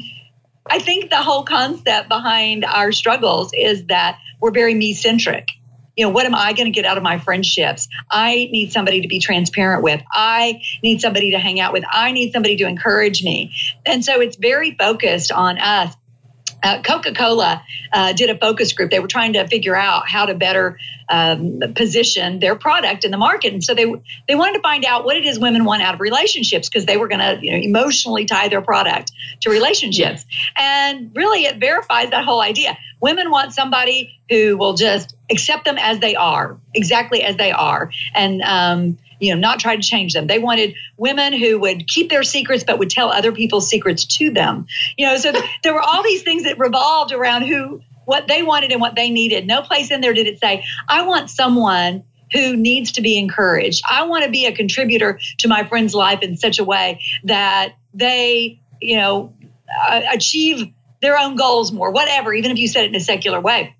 I 0.70 0.78
think 0.78 1.10
the 1.10 1.16
whole 1.16 1.42
concept 1.42 2.08
behind 2.08 2.64
our 2.64 2.92
struggles 2.92 3.50
is 3.52 3.84
that 3.86 4.18
we're 4.40 4.52
very 4.52 4.74
me 4.74 4.94
centric. 4.94 5.48
You 5.96 6.06
know, 6.06 6.10
what 6.10 6.26
am 6.26 6.34
I 6.34 6.52
going 6.52 6.66
to 6.66 6.70
get 6.70 6.84
out 6.84 6.96
of 6.96 7.02
my 7.02 7.18
friendships? 7.18 7.88
I 8.10 8.48
need 8.50 8.72
somebody 8.72 9.02
to 9.02 9.08
be 9.08 9.18
transparent 9.18 9.82
with. 9.82 10.00
I 10.10 10.62
need 10.82 11.00
somebody 11.00 11.32
to 11.32 11.38
hang 11.38 11.60
out 11.60 11.72
with. 11.72 11.84
I 11.90 12.12
need 12.12 12.32
somebody 12.32 12.56
to 12.56 12.66
encourage 12.66 13.22
me. 13.22 13.54
And 13.84 14.04
so 14.04 14.20
it's 14.20 14.36
very 14.36 14.74
focused 14.74 15.32
on 15.32 15.58
us. 15.58 15.94
Uh, 16.62 16.80
Coca 16.82 17.12
Cola 17.12 17.62
uh, 17.92 18.12
did 18.12 18.30
a 18.30 18.38
focus 18.38 18.72
group. 18.72 18.90
They 18.90 19.00
were 19.00 19.08
trying 19.08 19.32
to 19.32 19.46
figure 19.48 19.74
out 19.74 20.08
how 20.08 20.26
to 20.26 20.34
better 20.34 20.78
um, 21.08 21.60
position 21.74 22.38
their 22.38 22.54
product 22.54 23.04
in 23.04 23.10
the 23.10 23.18
market, 23.18 23.52
and 23.52 23.64
so 23.64 23.74
they 23.74 23.92
they 24.28 24.36
wanted 24.36 24.54
to 24.54 24.62
find 24.62 24.84
out 24.84 25.04
what 25.04 25.16
it 25.16 25.24
is 25.24 25.40
women 25.40 25.64
want 25.64 25.82
out 25.82 25.94
of 25.94 26.00
relationships 26.00 26.68
because 26.68 26.86
they 26.86 26.96
were 26.96 27.08
going 27.08 27.18
to 27.18 27.44
you 27.44 27.50
know 27.50 27.58
emotionally 27.58 28.24
tie 28.24 28.48
their 28.48 28.62
product 28.62 29.10
to 29.40 29.50
relationships. 29.50 30.24
And 30.56 31.10
really, 31.14 31.44
it 31.46 31.58
verifies 31.58 32.10
that 32.10 32.24
whole 32.24 32.40
idea. 32.40 32.78
Women 33.02 33.32
want 33.32 33.52
somebody 33.52 34.16
who 34.30 34.56
will 34.56 34.74
just 34.74 35.16
accept 35.28 35.64
them 35.64 35.76
as 35.76 35.98
they 35.98 36.14
are, 36.14 36.56
exactly 36.72 37.22
as 37.22 37.36
they 37.36 37.50
are, 37.50 37.90
and 38.14 38.40
um, 38.42 38.96
you 39.18 39.34
know 39.34 39.40
not 39.40 39.58
try 39.58 39.74
to 39.74 39.82
change 39.82 40.12
them. 40.12 40.28
They 40.28 40.38
wanted 40.38 40.74
women 40.96 41.32
who 41.32 41.58
would 41.58 41.88
keep 41.88 42.10
their 42.10 42.22
secrets 42.22 42.62
but 42.64 42.78
would 42.78 42.90
tell 42.90 43.10
other 43.10 43.32
people's 43.32 43.68
secrets 43.68 44.04
to 44.18 44.30
them. 44.30 44.66
You 44.96 45.06
know, 45.06 45.16
so 45.16 45.32
th- 45.32 45.44
there 45.64 45.74
were 45.74 45.82
all 45.82 46.02
these 46.04 46.22
things 46.22 46.44
that 46.44 46.58
revolved 46.58 47.12
around 47.12 47.42
who 47.42 47.82
what 48.04 48.28
they 48.28 48.42
wanted 48.42 48.70
and 48.70 48.80
what 48.80 48.94
they 48.94 49.10
needed. 49.10 49.46
No 49.46 49.62
place 49.62 49.90
in 49.90 50.00
there 50.00 50.14
did 50.14 50.28
it 50.28 50.38
say, 50.38 50.64
"I 50.88 51.04
want 51.04 51.28
someone." 51.28 52.04
Who 52.32 52.56
needs 52.56 52.92
to 52.92 53.02
be 53.02 53.18
encouraged? 53.18 53.84
I 53.90 54.04
want 54.04 54.24
to 54.24 54.30
be 54.30 54.46
a 54.46 54.52
contributor 54.52 55.20
to 55.36 55.48
my 55.48 55.68
friend's 55.68 55.94
life 55.94 56.22
in 56.22 56.38
such 56.38 56.58
a 56.58 56.64
way 56.64 56.98
that 57.24 57.74
they, 57.92 58.58
you 58.80 58.96
know, 58.96 59.34
achieve 60.10 60.72
their 61.02 61.18
own 61.18 61.36
goals 61.36 61.72
more, 61.72 61.90
whatever, 61.90 62.32
even 62.32 62.50
if 62.50 62.58
you 62.58 62.68
said 62.68 62.84
it 62.84 62.88
in 62.88 62.94
a 62.94 63.00
secular 63.00 63.40
way. 63.40 63.76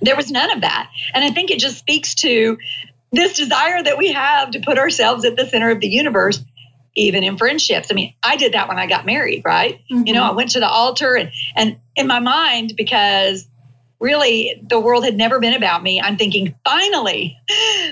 There 0.00 0.16
was 0.16 0.30
none 0.30 0.50
of 0.50 0.62
that. 0.62 0.90
And 1.14 1.22
I 1.22 1.30
think 1.30 1.50
it 1.50 1.60
just 1.60 1.78
speaks 1.78 2.14
to 2.16 2.58
this 3.12 3.34
desire 3.34 3.82
that 3.82 3.98
we 3.98 4.12
have 4.12 4.50
to 4.52 4.60
put 4.60 4.78
ourselves 4.78 5.24
at 5.24 5.36
the 5.36 5.46
center 5.46 5.70
of 5.70 5.80
the 5.80 5.88
universe, 5.88 6.42
even 6.96 7.22
in 7.22 7.36
friendships. 7.36 7.88
I 7.90 7.94
mean, 7.94 8.14
I 8.22 8.36
did 8.36 8.54
that 8.54 8.68
when 8.68 8.78
I 8.78 8.86
got 8.86 9.06
married, 9.06 9.42
right? 9.44 9.80
You 9.88 10.14
know, 10.14 10.22
mm-hmm. 10.22 10.30
I 10.30 10.32
went 10.32 10.50
to 10.52 10.60
the 10.60 10.68
altar 10.68 11.14
and, 11.14 11.30
and 11.54 11.78
in 11.94 12.06
my 12.06 12.20
mind, 12.20 12.72
because 12.76 13.46
really 14.02 14.60
the 14.68 14.80
world 14.80 15.04
had 15.04 15.16
never 15.16 15.38
been 15.38 15.54
about 15.54 15.82
me, 15.82 16.00
I'm 16.00 16.16
thinking, 16.16 16.54
finally, 16.64 17.38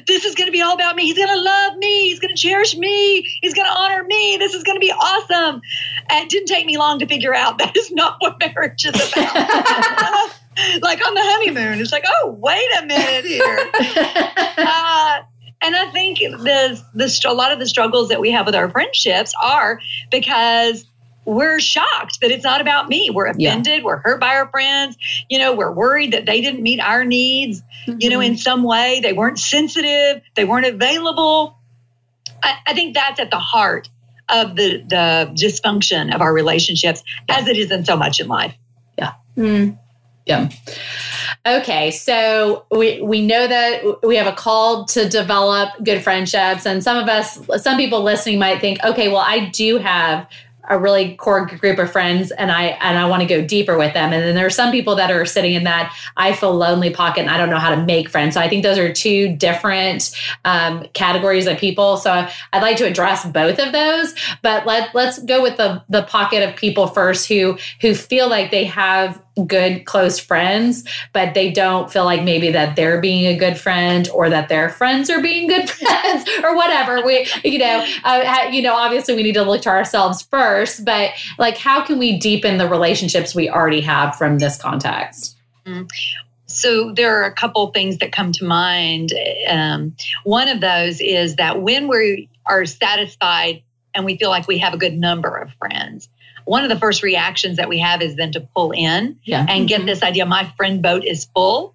this 0.06 0.24
is 0.24 0.34
going 0.34 0.48
to 0.48 0.52
be 0.52 0.60
all 0.60 0.74
about 0.74 0.96
me. 0.96 1.04
He's 1.04 1.16
going 1.16 1.28
to 1.28 1.40
love 1.40 1.76
me. 1.76 2.08
He's 2.08 2.18
going 2.18 2.34
to 2.34 2.40
cherish 2.40 2.76
me. 2.76 3.22
He's 3.40 3.54
going 3.54 3.66
to 3.66 3.78
honor 3.78 4.04
me. 4.04 4.36
This 4.36 4.52
is 4.52 4.64
going 4.64 4.76
to 4.76 4.80
be 4.80 4.92
awesome. 4.92 5.62
And 6.10 6.24
it 6.24 6.28
didn't 6.28 6.48
take 6.48 6.66
me 6.66 6.76
long 6.76 6.98
to 6.98 7.06
figure 7.06 7.34
out 7.34 7.58
that 7.58 7.76
is 7.76 7.90
not 7.92 8.16
what 8.18 8.38
marriage 8.40 8.84
is 8.84 8.94
about. 8.94 9.34
like 10.82 11.06
on 11.06 11.14
the 11.14 11.22
honeymoon, 11.22 11.80
it's 11.80 11.92
like, 11.92 12.04
oh, 12.06 12.36
wait 12.40 12.68
a 12.82 12.86
minute 12.86 13.24
here. 13.24 13.70
Uh, 14.62 15.22
and 15.62 15.74
I 15.74 15.90
think 15.90 16.18
the 16.18 16.82
the 16.94 17.24
a 17.26 17.32
lot 17.32 17.50
of 17.50 17.58
the 17.58 17.66
struggles 17.66 18.08
that 18.08 18.20
we 18.20 18.30
have 18.30 18.44
with 18.44 18.54
our 18.54 18.68
friendships 18.70 19.32
are 19.42 19.80
because 20.10 20.84
we're 21.24 21.61
shocked 21.61 22.20
that 22.20 22.30
it's 22.30 22.44
not 22.44 22.61
about 22.61 22.88
me. 22.88 23.11
We're 23.12 23.33
Yeah. 23.37 23.50
offended. 23.50 23.85
We're 23.85 23.98
hurt 23.98 24.20
by 24.20 24.35
our 24.37 24.48
friends. 24.48 24.96
You 25.28 25.38
know, 25.38 25.52
we're 25.52 25.72
worried 25.72 26.12
that 26.12 26.26
they 26.26 26.40
didn't 26.40 26.62
meet 26.62 26.80
our 26.80 27.04
needs. 27.04 27.62
You 27.87 28.09
know, 28.11 28.20
in 28.20 28.37
some 28.37 28.62
way, 28.62 29.00
they 29.00 29.12
weren't 29.12 29.38
sensitive. 29.38 30.22
They 30.35 30.44
weren't 30.44 30.66
available. 30.66 31.56
I, 32.42 32.54
I 32.68 32.74
think 32.74 32.94
that's 32.94 33.20
at 33.20 33.30
the 33.30 33.38
heart 33.38 33.88
of 34.28 34.56
the 34.56 34.83
the 34.88 35.30
dysfunction 35.35 36.14
of 36.14 36.20
our 36.20 36.33
relationships, 36.33 37.02
as 37.28 37.46
it 37.48 37.56
is 37.56 37.70
in 37.70 37.85
so 37.85 37.96
much 37.96 38.20
in 38.20 38.28
life. 38.28 38.54
Yeah. 38.98 39.12
Mm. 39.37 39.76
Yeah. 40.26 40.48
Okay, 41.46 41.90
so 41.90 42.64
we 42.70 43.00
we 43.02 43.22
know 43.26 43.46
that 43.46 44.02
we 44.06 44.16
have 44.16 44.26
a 44.26 44.33
call 44.33 44.85
to 44.87 45.09
develop 45.09 45.70
good 45.83 46.02
friendships, 46.02 46.66
and 46.66 46.85
some 46.85 46.96
of 46.96 47.09
us, 47.09 47.38
some 47.62 47.76
people 47.76 48.02
listening 48.02 48.38
might 48.38 48.61
think, 48.61 48.78
okay, 48.85 49.09
well, 49.09 49.24
I 49.26 49.46
do 49.46 49.78
have 49.78 50.26
a 50.70 50.78
really 50.78 51.16
core 51.16 51.44
group 51.44 51.78
of 51.78 51.90
friends, 51.90 52.30
and 52.30 52.50
I 52.50 52.78
and 52.80 52.96
I 52.96 53.06
want 53.06 53.20
to 53.22 53.28
go 53.28 53.44
deeper 53.44 53.76
with 53.76 53.92
them. 53.92 54.12
And 54.12 54.22
then 54.22 54.35
there 54.35 54.46
are 54.46 54.50
some 54.50 54.70
people 54.70 54.94
that 54.94 55.11
are 55.11 55.26
sitting 55.26 55.52
in 55.52 55.64
that 55.64 55.94
I 56.16 56.33
feel 56.33 56.54
lonely 56.54 56.90
pocket, 56.90 57.22
and 57.22 57.30
I 57.30 57.37
don't 57.37 57.50
know 57.50 57.59
how 57.59 57.74
to 57.74 57.85
make 57.85 58.09
friends. 58.09 58.35
So 58.35 58.40
I 58.40 58.48
think 58.48 58.62
those 58.62 58.78
are 58.78 58.92
two 58.92 59.37
different 59.37 60.11
um, 60.44 60.87
categories 60.94 61.46
of 61.46 61.59
people. 61.59 61.96
So 61.96 62.26
I'd 62.52 62.62
like 62.62 62.76
to 62.78 62.87
address 62.87 63.26
both 63.26 63.59
of 63.59 63.72
those, 63.72 64.14
but 64.42 64.64
let 64.64 64.94
let's 64.94 65.18
go 65.24 65.42
with 65.42 65.56
the 65.56 65.83
the 65.88 66.04
pocket 66.04 66.48
of 66.48 66.56
people 66.56 66.87
first 66.87 67.28
who 67.28 67.59
who 67.80 67.94
feel 67.94 68.30
like 68.30 68.50
they 68.50 68.64
have 68.64 69.20
good 69.46 69.85
close 69.85 70.18
friends 70.18 70.85
but 71.12 71.35
they 71.35 71.50
don't 71.50 71.92
feel 71.92 72.05
like 72.05 72.22
maybe 72.22 72.50
that 72.50 72.76
they're 72.76 73.00
being 73.00 73.26
a 73.26 73.37
good 73.37 73.59
friend 73.59 74.09
or 74.14 74.29
that 74.29 74.48
their 74.48 74.68
friends 74.68 75.11
are 75.11 75.20
being 75.20 75.48
good 75.48 75.68
friends 75.70 76.29
or 76.42 76.57
whatever. 76.57 77.05
We 77.05 77.26
you 77.44 77.59
know 77.59 77.87
uh, 78.05 78.48
you 78.50 78.62
know 78.62 78.74
obviously 78.74 79.14
we 79.14 79.22
need 79.22 79.35
to 79.35 79.42
look 79.42 79.62
to 79.62 79.68
ourselves 79.68 80.22
first 80.22 80.85
but 80.85 81.11
like 81.38 81.57
how 81.57 81.85
can 81.85 81.98
we 81.98 82.18
deepen 82.18 82.59
the 82.59 82.68
relationships 82.68 83.35
we 83.35 83.48
already 83.48 83.81
have 83.81 84.16
from 84.16 84.38
this 84.38 84.61
context? 84.61 85.37
So 86.46 86.92
there 86.92 87.20
are 87.20 87.24
a 87.24 87.33
couple 87.33 87.68
things 87.68 87.98
that 87.98 88.12
come 88.12 88.33
to 88.33 88.44
mind. 88.44 89.12
Um, 89.48 89.94
one 90.24 90.48
of 90.48 90.61
those 90.61 91.00
is 91.00 91.37
that 91.37 91.62
when 91.62 91.87
we 91.87 92.29
are 92.46 92.66
satisfied 92.66 93.62
and 93.94 94.05
we 94.05 94.16
feel 94.16 94.31
like 94.31 94.48
we 94.48 94.59
have 94.59 94.74
a 94.74 94.79
good 94.79 94.94
number 94.94 95.37
of 95.37 95.53
friends, 95.55 96.09
one 96.44 96.62
of 96.64 96.70
the 96.70 96.79
first 96.79 97.03
reactions 97.03 97.57
that 97.57 97.68
we 97.68 97.79
have 97.79 98.03
is 98.03 98.16
then 98.16 98.33
to 98.33 98.40
pull 98.40 98.72
in 98.72 99.18
yeah 99.24 99.44
and 99.48 99.68
get 99.68 99.83
Mhm. 99.83 99.87
this 99.87 100.03
idea 100.03 100.26
my 100.26 100.50
friend 100.57 100.83
boat 100.83 101.05
is 101.05 101.26
full. 101.35 101.74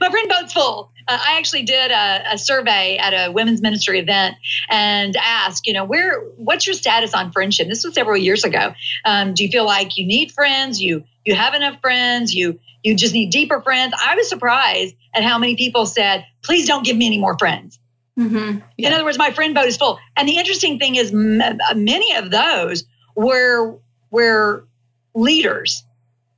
My 0.00 0.08
friend 0.10 0.26
boat's 0.28 0.54
full. 0.54 0.90
Uh, 1.06 1.18
I 1.20 1.36
actually 1.36 1.62
did 1.64 1.90
a, 1.90 2.32
a 2.32 2.38
survey 2.38 2.96
at 2.96 3.12
a 3.12 3.30
women's 3.30 3.60
ministry 3.60 3.98
event 3.98 4.36
and 4.70 5.14
asked, 5.16 5.66
you 5.66 5.74
know, 5.74 5.84
where, 5.84 6.20
what's 6.36 6.66
your 6.66 6.72
status 6.74 7.12
on 7.12 7.30
friendship? 7.30 7.68
This 7.68 7.84
was 7.84 7.92
several 7.94 8.16
years 8.16 8.42
ago. 8.42 8.72
Um, 9.04 9.34
do 9.34 9.44
you 9.44 9.50
feel 9.50 9.66
like 9.66 9.98
you 9.98 10.06
need 10.06 10.32
friends? 10.32 10.80
You 10.80 11.04
you 11.26 11.34
have 11.34 11.52
enough 11.54 11.78
friends? 11.82 12.34
You 12.34 12.58
you 12.82 12.94
just 12.96 13.12
need 13.12 13.30
deeper 13.30 13.60
friends? 13.60 13.92
I 14.02 14.14
was 14.16 14.28
surprised 14.30 14.94
at 15.14 15.22
how 15.22 15.38
many 15.38 15.56
people 15.56 15.84
said, 15.84 16.24
please 16.42 16.66
don't 16.66 16.84
give 16.84 16.96
me 16.96 17.06
any 17.06 17.18
more 17.18 17.36
friends. 17.38 17.78
Mhm. 18.18 18.62
In 18.78 18.92
other 18.92 19.04
words, 19.04 19.18
my 19.18 19.30
friend 19.30 19.54
boat 19.54 19.66
is 19.66 19.76
full. 19.76 19.98
And 20.16 20.26
the 20.26 20.38
interesting 20.38 20.78
thing 20.78 20.96
is, 20.96 21.12
m- 21.12 21.58
many 21.76 22.14
of 22.16 22.30
those 22.30 22.84
were 23.20 23.78
were 24.10 24.66
leaders. 25.14 25.84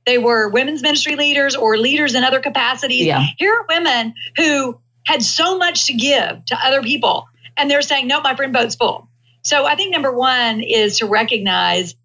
They 0.05 0.17
were 0.17 0.49
women's 0.49 0.81
ministry 0.81 1.15
leaders 1.15 1.55
or 1.55 1.77
leaders 1.77 2.13
in 2.13 2.23
other 2.23 2.41
capacities. 2.41 3.05
Yeah. 3.05 3.25
Here 3.37 3.53
are 3.53 3.65
women 3.69 4.13
who 4.35 4.77
had 5.05 5.23
so 5.23 5.57
much 5.57 5.85
to 5.87 5.93
give 5.93 6.43
to 6.45 6.57
other 6.63 6.81
people, 6.81 7.27
and 7.55 7.71
they're 7.71 7.81
saying, 7.81 8.07
"No, 8.07 8.21
my 8.21 8.35
friend 8.35 8.51
boat's 8.51 8.75
full." 8.75 9.07
So 9.43 9.65
I 9.65 9.75
think 9.75 9.91
number 9.91 10.11
one 10.11 10.61
is 10.61 10.97
to 10.99 11.05
recognize 11.05 11.95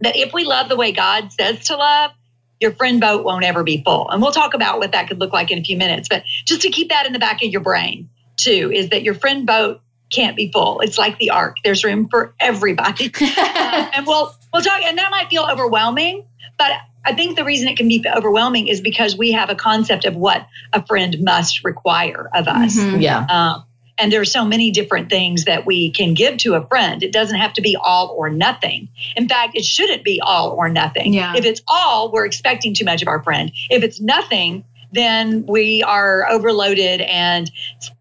that 0.00 0.16
if 0.16 0.32
we 0.32 0.44
love 0.44 0.68
the 0.68 0.76
way 0.76 0.92
God 0.92 1.32
says 1.32 1.66
to 1.66 1.76
love, 1.76 2.12
your 2.60 2.72
friend 2.72 3.00
boat 3.00 3.24
won't 3.24 3.44
ever 3.44 3.62
be 3.62 3.82
full. 3.84 4.08
And 4.10 4.22
we'll 4.22 4.32
talk 4.32 4.54
about 4.54 4.78
what 4.78 4.92
that 4.92 5.08
could 5.08 5.20
look 5.20 5.32
like 5.32 5.50
in 5.50 5.58
a 5.58 5.62
few 5.62 5.76
minutes. 5.76 6.08
But 6.08 6.24
just 6.44 6.62
to 6.62 6.70
keep 6.70 6.88
that 6.90 7.06
in 7.06 7.12
the 7.12 7.18
back 7.18 7.42
of 7.42 7.50
your 7.50 7.60
brain, 7.60 8.08
too, 8.36 8.70
is 8.72 8.90
that 8.90 9.02
your 9.02 9.14
friend 9.14 9.46
boat 9.46 9.80
can't 10.10 10.36
be 10.36 10.50
full. 10.50 10.80
It's 10.80 10.98
like 10.98 11.18
the 11.18 11.30
ark. 11.30 11.56
There's 11.64 11.84
room 11.84 12.08
for 12.08 12.34
everybody. 12.40 13.12
Uh, 13.20 13.90
and 13.94 14.06
we'll 14.06 14.34
we'll 14.52 14.62
talk 14.62 14.80
and 14.82 14.98
that 14.98 15.10
might 15.10 15.28
feel 15.28 15.46
overwhelming, 15.50 16.24
but 16.56 16.72
I 17.04 17.14
think 17.14 17.36
the 17.36 17.44
reason 17.44 17.68
it 17.68 17.76
can 17.76 17.88
be 17.88 18.04
overwhelming 18.14 18.68
is 18.68 18.80
because 18.80 19.16
we 19.16 19.32
have 19.32 19.50
a 19.50 19.54
concept 19.54 20.04
of 20.04 20.16
what 20.16 20.46
a 20.72 20.84
friend 20.86 21.16
must 21.20 21.64
require 21.64 22.28
of 22.34 22.48
us. 22.48 22.76
Mhm. 22.76 23.00
yeah 23.00 23.24
Um, 23.28 23.64
and 24.00 24.12
there's 24.12 24.30
so 24.30 24.44
many 24.44 24.70
different 24.70 25.10
things 25.10 25.44
that 25.44 25.66
we 25.66 25.90
can 25.90 26.14
give 26.14 26.36
to 26.38 26.54
a 26.54 26.64
friend. 26.68 27.02
It 27.02 27.12
doesn't 27.12 27.36
have 27.36 27.52
to 27.54 27.60
be 27.60 27.76
all 27.76 28.14
or 28.16 28.30
nothing. 28.30 28.88
In 29.16 29.28
fact, 29.28 29.56
it 29.56 29.64
shouldn't 29.64 30.04
be 30.04 30.20
all 30.20 30.50
or 30.52 30.68
nothing. 30.68 31.12
Yeah. 31.12 31.34
If 31.36 31.44
it's 31.44 31.60
all, 31.66 32.12
we're 32.12 32.24
expecting 32.24 32.74
too 32.74 32.84
much 32.84 33.02
of 33.02 33.08
our 33.08 33.22
friend. 33.24 33.50
If 33.70 33.82
it's 33.82 34.00
nothing, 34.00 34.62
then 34.92 35.44
we 35.46 35.82
are 35.82 36.28
overloaded 36.30 37.00
and 37.02 37.50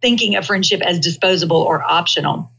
thinking 0.01 0.35
of 0.35 0.45
friendship 0.45 0.81
as 0.81 0.99
disposable 0.99 1.57
or 1.57 1.83
optional. 1.83 2.51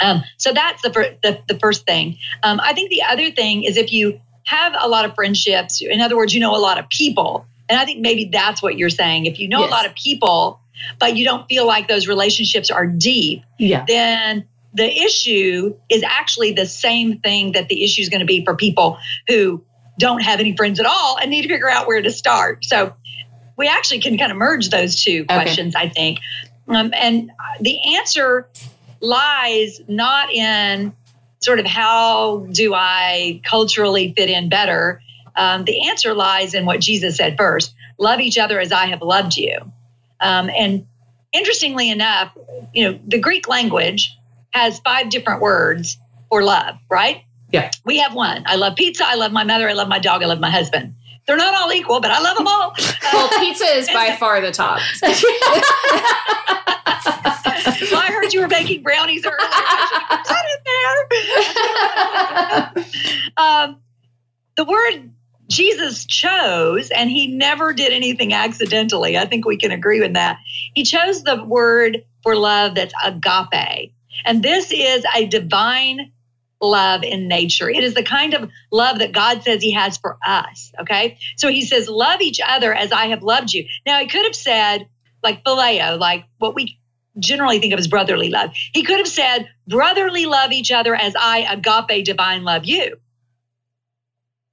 Um, 0.00 0.22
so 0.38 0.52
that's 0.52 0.82
the, 0.82 0.92
fir- 0.92 1.16
the 1.22 1.40
the 1.48 1.58
first 1.58 1.84
thing. 1.86 2.16
Um, 2.42 2.60
I 2.62 2.72
think 2.72 2.90
the 2.90 3.02
other 3.02 3.30
thing 3.30 3.62
is 3.64 3.76
if 3.76 3.92
you 3.92 4.20
have 4.44 4.74
a 4.80 4.88
lot 4.88 5.04
of 5.04 5.14
friendships, 5.14 5.80
in 5.82 6.00
other 6.00 6.16
words, 6.16 6.34
you 6.34 6.40
know 6.40 6.56
a 6.56 6.58
lot 6.58 6.78
of 6.78 6.88
people, 6.88 7.46
and 7.68 7.78
I 7.78 7.84
think 7.84 8.00
maybe 8.00 8.24
that's 8.32 8.62
what 8.62 8.76
you're 8.78 8.90
saying. 8.90 9.26
If 9.26 9.38
you 9.38 9.48
know 9.48 9.60
Yes. 9.60 9.68
a 9.68 9.70
lot 9.70 9.86
of 9.86 9.94
people, 9.94 10.60
but 10.98 11.16
you 11.16 11.24
don't 11.24 11.46
feel 11.48 11.66
like 11.66 11.88
those 11.88 12.08
relationships 12.08 12.70
are 12.70 12.86
deep, 12.86 13.42
Yeah. 13.58 13.84
then 13.86 14.44
the 14.74 14.90
issue 14.90 15.74
is 15.90 16.02
actually 16.02 16.52
the 16.52 16.66
same 16.66 17.18
thing 17.18 17.52
that 17.52 17.68
the 17.68 17.84
issue 17.84 18.00
is 18.02 18.08
going 18.08 18.20
to 18.20 18.26
be 18.26 18.42
for 18.44 18.56
people 18.56 18.98
who 19.28 19.62
don't 19.98 20.22
have 20.22 20.40
any 20.40 20.56
friends 20.56 20.80
at 20.80 20.86
all 20.86 21.18
and 21.20 21.30
need 21.30 21.42
to 21.42 21.48
figure 21.48 21.68
out 21.70 21.86
where 21.86 22.00
to 22.00 22.10
start. 22.10 22.64
So 22.64 22.94
we 23.56 23.68
actually 23.68 24.00
can 24.00 24.16
kind 24.18 24.30
of 24.32 24.38
merge 24.38 24.70
those 24.70 25.02
two 25.02 25.24
Okay. 25.30 25.34
questions, 25.42 25.74
I 25.74 25.88
think. 25.88 26.18
Um, 26.68 26.92
and 26.94 27.30
the 27.60 27.96
answer 27.96 28.48
lies 29.00 29.80
not 29.88 30.30
in 30.32 30.92
sort 31.40 31.58
of 31.58 31.66
how 31.66 32.46
do 32.52 32.72
I 32.74 33.40
culturally 33.44 34.12
fit 34.16 34.30
in 34.30 34.48
better. 34.48 35.00
Um, 35.34 35.64
the 35.64 35.88
answer 35.88 36.14
lies 36.14 36.54
in 36.54 36.66
what 36.66 36.80
Jesus 36.80 37.16
said 37.16 37.36
first 37.36 37.74
love 37.98 38.20
each 38.20 38.38
other 38.38 38.58
as 38.58 38.72
I 38.72 38.86
have 38.86 39.00
loved 39.02 39.36
you. 39.36 39.58
Um, 40.20 40.50
and 40.56 40.86
interestingly 41.32 41.90
enough, 41.90 42.36
you 42.72 42.84
know, 42.90 42.98
the 43.06 43.18
Greek 43.18 43.48
language 43.48 44.16
has 44.50 44.80
five 44.80 45.08
different 45.10 45.40
words 45.40 45.98
for 46.28 46.42
love, 46.42 46.76
right? 46.90 47.22
Yeah. 47.52 47.70
We 47.84 47.98
have 47.98 48.14
one. 48.14 48.42
I 48.46 48.56
love 48.56 48.76
pizza. 48.76 49.04
I 49.06 49.14
love 49.14 49.30
my 49.30 49.44
mother. 49.44 49.68
I 49.68 49.72
love 49.72 49.88
my 49.88 49.98
dog. 49.98 50.22
I 50.22 50.26
love 50.26 50.40
my 50.40 50.50
husband. 50.50 50.94
They're 51.26 51.36
not 51.36 51.54
all 51.54 51.72
equal, 51.72 52.00
but 52.00 52.10
I 52.10 52.20
love 52.20 52.36
them 52.36 52.46
all. 52.46 52.74
Well, 53.12 53.28
pizza 53.38 53.64
is 53.64 53.88
by 53.90 54.16
far 54.18 54.40
the 54.40 54.50
top. 54.50 54.80
well, 55.02 55.14
I 58.00 58.06
heard 58.08 58.32
you 58.32 58.40
were 58.40 58.48
making 58.48 58.82
brownies 58.82 59.24
earlier. 59.24 59.36
I 59.40 60.32
put 62.74 62.74
in 62.74 62.74
there. 62.74 62.84
um, 63.46 63.76
the 64.56 64.64
word 64.64 65.10
Jesus 65.48 66.06
chose, 66.06 66.90
and 66.90 67.10
he 67.10 67.26
never 67.26 67.72
did 67.72 67.92
anything 67.92 68.32
accidentally. 68.32 69.18
I 69.18 69.26
think 69.26 69.44
we 69.44 69.56
can 69.56 69.70
agree 69.70 70.00
with 70.00 70.14
that. 70.14 70.38
He 70.74 70.82
chose 70.82 71.22
the 71.22 71.42
word 71.44 72.04
for 72.22 72.36
love 72.36 72.74
that's 72.74 72.94
agape. 73.04 73.92
And 74.24 74.42
this 74.42 74.72
is 74.72 75.04
a 75.14 75.26
divine 75.26 76.10
love 76.62 77.02
in 77.02 77.28
nature. 77.28 77.68
It 77.68 77.84
is 77.84 77.94
the 77.94 78.02
kind 78.02 78.34
of 78.34 78.50
love 78.70 79.00
that 79.00 79.12
God 79.12 79.42
says 79.42 79.60
He 79.60 79.72
has 79.72 79.96
for 79.98 80.16
us. 80.26 80.72
Okay. 80.80 81.18
So 81.36 81.48
He 81.48 81.62
says, 81.62 81.88
Love 81.88 82.20
each 82.20 82.40
other 82.46 82.72
as 82.72 82.92
I 82.92 83.06
have 83.06 83.22
loved 83.22 83.52
you. 83.52 83.66
Now, 83.84 83.98
He 84.00 84.06
could 84.06 84.24
have 84.24 84.36
said, 84.36 84.88
like 85.22 85.44
phileo, 85.44 85.98
like 85.98 86.24
what 86.38 86.54
we 86.54 86.78
generally 87.18 87.58
think 87.58 87.72
of 87.72 87.78
as 87.78 87.88
brotherly 87.88 88.30
love. 88.30 88.52
He 88.72 88.84
could 88.84 88.98
have 88.98 89.08
said, 89.08 89.48
Brotherly 89.68 90.26
love 90.26 90.52
each 90.52 90.70
other 90.70 90.94
as 90.94 91.14
I, 91.18 91.40
agape, 91.50 92.04
divine, 92.04 92.44
love 92.44 92.64
you. 92.64 92.96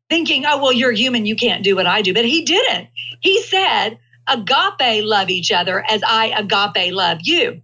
Thinking, 0.09 0.43
oh, 0.45 0.61
well, 0.61 0.73
you're 0.73 0.91
human, 0.91 1.25
you 1.25 1.35
can't 1.35 1.63
do 1.63 1.75
what 1.75 1.85
I 1.85 2.01
do. 2.01 2.13
But 2.13 2.25
He 2.25 2.43
didn't. 2.43 2.89
He 3.21 3.41
said, 3.43 3.99
Agape, 4.27 5.03
love 5.03 5.29
each 5.29 5.51
other 5.51 5.83
as 5.87 6.01
I, 6.05 6.27
agape, 6.27 6.93
love 6.93 7.19
you. 7.21 7.61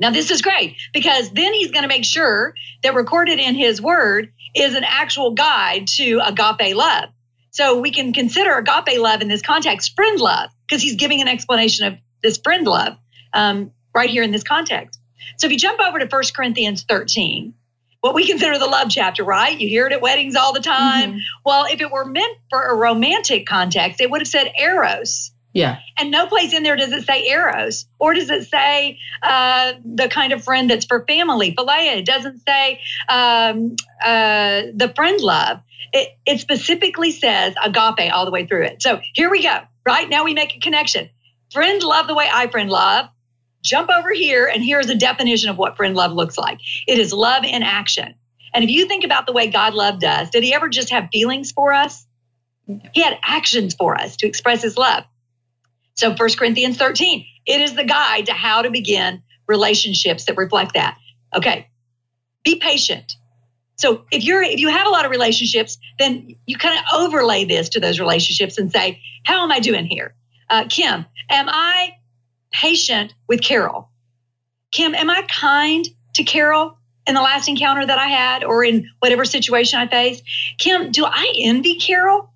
Now, 0.00 0.10
this 0.10 0.30
is 0.30 0.42
great 0.42 0.76
because 0.92 1.30
then 1.30 1.52
he's 1.54 1.70
going 1.70 1.82
to 1.82 1.88
make 1.88 2.04
sure 2.04 2.54
that 2.82 2.94
recorded 2.94 3.38
in 3.38 3.54
his 3.54 3.82
word 3.82 4.32
is 4.54 4.74
an 4.74 4.84
actual 4.84 5.32
guide 5.32 5.88
to 5.96 6.20
agape 6.24 6.76
love. 6.76 7.10
So 7.50 7.80
we 7.80 7.90
can 7.90 8.12
consider 8.12 8.54
agape 8.56 8.98
love 8.98 9.20
in 9.20 9.28
this 9.28 9.42
context 9.42 9.94
friend 9.96 10.20
love 10.20 10.50
because 10.66 10.82
he's 10.82 10.94
giving 10.96 11.20
an 11.20 11.28
explanation 11.28 11.86
of 11.86 11.98
this 12.22 12.38
friend 12.38 12.66
love 12.66 12.96
um, 13.32 13.72
right 13.94 14.10
here 14.10 14.22
in 14.22 14.30
this 14.30 14.44
context. 14.44 15.00
So 15.38 15.46
if 15.46 15.52
you 15.52 15.58
jump 15.58 15.80
over 15.80 15.98
to 15.98 16.06
1 16.06 16.22
Corinthians 16.34 16.84
13, 16.88 17.54
what 18.00 18.14
we 18.14 18.26
consider 18.26 18.58
the 18.58 18.66
love 18.66 18.88
chapter, 18.90 19.24
right? 19.24 19.58
You 19.58 19.68
hear 19.68 19.86
it 19.86 19.92
at 19.92 20.00
weddings 20.00 20.36
all 20.36 20.52
the 20.52 20.60
time. 20.60 21.10
Well, 21.44 21.66
if 21.68 21.80
it 21.80 21.90
were 21.90 22.04
meant 22.04 22.38
for 22.48 22.62
a 22.62 22.74
romantic 22.74 23.46
context, 23.46 24.00
it 24.00 24.10
would 24.10 24.20
have 24.20 24.28
said 24.28 24.52
eros. 24.58 25.32
Yeah. 25.54 25.78
And 25.98 26.10
no 26.10 26.26
place 26.26 26.52
in 26.52 26.62
there 26.62 26.76
does 26.76 26.92
it 26.92 27.04
say 27.04 27.26
eros 27.26 27.86
or 27.98 28.14
does 28.14 28.30
it 28.30 28.46
say 28.48 28.98
uh, 29.22 29.72
the 29.84 30.08
kind 30.08 30.32
of 30.32 30.44
friend 30.44 30.70
that's 30.70 30.84
for 30.84 31.04
family, 31.06 31.54
philia? 31.54 31.96
It 31.96 32.06
doesn't 32.06 32.42
say 32.46 32.80
um, 33.08 33.76
uh, 34.04 34.62
the 34.74 34.92
friend 34.94 35.20
love. 35.20 35.60
It, 35.92 36.10
it 36.26 36.40
specifically 36.40 37.12
says 37.12 37.54
agape 37.64 38.12
all 38.12 38.24
the 38.24 38.30
way 38.30 38.46
through 38.46 38.64
it. 38.64 38.82
So 38.82 39.00
here 39.14 39.30
we 39.30 39.42
go. 39.42 39.58
Right 39.86 40.08
now 40.08 40.24
we 40.24 40.34
make 40.34 40.54
a 40.54 40.60
connection. 40.60 41.08
Friend 41.52 41.82
love 41.82 42.06
the 42.08 42.14
way 42.14 42.28
I 42.30 42.48
friend 42.48 42.68
love. 42.68 43.06
Jump 43.62 43.90
over 43.90 44.12
here, 44.12 44.46
and 44.46 44.62
here's 44.62 44.88
a 44.88 44.94
definition 44.94 45.50
of 45.50 45.58
what 45.58 45.76
friend 45.76 45.96
love 45.96 46.12
looks 46.12 46.38
like. 46.38 46.60
It 46.86 46.98
is 46.98 47.12
love 47.12 47.44
in 47.44 47.62
action. 47.62 48.14
And 48.54 48.62
if 48.62 48.70
you 48.70 48.86
think 48.86 49.04
about 49.04 49.26
the 49.26 49.32
way 49.32 49.48
God 49.48 49.74
loved 49.74 50.04
us, 50.04 50.30
did 50.30 50.44
He 50.44 50.54
ever 50.54 50.68
just 50.68 50.90
have 50.90 51.08
feelings 51.10 51.50
for 51.50 51.72
us? 51.72 52.06
He 52.92 53.02
had 53.02 53.18
actions 53.24 53.74
for 53.74 53.98
us 54.00 54.16
to 54.18 54.26
express 54.26 54.62
His 54.62 54.76
love. 54.76 55.04
So 55.98 56.14
1 56.14 56.28
Corinthians 56.38 56.76
13, 56.76 57.26
it 57.44 57.60
is 57.60 57.74
the 57.74 57.82
guide 57.82 58.26
to 58.26 58.32
how 58.32 58.62
to 58.62 58.70
begin 58.70 59.20
relationships 59.48 60.24
that 60.26 60.36
reflect 60.36 60.74
that. 60.74 60.96
Okay. 61.34 61.68
Be 62.44 62.54
patient. 62.60 63.14
So 63.78 64.04
if 64.12 64.22
you're 64.22 64.42
if 64.42 64.60
you 64.60 64.68
have 64.68 64.86
a 64.86 64.90
lot 64.90 65.04
of 65.04 65.10
relationships, 65.10 65.76
then 65.98 66.36
you 66.46 66.56
kind 66.56 66.78
of 66.78 66.84
overlay 66.94 67.44
this 67.44 67.68
to 67.70 67.80
those 67.80 67.98
relationships 67.98 68.58
and 68.58 68.70
say, 68.70 69.00
how 69.24 69.42
am 69.42 69.50
I 69.50 69.58
doing 69.58 69.86
here? 69.86 70.14
Uh, 70.48 70.64
Kim, 70.68 71.04
am 71.30 71.48
I 71.48 71.94
patient 72.52 73.12
with 73.28 73.42
Carol? 73.42 73.90
Kim, 74.70 74.94
am 74.94 75.10
I 75.10 75.22
kind 75.22 75.88
to 76.14 76.22
Carol 76.22 76.78
in 77.08 77.14
the 77.14 77.22
last 77.22 77.48
encounter 77.48 77.84
that 77.84 77.98
I 77.98 78.06
had 78.06 78.44
or 78.44 78.62
in 78.62 78.88
whatever 79.00 79.24
situation 79.24 79.80
I 79.80 79.88
faced? 79.88 80.22
Kim, 80.58 80.92
do 80.92 81.04
I 81.04 81.32
envy 81.38 81.76
Carol? 81.76 82.32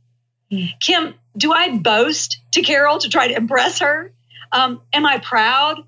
Kim, 0.81 1.15
do 1.37 1.53
I 1.53 1.77
boast 1.79 2.41
to 2.53 2.63
Carol 2.63 2.99
to 2.99 3.09
try 3.09 3.29
to 3.29 3.37
impress 3.37 3.81
her? 3.81 4.13
Um, 4.53 4.83
am 4.93 5.07
I 5.07 5.19
proud? 5.19 5.83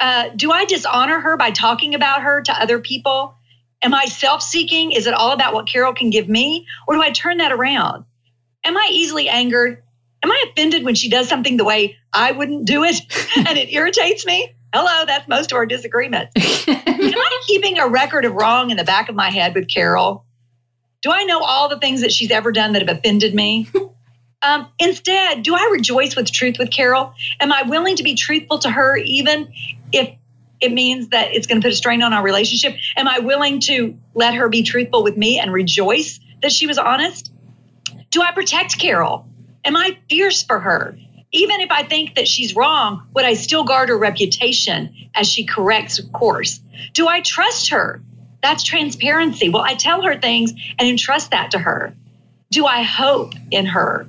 Uh, 0.00 0.30
do 0.34 0.50
I 0.50 0.64
dishonor 0.64 1.20
her 1.20 1.36
by 1.36 1.50
talking 1.50 1.94
about 1.94 2.22
her 2.22 2.42
to 2.42 2.52
other 2.52 2.78
people? 2.80 3.34
Am 3.82 3.94
I 3.94 4.06
self 4.06 4.42
seeking? 4.42 4.92
Is 4.92 5.06
it 5.06 5.14
all 5.14 5.32
about 5.32 5.54
what 5.54 5.68
Carol 5.68 5.92
can 5.92 6.10
give 6.10 6.28
me? 6.28 6.66
Or 6.86 6.94
do 6.94 7.02
I 7.02 7.10
turn 7.10 7.38
that 7.38 7.52
around? 7.52 8.04
Am 8.64 8.76
I 8.76 8.88
easily 8.90 9.28
angered? 9.28 9.82
Am 10.22 10.30
I 10.30 10.44
offended 10.50 10.84
when 10.84 10.94
she 10.94 11.10
does 11.10 11.28
something 11.28 11.56
the 11.56 11.64
way 11.64 11.96
I 12.12 12.32
wouldn't 12.32 12.64
do 12.64 12.84
it 12.84 12.96
and 13.36 13.58
it 13.58 13.72
irritates 13.72 14.24
me? 14.24 14.54
Hello, 14.72 15.04
that's 15.04 15.28
most 15.28 15.52
of 15.52 15.56
our 15.56 15.66
disagreements. 15.66 16.32
Am 16.68 16.78
I 16.78 17.42
keeping 17.46 17.78
a 17.78 17.88
record 17.88 18.24
of 18.24 18.32
wrong 18.32 18.70
in 18.70 18.78
the 18.78 18.84
back 18.84 19.08
of 19.08 19.14
my 19.14 19.28
head 19.28 19.54
with 19.54 19.68
Carol? 19.68 20.24
Do 21.02 21.10
I 21.12 21.24
know 21.24 21.42
all 21.42 21.68
the 21.68 21.78
things 21.78 22.00
that 22.00 22.12
she's 22.12 22.30
ever 22.30 22.52
done 22.52 22.72
that 22.72 22.88
have 22.88 22.96
offended 22.96 23.34
me? 23.34 23.68
Um, 24.42 24.68
instead, 24.78 25.42
do 25.42 25.54
I 25.54 25.68
rejoice 25.72 26.16
with 26.16 26.30
truth 26.32 26.58
with 26.58 26.70
Carol? 26.70 27.14
Am 27.40 27.52
I 27.52 27.62
willing 27.62 27.96
to 27.96 28.02
be 28.02 28.14
truthful 28.14 28.58
to 28.58 28.70
her, 28.70 28.96
even 28.96 29.52
if 29.92 30.10
it 30.60 30.72
means 30.72 31.08
that 31.08 31.32
it's 31.32 31.46
going 31.46 31.60
to 31.60 31.64
put 31.64 31.72
a 31.72 31.76
strain 31.76 32.02
on 32.02 32.12
our 32.12 32.22
relationship? 32.22 32.76
Am 32.96 33.06
I 33.06 33.20
willing 33.20 33.60
to 33.60 33.96
let 34.14 34.34
her 34.34 34.48
be 34.48 34.62
truthful 34.62 35.02
with 35.02 35.16
me 35.16 35.38
and 35.38 35.52
rejoice 35.52 36.18
that 36.42 36.52
she 36.52 36.66
was 36.66 36.78
honest? 36.78 37.32
Do 38.10 38.22
I 38.22 38.32
protect 38.32 38.78
Carol? 38.78 39.26
Am 39.64 39.76
I 39.76 39.96
fierce 40.08 40.42
for 40.42 40.58
her? 40.58 40.96
Even 41.32 41.60
if 41.60 41.70
I 41.70 41.82
think 41.82 42.14
that 42.16 42.28
she's 42.28 42.54
wrong, 42.54 43.06
would 43.14 43.24
I 43.24 43.34
still 43.34 43.64
guard 43.64 43.88
her 43.88 43.96
reputation 43.96 44.94
as 45.14 45.26
she 45.28 45.44
corrects 45.46 46.00
course? 46.12 46.60
Do 46.92 47.08
I 47.08 47.20
trust 47.20 47.70
her? 47.70 48.02
That's 48.42 48.64
transparency. 48.64 49.48
Will 49.48 49.62
I 49.62 49.74
tell 49.74 50.02
her 50.02 50.20
things 50.20 50.52
and 50.78 50.88
entrust 50.88 51.30
that 51.30 51.52
to 51.52 51.58
her? 51.58 51.94
Do 52.50 52.66
I 52.66 52.82
hope 52.82 53.34
in 53.50 53.66
her? 53.66 54.06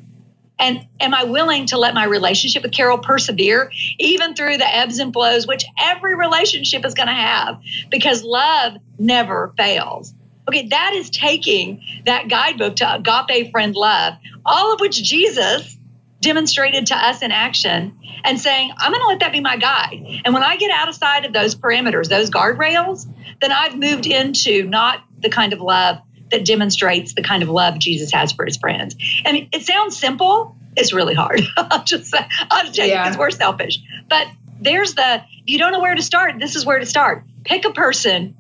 And 0.64 0.88
am 1.02 1.14
I 1.14 1.26
willing 1.26 1.66
to 1.68 1.78
let 1.78 1.94
my 1.94 2.06
relationship 2.06 2.64
with 2.64 2.72
Carol 2.72 2.98
persevere 2.98 3.70
even 4.00 4.34
through 4.34 4.58
the 4.58 4.76
ebbs 4.76 4.98
and 4.98 5.12
flows, 5.12 5.46
which 5.46 5.66
every 5.78 6.16
relationship 6.16 6.86
is 6.86 6.94
going 6.94 7.10
to 7.10 7.14
have 7.14 7.62
because 7.92 8.24
love 8.24 8.78
never 8.98 9.54
fails? 9.58 10.14
Okay, 10.48 10.70
that 10.70 10.94
is 10.94 11.10
taking 11.10 11.82
that 12.06 12.30
guidebook 12.30 12.78
to 12.78 12.96
agape 12.96 13.52
friend 13.52 13.76
love, 13.76 14.14
all 14.46 14.74
of 14.74 14.80
which 14.80 15.04
Jesus 15.04 15.78
demonstrated 16.22 16.88
to 16.88 16.96
us 16.96 17.22
in 17.22 17.34
action 17.34 18.00
and 18.24 18.40
saying, 18.40 18.72
I'm 18.78 18.94
going 18.94 19.04
to 19.04 19.08
let 19.10 19.20
that 19.20 19.34
be 19.34 19.42
my 19.42 19.58
guide. 19.58 20.22
And 20.24 20.34
when 20.34 20.44
I 20.44 20.56
get 20.56 20.72
outside 20.72 21.26
of 21.26 21.34
those 21.34 21.56
parameters, 21.56 22.08
those 22.08 22.30
guardrails, 22.30 23.06
then 23.42 23.52
I've 23.52 23.78
moved 23.78 24.06
into 24.06 24.64
not 24.70 25.04
the 25.20 25.28
kind 25.28 25.52
of 25.52 25.60
love 25.60 26.00
that 26.32 26.46
demonstrates 26.46 27.14
the 27.14 27.22
kind 27.24 27.44
of 27.44 27.50
love 27.50 27.80
Jesus 27.80 28.12
has 28.12 28.32
for 28.32 28.46
his 28.46 28.58
friends. 28.58 28.96
And 29.26 29.48
it 29.52 29.64
sounds 29.66 29.98
simple, 29.98 30.56
it's 30.76 30.94
really 30.94 31.14
hard. 31.14 31.42
I'll 31.58 31.84
just 31.84 32.14
I'll 32.50 32.64
just 32.64 32.76
tell 32.76 32.86
you 32.86 32.94
Yeah. 32.94 33.04
because 33.04 33.18
we're 33.18 33.32
selfish. 33.32 33.80
But 34.10 34.28
there's 34.60 34.96
the 34.96 35.16
if 35.46 35.50
you 35.52 35.58
don't 35.60 35.72
know 35.74 35.82
where 35.82 35.96
to 35.96 36.02
start, 36.02 36.36
this 36.40 36.56
is 36.56 36.66
where 36.66 36.80
to 36.80 36.86
start. 36.86 37.24
Pick 37.44 37.66
a 37.66 37.72
person 37.72 38.36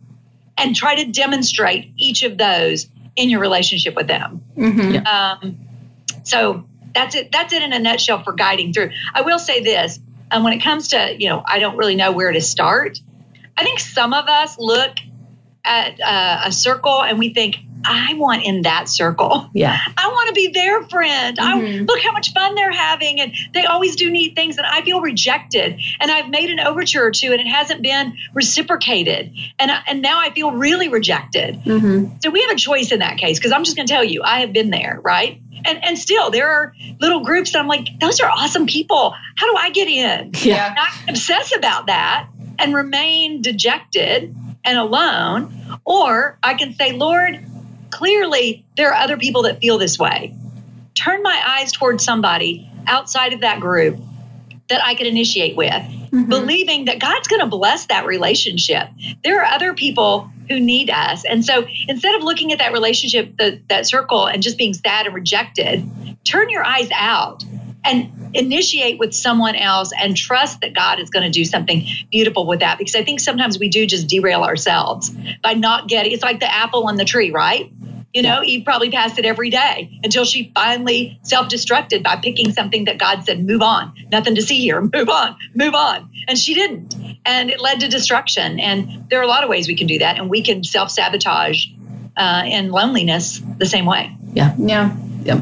and 0.58 0.76
try 0.76 0.96
to 0.96 1.12
demonstrate 1.12 1.91
each 1.98 2.24
of 2.24 2.38
those 2.38 2.88
in 3.15 3.30
your 3.30 3.39
relationship 3.41 3.96
with 3.96 4.08
them. 4.08 4.41
Mhm. 4.58 5.06
Um, 5.06 5.60
so 6.24 6.63
that's 6.96 7.15
it. 7.15 7.32
That's 7.32 7.54
it 7.54 7.62
in 7.62 7.74
a 7.74 7.80
nutshell 7.80 8.24
for 8.24 8.34
guiding 8.34 8.72
through. 8.74 8.91
I 9.13 9.22
will 9.22 9.39
say 9.39 9.62
this: 9.63 10.00
um, 10.32 10.43
when 10.43 10.54
it 10.54 10.63
comes 10.63 10.89
to 10.89 11.15
you 11.19 11.28
know, 11.30 11.43
I 11.46 11.60
don't 11.60 11.76
really 11.78 11.96
know 11.96 12.12
where 12.12 12.32
to 12.32 12.41
start. 12.41 13.00
I 13.58 13.63
think 13.63 13.80
some 13.80 14.13
of 14.13 14.26
us 14.28 14.58
look 14.58 14.96
at 15.65 16.00
uh, 16.02 16.41
a 16.46 16.52
circle 16.52 17.04
and 17.04 17.19
we 17.19 17.34
think 17.34 17.58
I 17.86 18.13
want 18.15 18.43
in 18.43 18.62
that 18.63 18.88
circle. 18.89 19.50
Yeah. 19.54 19.78
I 19.98 20.08
want 20.08 20.28
to 20.30 20.34
be 20.34 20.48
their 20.54 20.84
friend. 20.84 21.38
I 21.39 21.60
Mhm. 21.60 21.88
look 21.88 22.00
how 22.02 22.12
much 22.12 22.32
fun 22.34 22.56
they're 22.56 22.72
having 22.72 23.19
and 23.19 23.34
they 23.54 23.65
always 23.65 23.96
do 23.96 24.10
neat 24.10 24.36
things 24.36 24.58
and 24.58 24.65
I 24.65 24.82
feel 24.82 25.02
rejected 25.02 25.80
and 26.00 26.12
I've 26.12 26.30
made 26.30 26.50
an 26.50 26.60
overture 26.60 27.04
or 27.06 27.12
two 27.12 27.32
and 27.32 27.41
it 27.41 27.48
hasn't 27.48 27.82
been 27.82 28.13
reciprocated. 28.34 29.32
And 29.60 29.72
I, 29.72 29.82
and 29.88 30.02
now 30.02 30.19
I 30.19 30.30
feel 30.32 30.52
really 30.52 30.88
rejected. 30.88 31.62
Mm-hmm. 31.65 32.15
So 32.22 32.30
we 32.30 32.41
have 32.41 32.52
a 32.52 32.56
choice 32.56 32.91
in 32.91 33.00
that 33.00 33.17
case 33.17 33.39
because 33.39 33.52
I'm 33.52 33.63
just 33.63 33.76
going 33.76 33.88
to 33.88 33.93
tell 33.93 34.04
you, 34.04 34.22
I 34.24 34.39
have 34.39 34.54
been 34.54 34.69
there, 34.69 35.00
right? 35.04 35.39
And 35.65 35.84
and 35.84 35.98
still 35.98 36.30
there 36.30 36.50
are 36.50 36.74
little 37.00 37.22
groups 37.24 37.52
that 37.54 37.60
I'm 37.60 37.67
like, 37.67 37.88
those 38.00 38.19
are 38.19 38.30
awesome 38.30 38.65
people. 38.65 39.13
How 39.38 39.50
do 39.52 39.58
I 39.58 39.69
get 39.69 39.88
in? 39.88 40.32
Yeah. 40.43 40.69
And 40.72 40.80
I 40.80 40.86
can 40.88 41.10
obsess 41.10 41.56
about 41.56 41.88
that 41.88 42.28
and 42.60 42.74
remain 42.76 43.41
dejected 43.41 44.36
and 44.65 44.78
alone, 44.78 45.54
or 45.86 46.38
I 46.43 46.54
can 46.54 46.74
say, 46.74 46.93
Lord, 46.93 47.43
clearly 47.93 48.65
there 48.75 48.89
are 48.91 48.95
other 48.95 49.17
people 49.17 49.43
that 49.43 49.60
feel 49.60 49.77
this 49.77 49.99
way. 49.99 50.34
Turn 50.95 51.21
my 51.21 51.41
eyes 51.45 51.71
towards 51.71 52.03
somebody 52.03 52.69
outside 52.88 53.34
of 53.34 53.41
that 53.41 53.60
group 53.60 53.97
that 54.69 54.84
I 54.84 54.95
could 54.95 55.08
initiate 55.08 55.56
with, 55.56 55.71
Mhm. 56.12 56.27
believing 56.27 56.86
that 56.86 56.99
God's 56.99 57.27
going 57.27 57.41
to 57.41 57.47
bless 57.47 57.86
that 57.86 58.06
relationship. 58.06 58.88
There 59.23 59.41
are 59.41 59.45
other 59.45 59.73
people 59.73 60.29
who 60.49 60.60
need 60.60 60.89
us. 60.89 61.23
And 61.25 61.45
so 61.45 61.65
instead 61.88 62.15
of 62.15 62.23
looking 62.23 62.51
at 62.51 62.60
that 62.60 62.73
relationship, 62.73 63.38
the, 63.38 63.60
that 63.69 63.88
circle, 63.88 64.25
and 64.25 64.41
just 64.41 64.58
being 64.58 64.73
sad 64.73 65.06
and 65.06 65.15
rejected, 65.15 65.88
turn 66.23 66.49
your 66.49 66.65
eyes 66.65 66.89
out 66.93 67.43
and 67.84 68.12
initiate 68.34 69.00
with 69.00 69.13
someone 69.13 69.56
else 69.56 69.91
and 70.00 70.15
trust 70.15 70.62
that 70.62 70.74
God 70.74 71.00
is 71.00 71.10
going 71.10 71.24
to 71.24 71.30
do 71.30 71.46
something 71.46 71.86
beautiful 72.12 72.46
with 72.46 72.60
that. 72.60 72.78
Because 72.78 72.96
I 72.96 73.04
think 73.04 73.19
sometimes 73.19 73.60
we 73.60 73.69
do 73.69 73.86
just 73.86 74.08
derail 74.08 74.43
ourselves 74.43 75.12
by 75.41 75.54
not 75.54 75.88
getting 75.88 76.12
it's 76.12 76.24
like 76.24 76.39
the 76.39 76.52
apple 76.52 76.88
on 76.88 76.98
the 76.98 77.06
tree, 77.06 77.32
right? 77.32 77.72
You 78.13 78.22
know, 78.22 78.43
Eve 78.43 78.63
probably 78.63 78.91
passed 78.91 79.17
it 79.17 79.26
every 79.26 79.50
day 79.50 80.00
until 80.04 80.24
she 80.24 80.52
finally 80.54 81.19
self 81.24 81.48
destructed 81.48 82.04
by 82.04 82.15
picking 82.17 82.52
something 82.52 82.86
that 82.86 83.00
God 83.00 83.24
said, 83.26 83.43
move 83.43 83.63
on, 83.63 83.91
nothing 84.12 84.36
to 84.36 84.41
see 84.41 84.60
here, 84.60 84.82
move 84.93 85.10
on, 85.10 85.36
move 85.56 85.74
on. 85.74 86.10
And 86.28 86.38
she 86.38 86.54
didn't. 86.54 86.96
And 87.26 87.50
it 87.50 87.60
led 87.60 87.80
to 87.80 87.88
destruction. 87.88 88.60
And 88.60 89.10
there 89.10 89.19
are 89.19 89.24
a 89.24 89.28
lot 89.28 89.43
of 89.43 89.50
ways 89.50 89.67
we 89.67 89.76
can 89.76 89.88
do 89.88 89.98
that. 90.00 90.17
And 90.17 90.30
we 90.30 90.43
can 90.43 90.63
self 90.63 90.91
sabotage 90.91 91.65
uh, 92.15 92.43
in 92.46 92.69
loneliness 92.69 93.41
the 93.58 93.65
same 93.65 93.86
way. 93.86 94.15
Yeah. 94.34 94.54
Yeah. 94.60 94.96
Yeah. 95.24 95.41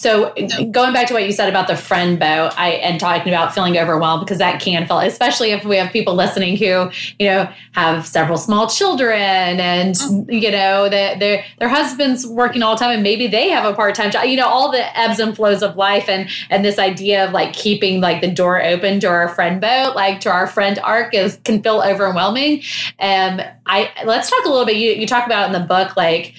So 0.00 0.32
going 0.72 0.94
back 0.94 1.08
to 1.08 1.12
what 1.12 1.26
you 1.26 1.32
said 1.32 1.50
about 1.50 1.68
the 1.68 1.76
friend 1.76 2.18
boat, 2.18 2.52
I 2.56 2.70
and 2.70 2.98
talking 2.98 3.30
about 3.30 3.54
feeling 3.54 3.76
overwhelmed 3.76 4.24
because 4.24 4.38
that 4.38 4.58
can 4.58 4.86
feel, 4.86 5.00
especially 5.00 5.50
if 5.50 5.62
we 5.62 5.76
have 5.76 5.92
people 5.92 6.14
listening 6.14 6.56
who 6.56 6.90
you 7.18 7.26
know 7.28 7.52
have 7.72 8.06
several 8.06 8.38
small 8.38 8.66
children 8.66 9.60
and 9.60 9.94
you 10.26 10.50
know 10.50 10.88
that 10.88 11.18
their 11.18 11.44
their 11.58 11.68
husbands 11.68 12.26
working 12.26 12.62
all 12.62 12.76
the 12.76 12.80
time 12.80 12.92
and 12.92 13.02
maybe 13.02 13.26
they 13.26 13.50
have 13.50 13.66
a 13.66 13.74
part 13.74 13.94
time 13.94 14.10
job. 14.10 14.24
You 14.24 14.36
know 14.36 14.48
all 14.48 14.72
the 14.72 14.98
ebbs 14.98 15.18
and 15.18 15.36
flows 15.36 15.62
of 15.62 15.76
life 15.76 16.08
and 16.08 16.30
and 16.48 16.64
this 16.64 16.78
idea 16.78 17.26
of 17.26 17.32
like 17.32 17.52
keeping 17.52 18.00
like 18.00 18.22
the 18.22 18.30
door 18.30 18.64
open 18.64 19.00
to 19.00 19.06
our 19.06 19.28
friend 19.28 19.60
boat, 19.60 19.94
like 19.94 20.20
to 20.20 20.30
our 20.30 20.46
friend 20.46 20.78
ark, 20.82 21.12
is 21.12 21.38
can 21.44 21.62
feel 21.62 21.82
overwhelming. 21.82 22.62
Um, 23.00 23.42
I 23.66 23.90
let's 24.06 24.30
talk 24.30 24.46
a 24.46 24.48
little 24.48 24.64
bit. 24.64 24.78
You 24.78 24.92
you 24.92 25.06
talk 25.06 25.26
about 25.26 25.46
in 25.46 25.52
the 25.52 25.66
book 25.66 25.94
like 25.94 26.32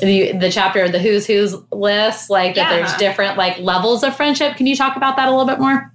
the 0.00 0.32
the 0.32 0.50
chapter 0.50 0.82
of 0.82 0.92
the 0.92 0.98
who's 0.98 1.26
who's 1.26 1.54
list 1.72 2.30
like 2.30 2.54
that 2.54 2.70
Yeah. 2.70 2.76
there's 2.76 2.94
different 2.96 3.36
like 3.38 3.58
levels 3.58 4.02
of 4.02 4.16
friendship 4.16 4.56
can 4.56 4.66
you 4.66 4.76
talk 4.76 4.96
about 4.96 5.16
that 5.16 5.28
a 5.28 5.30
little 5.30 5.46
bit 5.46 5.58
more 5.60 5.92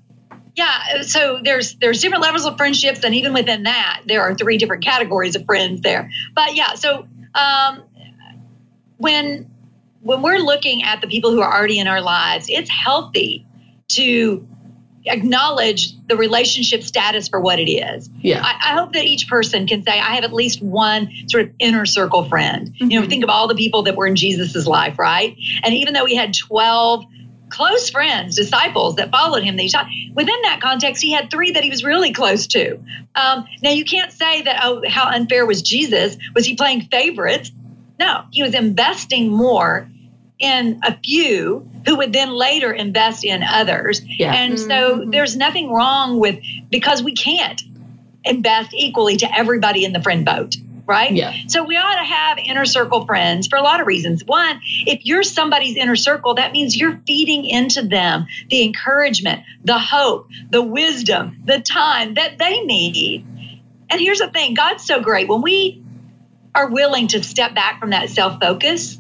Yeah, 0.56 1.02
so 1.02 1.40
there's 1.44 1.76
there's 1.76 2.00
different 2.02 2.24
levels 2.24 2.46
of 2.46 2.56
friendships, 2.56 3.04
and 3.04 3.14
even 3.14 3.34
within 3.34 3.64
that, 3.64 4.04
there 4.08 4.22
are 4.22 4.34
three 4.34 4.58
different 4.58 4.84
categories 4.86 5.36
of 5.36 5.44
friends 5.46 5.82
there. 5.82 6.10
But 6.34 6.56
yeah, 6.56 6.76
so 6.76 7.06
um, 7.36 7.84
when 8.98 9.50
when 10.02 10.22
we're 10.22 10.38
looking 10.38 10.82
at 10.84 11.02
the 11.02 11.08
people 11.08 11.32
who 11.32 11.42
are 11.42 11.54
already 11.54 11.78
in 11.80 11.88
our 11.88 12.00
lives, 12.02 12.46
it's 12.48 12.70
healthy 12.70 13.46
to 13.90 14.48
acknowledge 15.08 15.94
the 16.08 16.16
relationship 16.16 16.84
status 16.84 17.28
for 17.28 17.40
what 17.40 17.60
it 17.60 17.70
is. 17.70 18.10
yeah 18.22 18.42
I, 18.44 18.72
I 18.72 18.76
hope 18.76 18.94
that 18.94 19.06
each 19.06 19.28
person 19.28 19.68
can 19.68 19.84
say, 19.84 19.94
I 19.94 20.16
have 20.16 20.24
at 20.24 20.34
least 20.34 20.62
one 20.62 21.10
sort 21.28 21.46
of 21.46 21.52
inner 21.60 21.86
circle 21.86 22.26
friend. 22.26 22.72
You 22.76 23.00
know, 23.00 23.06
Mhm. 23.06 23.10
think 23.10 23.24
of 23.24 23.30
all 23.30 23.48
the 23.48 23.56
people 23.56 23.84
that 23.84 23.96
were 23.96 24.08
in 24.08 24.16
Jesus's 24.16 24.68
life, 24.68 24.98
right? 25.00 25.36
And 25.64 25.74
even 25.74 25.94
though 25.94 26.06
he 26.06 26.16
had 26.16 26.34
12 26.34 27.06
close 27.50 27.90
friends, 27.90 28.36
disciples 28.36 28.96
that 28.96 29.12
followed 29.12 29.44
him, 29.44 29.56
that 29.56 29.64
he 29.64 29.70
taught, 29.70 29.88
within 30.16 30.36
that 30.44 30.60
context, 30.62 31.02
he 31.02 31.12
had 31.12 31.30
three 31.30 31.52
that 31.52 31.64
he 31.64 31.70
was 31.70 31.84
really 31.84 32.12
close 32.12 32.48
to. 32.48 32.76
Um, 33.16 33.46
now, 33.62 33.70
you 33.70 33.86
can't 33.86 34.12
say 34.12 34.42
that, 34.42 34.60
oh, 34.64 34.82
how 34.88 35.08
unfair 35.10 35.46
was 35.46 35.62
Jesus? 35.62 36.18
Was 36.36 36.46
he 36.46 36.56
playing 36.56 36.82
favorites? 36.92 37.52
No, 38.00 38.24
he 38.32 38.42
was 38.44 38.54
investing 38.54 39.30
more 39.30 39.90
in 40.40 40.80
a 40.84 40.98
few 41.04 41.68
who 41.86 41.96
would 41.98 42.12
then 42.14 42.32
later 42.32 42.72
invest 42.72 43.24
in 43.24 43.44
others. 43.44 44.02
Yeah. 44.06 44.34
And 44.34 44.60
so 44.60 45.00
Mhm. 45.00 45.12
there's 45.12 45.36
nothing 45.36 45.72
wrong 45.72 46.20
with 46.20 46.40
because 46.70 47.02
we 47.04 47.14
can't 47.14 47.62
invest 48.24 48.74
equally 48.74 49.18
to 49.18 49.38
everybody 49.38 49.86
in 49.86 49.94
the 49.94 50.02
friend 50.02 50.26
boat, 50.26 50.56
right? 50.88 51.12
yeah 51.12 51.32
So 51.48 51.64
we 51.64 51.78
ought 51.78 51.96
to 51.96 52.04
have 52.04 52.38
inner 52.40 52.66
circle 52.66 53.06
friends 53.06 53.48
for 53.48 53.58
a 53.58 53.62
lot 53.62 53.80
of 53.80 53.88
reasons. 53.88 54.24
One, 54.26 54.60
if 54.86 55.06
you're 55.06 55.24
somebody's 55.24 55.76
inner 55.78 55.96
circle, 55.96 56.34
that 56.36 56.52
means 56.52 56.76
you're 56.76 57.00
feeding 57.08 57.46
into 57.46 57.84
them 57.84 58.26
the 58.50 58.64
encouragement, 58.64 59.44
the 59.64 59.78
hope, 59.80 60.28
the 60.50 60.62
wisdom, 60.64 61.38
the 61.46 61.60
time 61.60 62.16
that 62.16 62.40
they 62.40 62.62
need. 62.62 63.26
And 63.90 64.02
here's 64.02 64.20
the 64.20 64.28
thing 64.30 64.56
God's 64.56 64.84
so 64.84 65.00
great. 65.00 65.28
When 65.30 65.42
we 65.42 65.82
are 66.56 66.70
willing 66.70 67.08
to 67.10 67.22
step 67.22 67.54
back 67.54 67.80
from 67.80 67.92
that 67.92 68.10
self 68.10 68.40
focus 68.42 68.98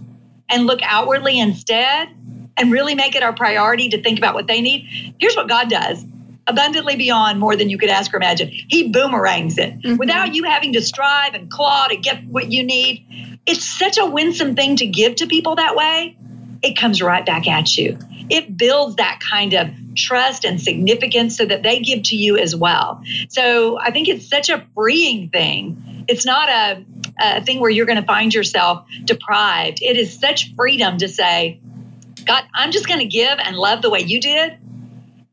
and 0.49 0.65
look 0.65 0.79
outwardly 0.83 1.39
instead 1.39 2.09
and 2.57 2.71
really 2.71 2.95
make 2.95 3.15
it 3.15 3.23
our 3.23 3.33
priority 3.33 3.89
to 3.89 4.01
think 4.01 4.17
about 4.17 4.33
what 4.33 4.47
they 4.47 4.61
need, 4.61 5.13
here's 5.19 5.35
what 5.35 5.47
God 5.49 5.69
does 5.69 6.05
abundantly 6.47 6.95
beyond 6.95 7.39
more 7.39 7.55
than 7.55 7.69
you 7.71 7.77
could 7.77 7.89
ask 7.89 8.13
or 8.13 8.17
imagine. 8.17 8.51
He 8.67 8.89
boomerangs 8.89 9.57
it 9.57 9.81
Mhm. 9.81 9.97
without 9.97 10.35
you 10.35 10.43
having 10.43 10.73
to 10.73 10.81
strive 10.81 11.33
and 11.33 11.49
claw 11.49 11.87
to 11.87 11.95
get 11.95 12.23
what 12.27 12.51
you 12.51 12.63
need. 12.63 13.03
It's 13.47 13.63
such 13.63 13.97
a 13.97 14.05
winsome 14.05 14.55
thing 14.55 14.75
to 14.75 14.85
give 14.85 15.15
to 15.15 15.27
people 15.27 15.55
that 15.55 15.75
way. 15.75 16.15
It 16.61 16.77
comes 16.77 17.01
right 17.01 17.25
back 17.25 17.47
at 17.47 17.75
you. 17.77 17.97
It 18.29 18.57
builds 18.57 18.95
that 18.97 19.19
kind 19.27 19.53
of 19.53 19.69
trust 19.95 20.45
and 20.45 20.61
significance 20.61 21.35
so 21.35 21.45
that 21.45 21.63
they 21.63 21.79
give 21.79 22.03
to 22.03 22.15
you 22.15 22.37
as 22.37 22.55
well. 22.55 23.01
So 23.29 23.79
I 23.79 23.89
think 23.91 24.07
it's 24.07 24.27
such 24.29 24.49
a 24.49 24.63
freeing 24.75 25.29
thing. 25.29 26.05
It's 26.07 26.25
not 26.25 26.49
a, 26.49 26.83
a 27.19 27.43
thing 27.43 27.59
where 27.59 27.69
you're 27.69 27.85
going 27.85 27.99
to 27.99 28.05
find 28.05 28.33
yourself 28.33 28.85
deprived. 29.05 29.79
It 29.81 29.97
is 29.97 30.17
such 30.19 30.53
freedom 30.55 30.97
to 30.97 31.07
say, 31.07 31.59
God, 32.25 32.43
I'm 32.53 32.71
just 32.71 32.87
going 32.87 32.99
to 32.99 33.05
give 33.05 33.37
and 33.39 33.55
love 33.55 33.81
the 33.81 33.89
way 33.89 33.99
you 34.01 34.19
did 34.19 34.57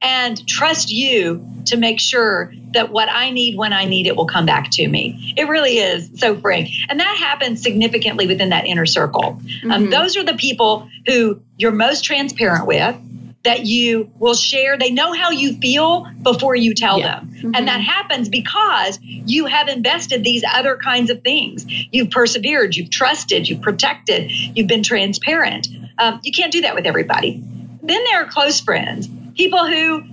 and 0.03 0.47
trust 0.49 0.91
you 0.91 1.47
to 1.67 1.77
make 1.77 2.01
sure 2.01 2.53
that 2.73 2.91
what 2.91 3.09
I 3.11 3.31
need 3.31 3.57
when 3.57 3.73
I 3.73 3.85
need 3.85 4.07
it 4.07 4.17
will 4.17 4.27
come 4.27 4.45
back 4.45 4.71
to 4.73 4.89
me. 4.89 5.33
It 5.37 5.45
really 5.49 5.79
is 5.79 6.11
so 6.17 6.37
freeing. 6.37 6.69
And 6.89 6.99
that 6.99 7.17
happens 7.19 7.63
significantly 7.63 8.27
within 8.27 8.49
that 8.49 8.67
inner 8.67 8.87
circle. 8.87 9.41
Um, 9.71 9.87
Mhm. 9.87 9.91
those 9.91 10.17
are 10.17 10.25
the 10.25 10.35
people 10.35 10.89
who 11.07 11.41
you're 11.57 11.71
most 11.71 12.05
transparent 12.05 12.67
with, 12.67 12.97
that 13.45 13.67
you 13.67 14.11
will 14.19 14.35
share. 14.35 14.79
They 14.79 14.91
know 14.91 15.13
how 15.13 15.31
you 15.31 15.57
feel 15.59 16.07
before 16.23 16.55
you 16.55 16.75
tell 16.75 16.99
Yeah. 16.99 17.21
them. 17.21 17.53
And 17.55 17.67
that 17.67 17.81
happens 17.81 18.29
because 18.29 19.01
you 19.03 19.47
have 19.47 19.69
invested 19.69 20.23
these 20.23 20.45
other 20.55 20.77
kinds 20.77 21.11
of 21.11 21.23
things. 21.23 21.67
You've 21.91 22.11
persevered, 22.11 22.77
you've 22.77 22.91
trusted, 22.91 23.49
you've 23.49 23.61
protected, 23.63 24.31
you've 24.31 24.69
been 24.69 24.83
transparent. 24.85 25.69
Um, 25.99 26.21
you 26.23 26.33
can't 26.33 26.53
do 26.53 26.61
that 26.61 26.75
with 26.75 26.87
everybody. 26.87 27.43
Then 27.83 28.03
there 28.05 28.23
are 28.23 28.29
close 28.29 28.61
friends, 28.61 29.09
people 29.37 29.67
who 29.67 30.05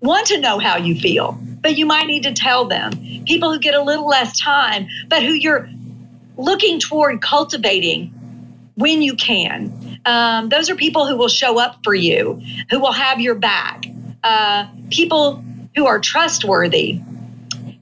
want 0.00 0.26
to 0.28 0.40
know 0.40 0.58
how 0.60 0.76
you 0.76 0.94
feel, 0.94 1.36
but 1.60 1.76
you 1.76 1.86
might 1.86 2.06
need 2.06 2.22
to 2.22 2.32
tell 2.32 2.66
them. 2.66 2.92
People 3.26 3.52
who 3.52 3.58
get 3.58 3.74
a 3.74 3.82
little 3.82 4.06
less 4.06 4.38
time, 4.38 4.86
but 5.08 5.22
who 5.24 5.32
you're 5.32 5.68
looking 6.36 6.78
toward 6.78 7.20
cultivating 7.20 8.12
when 8.76 9.02
you 9.02 9.14
can. 9.16 9.72
Um, 10.06 10.48
those 10.48 10.70
are 10.70 10.76
people 10.76 11.06
who 11.06 11.16
will 11.16 11.28
show 11.28 11.58
up 11.58 11.84
for 11.84 11.94
you, 11.94 12.40
who 12.70 12.80
will 12.80 12.92
have 12.92 13.20
your 13.20 13.34
back, 13.34 13.84
uh, 14.22 14.68
people 14.90 15.44
who 15.74 15.86
are 15.86 15.98
trustworthy. 15.98 17.00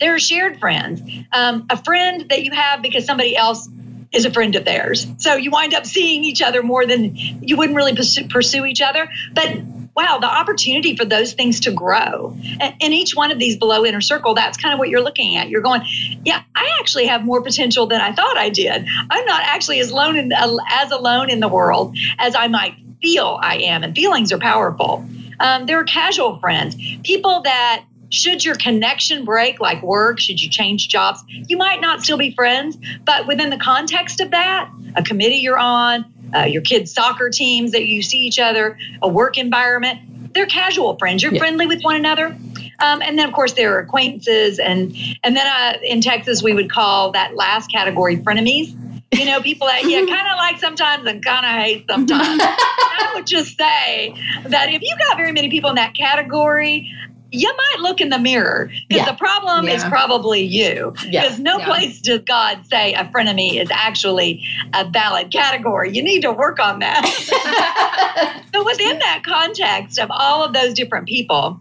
There 0.01 0.14
are 0.14 0.18
shared 0.18 0.59
friends, 0.59 1.03
um, 1.32 1.66
a 1.70 1.82
friend 1.82 2.26
that 2.30 2.42
you 2.42 2.51
have 2.51 2.82
because 2.82 3.05
somebody 3.05 3.36
else 3.36 3.68
is 4.12 4.24
a 4.24 4.30
friend 4.30 4.55
of 4.57 4.64
theirs. 4.64 5.07
So 5.18 5.34
you 5.34 5.51
wind 5.51 5.74
up 5.74 5.86
seeing 5.86 6.24
each 6.24 6.40
other 6.40 6.62
more 6.62 6.86
than 6.86 7.14
you 7.14 7.57
wouldn't 7.57 7.76
really 7.76 7.94
pursue, 7.94 8.26
pursue 8.28 8.64
each 8.64 8.80
other. 8.80 9.09
But 9.34 9.59
wow, 9.97 10.18
the 10.18 10.26
opportunity 10.26 10.97
for 10.97 11.05
those 11.05 11.32
things 11.34 11.61
to 11.61 11.70
grow. 11.70 12.36
And, 12.61 12.95
each 12.95 13.16
one 13.16 13.32
of 13.32 13.38
these 13.38 13.57
below 13.57 13.84
inner 13.84 14.01
circle, 14.01 14.34
that's 14.34 14.57
kind 14.57 14.72
of 14.72 14.78
what 14.78 14.88
you're 14.88 15.03
looking 15.03 15.36
at. 15.36 15.49
You're 15.49 15.61
going, 15.61 15.82
yeah, 16.24 16.42
I 16.55 16.76
actually 16.78 17.07
have 17.07 17.24
more 17.24 17.42
potential 17.42 17.86
than 17.86 18.01
I 18.01 18.12
thought 18.12 18.36
I 18.36 18.49
did. 18.49 18.86
I'm 19.11 19.24
not 19.24 19.42
actually 19.42 19.80
as 19.80 19.90
alone 19.90 20.16
in, 20.16 20.32
as 20.32 20.92
alone 20.92 21.28
in 21.28 21.40
the 21.40 21.49
world 21.49 21.97
as 22.18 22.36
I 22.36 22.47
might 22.47 22.74
feel 23.03 23.38
I 23.42 23.57
am. 23.57 23.82
And 23.82 23.95
feelings 23.95 24.32
are 24.32 24.38
powerful. 24.38 25.05
Um, 25.40 25.66
there 25.66 25.78
are 25.80 25.84
casual 25.84 26.38
friends, 26.38 26.76
people 27.03 27.42
that 27.42 27.84
should 28.11 28.45
your 28.45 28.55
connection 28.55 29.24
break, 29.24 29.61
like 29.61 29.82
work, 29.82 30.20
should 30.20 30.40
you 30.40 30.49
change 30.49 30.88
jobs, 30.88 31.22
you 31.28 31.57
might 31.57 31.80
not 31.80 32.03
still 32.03 32.16
be 32.16 32.32
friends, 32.32 32.78
but 33.05 33.26
within 33.26 33.51
the 33.51 33.57
context 33.57 34.20
of 34.20 34.30
that, 34.30 34.70
a 34.95 35.03
committee 35.03 35.36
you're 35.36 35.59
on, 35.59 36.05
uh, 36.35 36.45
your 36.45 36.62
kids' 36.62 36.93
soccer 36.93 37.30
teams 37.30 37.72
that 37.72 37.87
you 37.87 38.03
see 38.03 38.18
each 38.18 38.39
other, 38.39 38.78
a 39.03 39.09
work 39.09 39.39
environment, 39.39 40.01
they're 40.35 40.47
casual 40.47 40.97
friends. 40.99 41.22
You're 41.22 41.32
yeah. 41.32 41.39
friendly 41.39 41.66
with 41.66 41.82
one 41.82 41.97
another. 41.97 42.37
Um, 42.80 43.01
and 43.03 43.18
then, 43.18 43.28
of 43.28 43.35
course, 43.35 43.53
there 43.53 43.74
are 43.74 43.78
acquaintances, 43.78 44.59
and 44.59 44.97
and 45.22 45.37
then 45.37 45.47
uh, 45.47 45.78
in 45.82 46.01
Texas 46.01 46.43
we 46.43 46.53
would 46.53 46.70
call 46.70 47.12
that 47.12 47.37
last 47.37 47.70
category 47.70 48.16
frenemies. 48.16 48.76
You 49.12 49.26
know, 49.26 49.41
people 49.41 49.68
that 49.68 49.85
you 49.85 50.07
kind 50.09 50.26
of 50.26 50.37
like 50.37 50.59
sometimes 50.59 51.07
and 51.07 51.24
kind 51.24 51.47
of 51.47 51.53
hate 51.53 51.87
sometimes. 51.89 52.41
I 52.43 53.12
would 53.14 53.26
just 53.26 53.57
say 53.57 54.12
that 54.45 54.72
if 54.72 54.82
you 54.82 54.95
got 54.99 55.16
very 55.16 55.30
many 55.30 55.49
people 55.51 55.70
in 55.70 55.76
that 55.76 55.95
category, 55.95 56.93
you 57.35 57.55
might 57.57 57.80
look 57.80 58.01
in 58.01 58.11
the 58.11 58.18
mirror 58.18 58.70
because 58.89 59.07
yeah. 59.07 59.11
the 59.11 59.16
problem 59.16 59.66
yeah. 59.66 59.74
is 59.74 59.85
probably 59.85 60.43
you. 60.43 60.93
Because 60.93 61.11
yeah. 61.11 61.37
no 61.39 61.59
place 61.59 62.01
does 62.01 62.20
God 62.20 62.64
say 62.66 62.95
a 62.95 63.05
frenemy 63.05 63.61
is 63.61 63.70
actually 63.72 64.45
a 64.72 64.89
valid 64.89 65.32
category. 65.32 65.93
You 65.93 66.03
need 66.03 66.22
to 66.22 66.32
work 66.32 66.61
on 66.61 66.78
that. 66.78 68.43
but 68.53 68.64
within 68.64 68.99
that 69.01 69.22
context 69.26 69.99
of 69.99 70.11
all 70.11 70.45
of 70.45 70.53
those 70.53 70.74
different 70.74 71.07
people, 71.07 71.61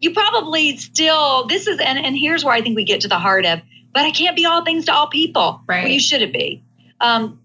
you 0.00 0.12
probably 0.12 0.76
still, 0.78 1.46
this 1.46 1.66
is, 1.66 1.78
and, 1.78 1.98
and 1.98 2.16
here's 2.16 2.44
where 2.44 2.54
I 2.54 2.62
think 2.62 2.76
we 2.76 2.84
get 2.84 3.02
to 3.02 3.08
the 3.08 3.18
heart 3.18 3.44
of, 3.44 3.60
but 3.92 4.04
I 4.04 4.10
can't 4.10 4.34
be 4.34 4.46
all 4.46 4.64
things 4.64 4.86
to 4.86 4.94
all 4.94 5.08
people. 5.08 5.60
Right. 5.68 5.84
Well, 5.84 5.92
you 5.92 6.00
shouldn't 6.00 6.32
be. 6.32 6.64
Um, 7.00 7.40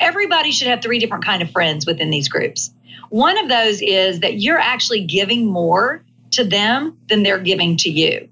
everybody 0.00 0.50
should 0.50 0.68
have 0.68 0.82
three 0.82 0.98
different 0.98 1.24
kind 1.24 1.40
of 1.42 1.50
friends 1.50 1.86
within 1.86 2.10
these 2.10 2.28
groups. 2.28 2.72
One 3.10 3.38
of 3.38 3.48
those 3.48 3.80
is 3.80 4.20
that 4.20 4.40
you're 4.40 4.58
actually 4.58 5.04
giving 5.04 5.46
more 5.46 6.04
to 6.32 6.44
them 6.44 6.96
than 7.08 7.22
they're 7.22 7.38
giving 7.38 7.76
to 7.78 7.90
you. 7.90 8.28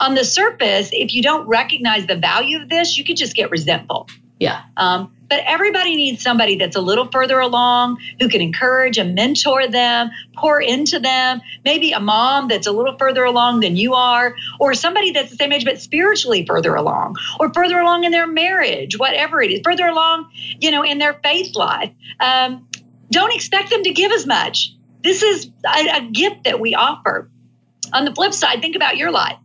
On 0.00 0.14
the 0.14 0.24
surface, 0.24 0.88
if 0.92 1.12
you 1.12 1.22
don't 1.22 1.46
recognize 1.46 2.06
the 2.06 2.16
value 2.16 2.60
of 2.60 2.68
this, 2.68 2.96
you 2.96 3.04
could 3.04 3.16
just 3.16 3.36
get 3.36 3.50
resentful. 3.50 4.08
Yeah. 4.38 4.62
Um, 4.78 5.12
but 5.28 5.40
everybody 5.46 5.94
needs 5.94 6.22
somebody 6.22 6.56
that's 6.56 6.74
a 6.74 6.80
little 6.80 7.06
further 7.12 7.38
along 7.38 7.98
who 8.18 8.28
can 8.28 8.40
encourage 8.40 8.98
and 8.98 9.14
mentor 9.14 9.68
them, 9.68 10.10
pour 10.36 10.60
into 10.60 10.98
them. 10.98 11.40
Maybe 11.64 11.92
a 11.92 12.00
mom 12.00 12.48
that's 12.48 12.66
a 12.66 12.72
little 12.72 12.96
further 12.98 13.22
along 13.22 13.60
than 13.60 13.76
you 13.76 13.94
are, 13.94 14.34
or 14.58 14.74
somebody 14.74 15.12
that's 15.12 15.30
the 15.30 15.36
same 15.36 15.52
age 15.52 15.64
but 15.64 15.80
spiritually 15.80 16.44
further 16.46 16.74
along, 16.74 17.16
or 17.38 17.52
further 17.52 17.78
along 17.78 18.04
in 18.04 18.10
their 18.10 18.26
marriage, 18.26 18.98
whatever 18.98 19.40
it 19.42 19.52
is, 19.52 19.60
further 19.62 19.86
along, 19.86 20.28
you 20.58 20.70
know, 20.70 20.82
in 20.82 20.98
their 20.98 21.20
faith 21.22 21.54
life. 21.54 21.92
Um, 22.18 22.66
don't 23.10 23.32
expect 23.34 23.70
them 23.70 23.84
to 23.84 23.92
give 23.92 24.10
as 24.10 24.26
much. 24.26 24.74
This 25.02 25.22
is 25.22 25.50
a, 25.66 25.96
a 25.96 26.10
gift 26.10 26.44
that 26.44 26.60
we 26.60 26.74
offer. 26.74 27.30
On 27.92 28.04
the 28.04 28.14
flip 28.14 28.32
side, 28.32 28.60
think 28.60 28.76
about 28.76 28.96
your 28.96 29.10
life. 29.10 29.36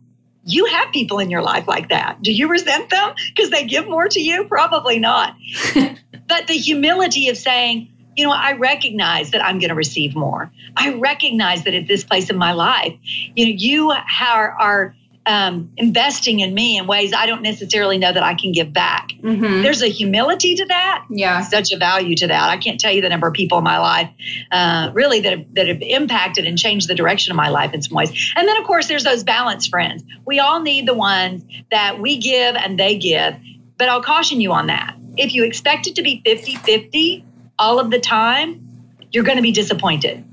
You 0.44 0.66
have 0.66 0.92
people 0.92 1.18
in 1.18 1.30
your 1.30 1.42
life 1.42 1.66
like 1.66 1.88
that. 1.88 2.22
Do 2.22 2.32
you 2.32 2.48
resent 2.48 2.90
them 2.90 3.14
because 3.34 3.50
they 3.50 3.64
give 3.64 3.88
more 3.88 4.06
to 4.08 4.20
you? 4.20 4.44
Probably 4.44 4.98
not. 5.00 5.34
but 5.74 6.46
the 6.46 6.54
humility 6.54 7.28
of 7.28 7.36
saying, 7.36 7.88
you 8.16 8.24
know, 8.24 8.32
I 8.32 8.52
recognize 8.52 9.32
that 9.32 9.44
I'm 9.44 9.58
going 9.58 9.70
to 9.70 9.74
receive 9.74 10.14
more. 10.14 10.50
I 10.76 10.94
recognize 10.94 11.64
that 11.64 11.74
at 11.74 11.88
this 11.88 12.04
place 12.04 12.30
in 12.30 12.36
my 12.36 12.52
life, 12.52 12.94
you 13.34 13.46
know, 13.46 13.52
you 13.56 13.90
are, 13.90 14.50
are 14.52 14.94
um, 15.26 15.72
investing 15.76 16.40
in 16.40 16.54
me 16.54 16.78
in 16.78 16.86
ways 16.86 17.12
I 17.12 17.26
don't 17.26 17.42
necessarily 17.42 17.98
know 17.98 18.12
that 18.12 18.22
I 18.22 18.34
can 18.34 18.52
give 18.52 18.72
back. 18.72 19.08
Mm-hmm. 19.20 19.62
There's 19.62 19.82
a 19.82 19.88
humility 19.88 20.54
to 20.54 20.64
that. 20.66 21.04
Yeah. 21.10 21.42
Such 21.42 21.72
a 21.72 21.76
value 21.76 22.14
to 22.16 22.28
that. 22.28 22.48
I 22.48 22.56
can't 22.56 22.78
tell 22.78 22.92
you 22.92 23.02
the 23.02 23.08
number 23.08 23.26
of 23.26 23.34
people 23.34 23.58
in 23.58 23.64
my 23.64 23.78
life 23.78 24.08
uh, 24.52 24.90
really 24.94 25.20
that 25.20 25.38
have, 25.38 25.54
that 25.54 25.66
have 25.66 25.82
impacted 25.82 26.44
and 26.44 26.56
changed 26.56 26.88
the 26.88 26.94
direction 26.94 27.32
of 27.32 27.36
my 27.36 27.48
life 27.48 27.74
in 27.74 27.82
some 27.82 27.96
ways. 27.96 28.32
And 28.36 28.46
then, 28.46 28.56
of 28.56 28.64
course, 28.64 28.86
there's 28.86 29.04
those 29.04 29.24
balanced 29.24 29.68
friends. 29.68 30.04
We 30.24 30.38
all 30.38 30.60
need 30.60 30.86
the 30.86 30.94
ones 30.94 31.44
that 31.72 32.00
we 32.00 32.18
give 32.18 32.54
and 32.54 32.78
they 32.78 32.96
give. 32.96 33.34
But 33.78 33.88
I'll 33.88 34.02
caution 34.02 34.40
you 34.40 34.52
on 34.52 34.68
that. 34.68 34.96
If 35.16 35.34
you 35.34 35.44
expect 35.44 35.88
it 35.88 35.96
to 35.96 36.02
be 36.02 36.22
50 36.24 36.56
50 36.56 37.24
all 37.58 37.80
of 37.80 37.90
the 37.90 37.98
time, 37.98 38.62
you're 39.10 39.24
going 39.24 39.36
to 39.36 39.42
be 39.42 39.52
disappointed 39.52 40.24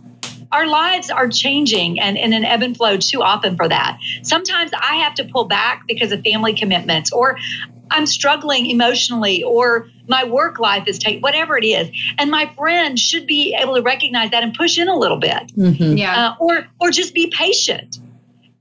our 0.54 0.68
lives 0.68 1.10
are 1.10 1.28
changing 1.28 2.00
and 2.00 2.16
in 2.16 2.32
an 2.32 2.46
ebb 2.46 2.62
and 2.62 2.78
flow 2.78 2.98
too 2.98 3.22
often 3.22 3.58
for 3.58 3.68
that. 3.68 3.98
Sometimes 4.22 4.72
I 4.80 4.96
have 4.98 5.16
to 5.16 5.26
pull 5.26 5.46
back 5.46 5.84
because 5.88 6.12
of 6.12 6.22
family 6.22 6.54
commitments 6.54 7.12
or 7.12 7.38
I'm 7.90 8.06
struggling 8.06 8.68
emotionally 8.68 9.44
or 9.44 9.88
my 10.08 10.24
work 10.24 10.60
life 10.60 10.88
is 10.88 11.00
taking 11.00 11.22
whatever 11.22 11.58
it 11.58 11.66
is. 11.66 11.90
And 12.18 12.30
my 12.30 12.52
friend 12.56 12.98
should 12.98 13.28
be 13.28 13.56
able 13.60 13.76
to 13.76 13.82
recognize 13.82 14.32
that 14.32 14.44
and 14.44 14.54
push 14.54 14.78
in 14.78 14.88
a 14.88 14.96
little 14.96 15.18
bit. 15.18 15.52
Mm-hmm. 15.56 15.98
Yeah. 15.98 16.30
Uh, 16.30 16.36
or 16.40 16.68
or 16.80 16.92
just 16.92 17.14
be 17.14 17.28
patient. 17.28 18.00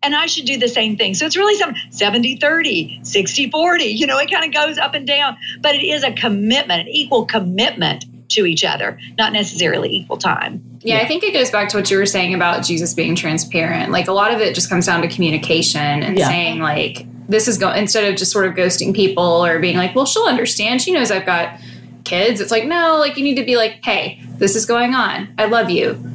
And 0.04 0.16
I 0.16 0.26
should 0.26 0.46
do 0.46 0.58
the 0.58 0.68
same 0.68 0.96
thing. 0.96 1.14
So 1.14 1.26
it's 1.26 1.36
really 1.36 1.54
some 1.56 1.74
70 1.90 2.36
30, 2.38 3.00
60 3.04 3.50
40. 3.50 3.84
You 3.84 4.06
know, 4.06 4.18
it 4.18 4.30
kind 4.30 4.44
of 4.44 4.52
goes 4.52 4.76
up 4.76 4.94
and 4.94 5.06
down, 5.06 5.36
but 5.60 5.76
it 5.76 5.84
is 5.84 6.02
a 6.02 6.12
commitment, 6.12 6.80
an 6.82 6.88
equal 6.88 7.24
commitment 7.24 8.04
to 8.32 8.46
each 8.46 8.64
other, 8.64 8.98
not 9.18 9.32
necessarily 9.32 9.90
equal 9.90 10.16
time. 10.16 10.62
Yeah, 10.80 10.98
I 10.98 11.06
think 11.06 11.22
it 11.22 11.32
goes 11.32 11.50
back 11.50 11.68
to 11.70 11.76
what 11.76 11.90
you 11.90 11.96
were 11.96 12.06
saying 12.06 12.34
about 12.34 12.64
Jesus 12.64 12.94
being 12.94 13.14
transparent. 13.14 13.92
Like 13.92 14.08
a 14.08 14.12
lot 14.12 14.32
of 14.34 14.40
it 14.40 14.54
just 14.54 14.68
comes 14.68 14.86
down 14.86 15.02
to 15.02 15.08
communication 15.08 16.02
and 16.02 16.18
yeah. 16.18 16.28
saying 16.28 16.60
like 16.60 17.06
this 17.28 17.48
is 17.48 17.58
going 17.58 17.78
instead 17.78 18.10
of 18.10 18.18
just 18.18 18.32
sort 18.32 18.46
of 18.46 18.54
ghosting 18.54 18.94
people 18.94 19.44
or 19.44 19.58
being 19.58 19.76
like, 19.76 19.94
well, 19.94 20.06
she'll 20.06 20.24
understand. 20.24 20.82
She 20.82 20.92
knows 20.92 21.10
I've 21.10 21.26
got 21.26 21.58
kids. 22.04 22.40
It's 22.40 22.50
like, 22.50 22.64
no, 22.64 22.96
like 22.98 23.16
you 23.16 23.24
need 23.24 23.36
to 23.36 23.44
be 23.44 23.56
like, 23.56 23.84
hey, 23.84 24.20
this 24.38 24.56
is 24.56 24.66
going 24.66 24.94
on. 24.94 25.32
I 25.38 25.46
love 25.46 25.70
you. 25.70 26.11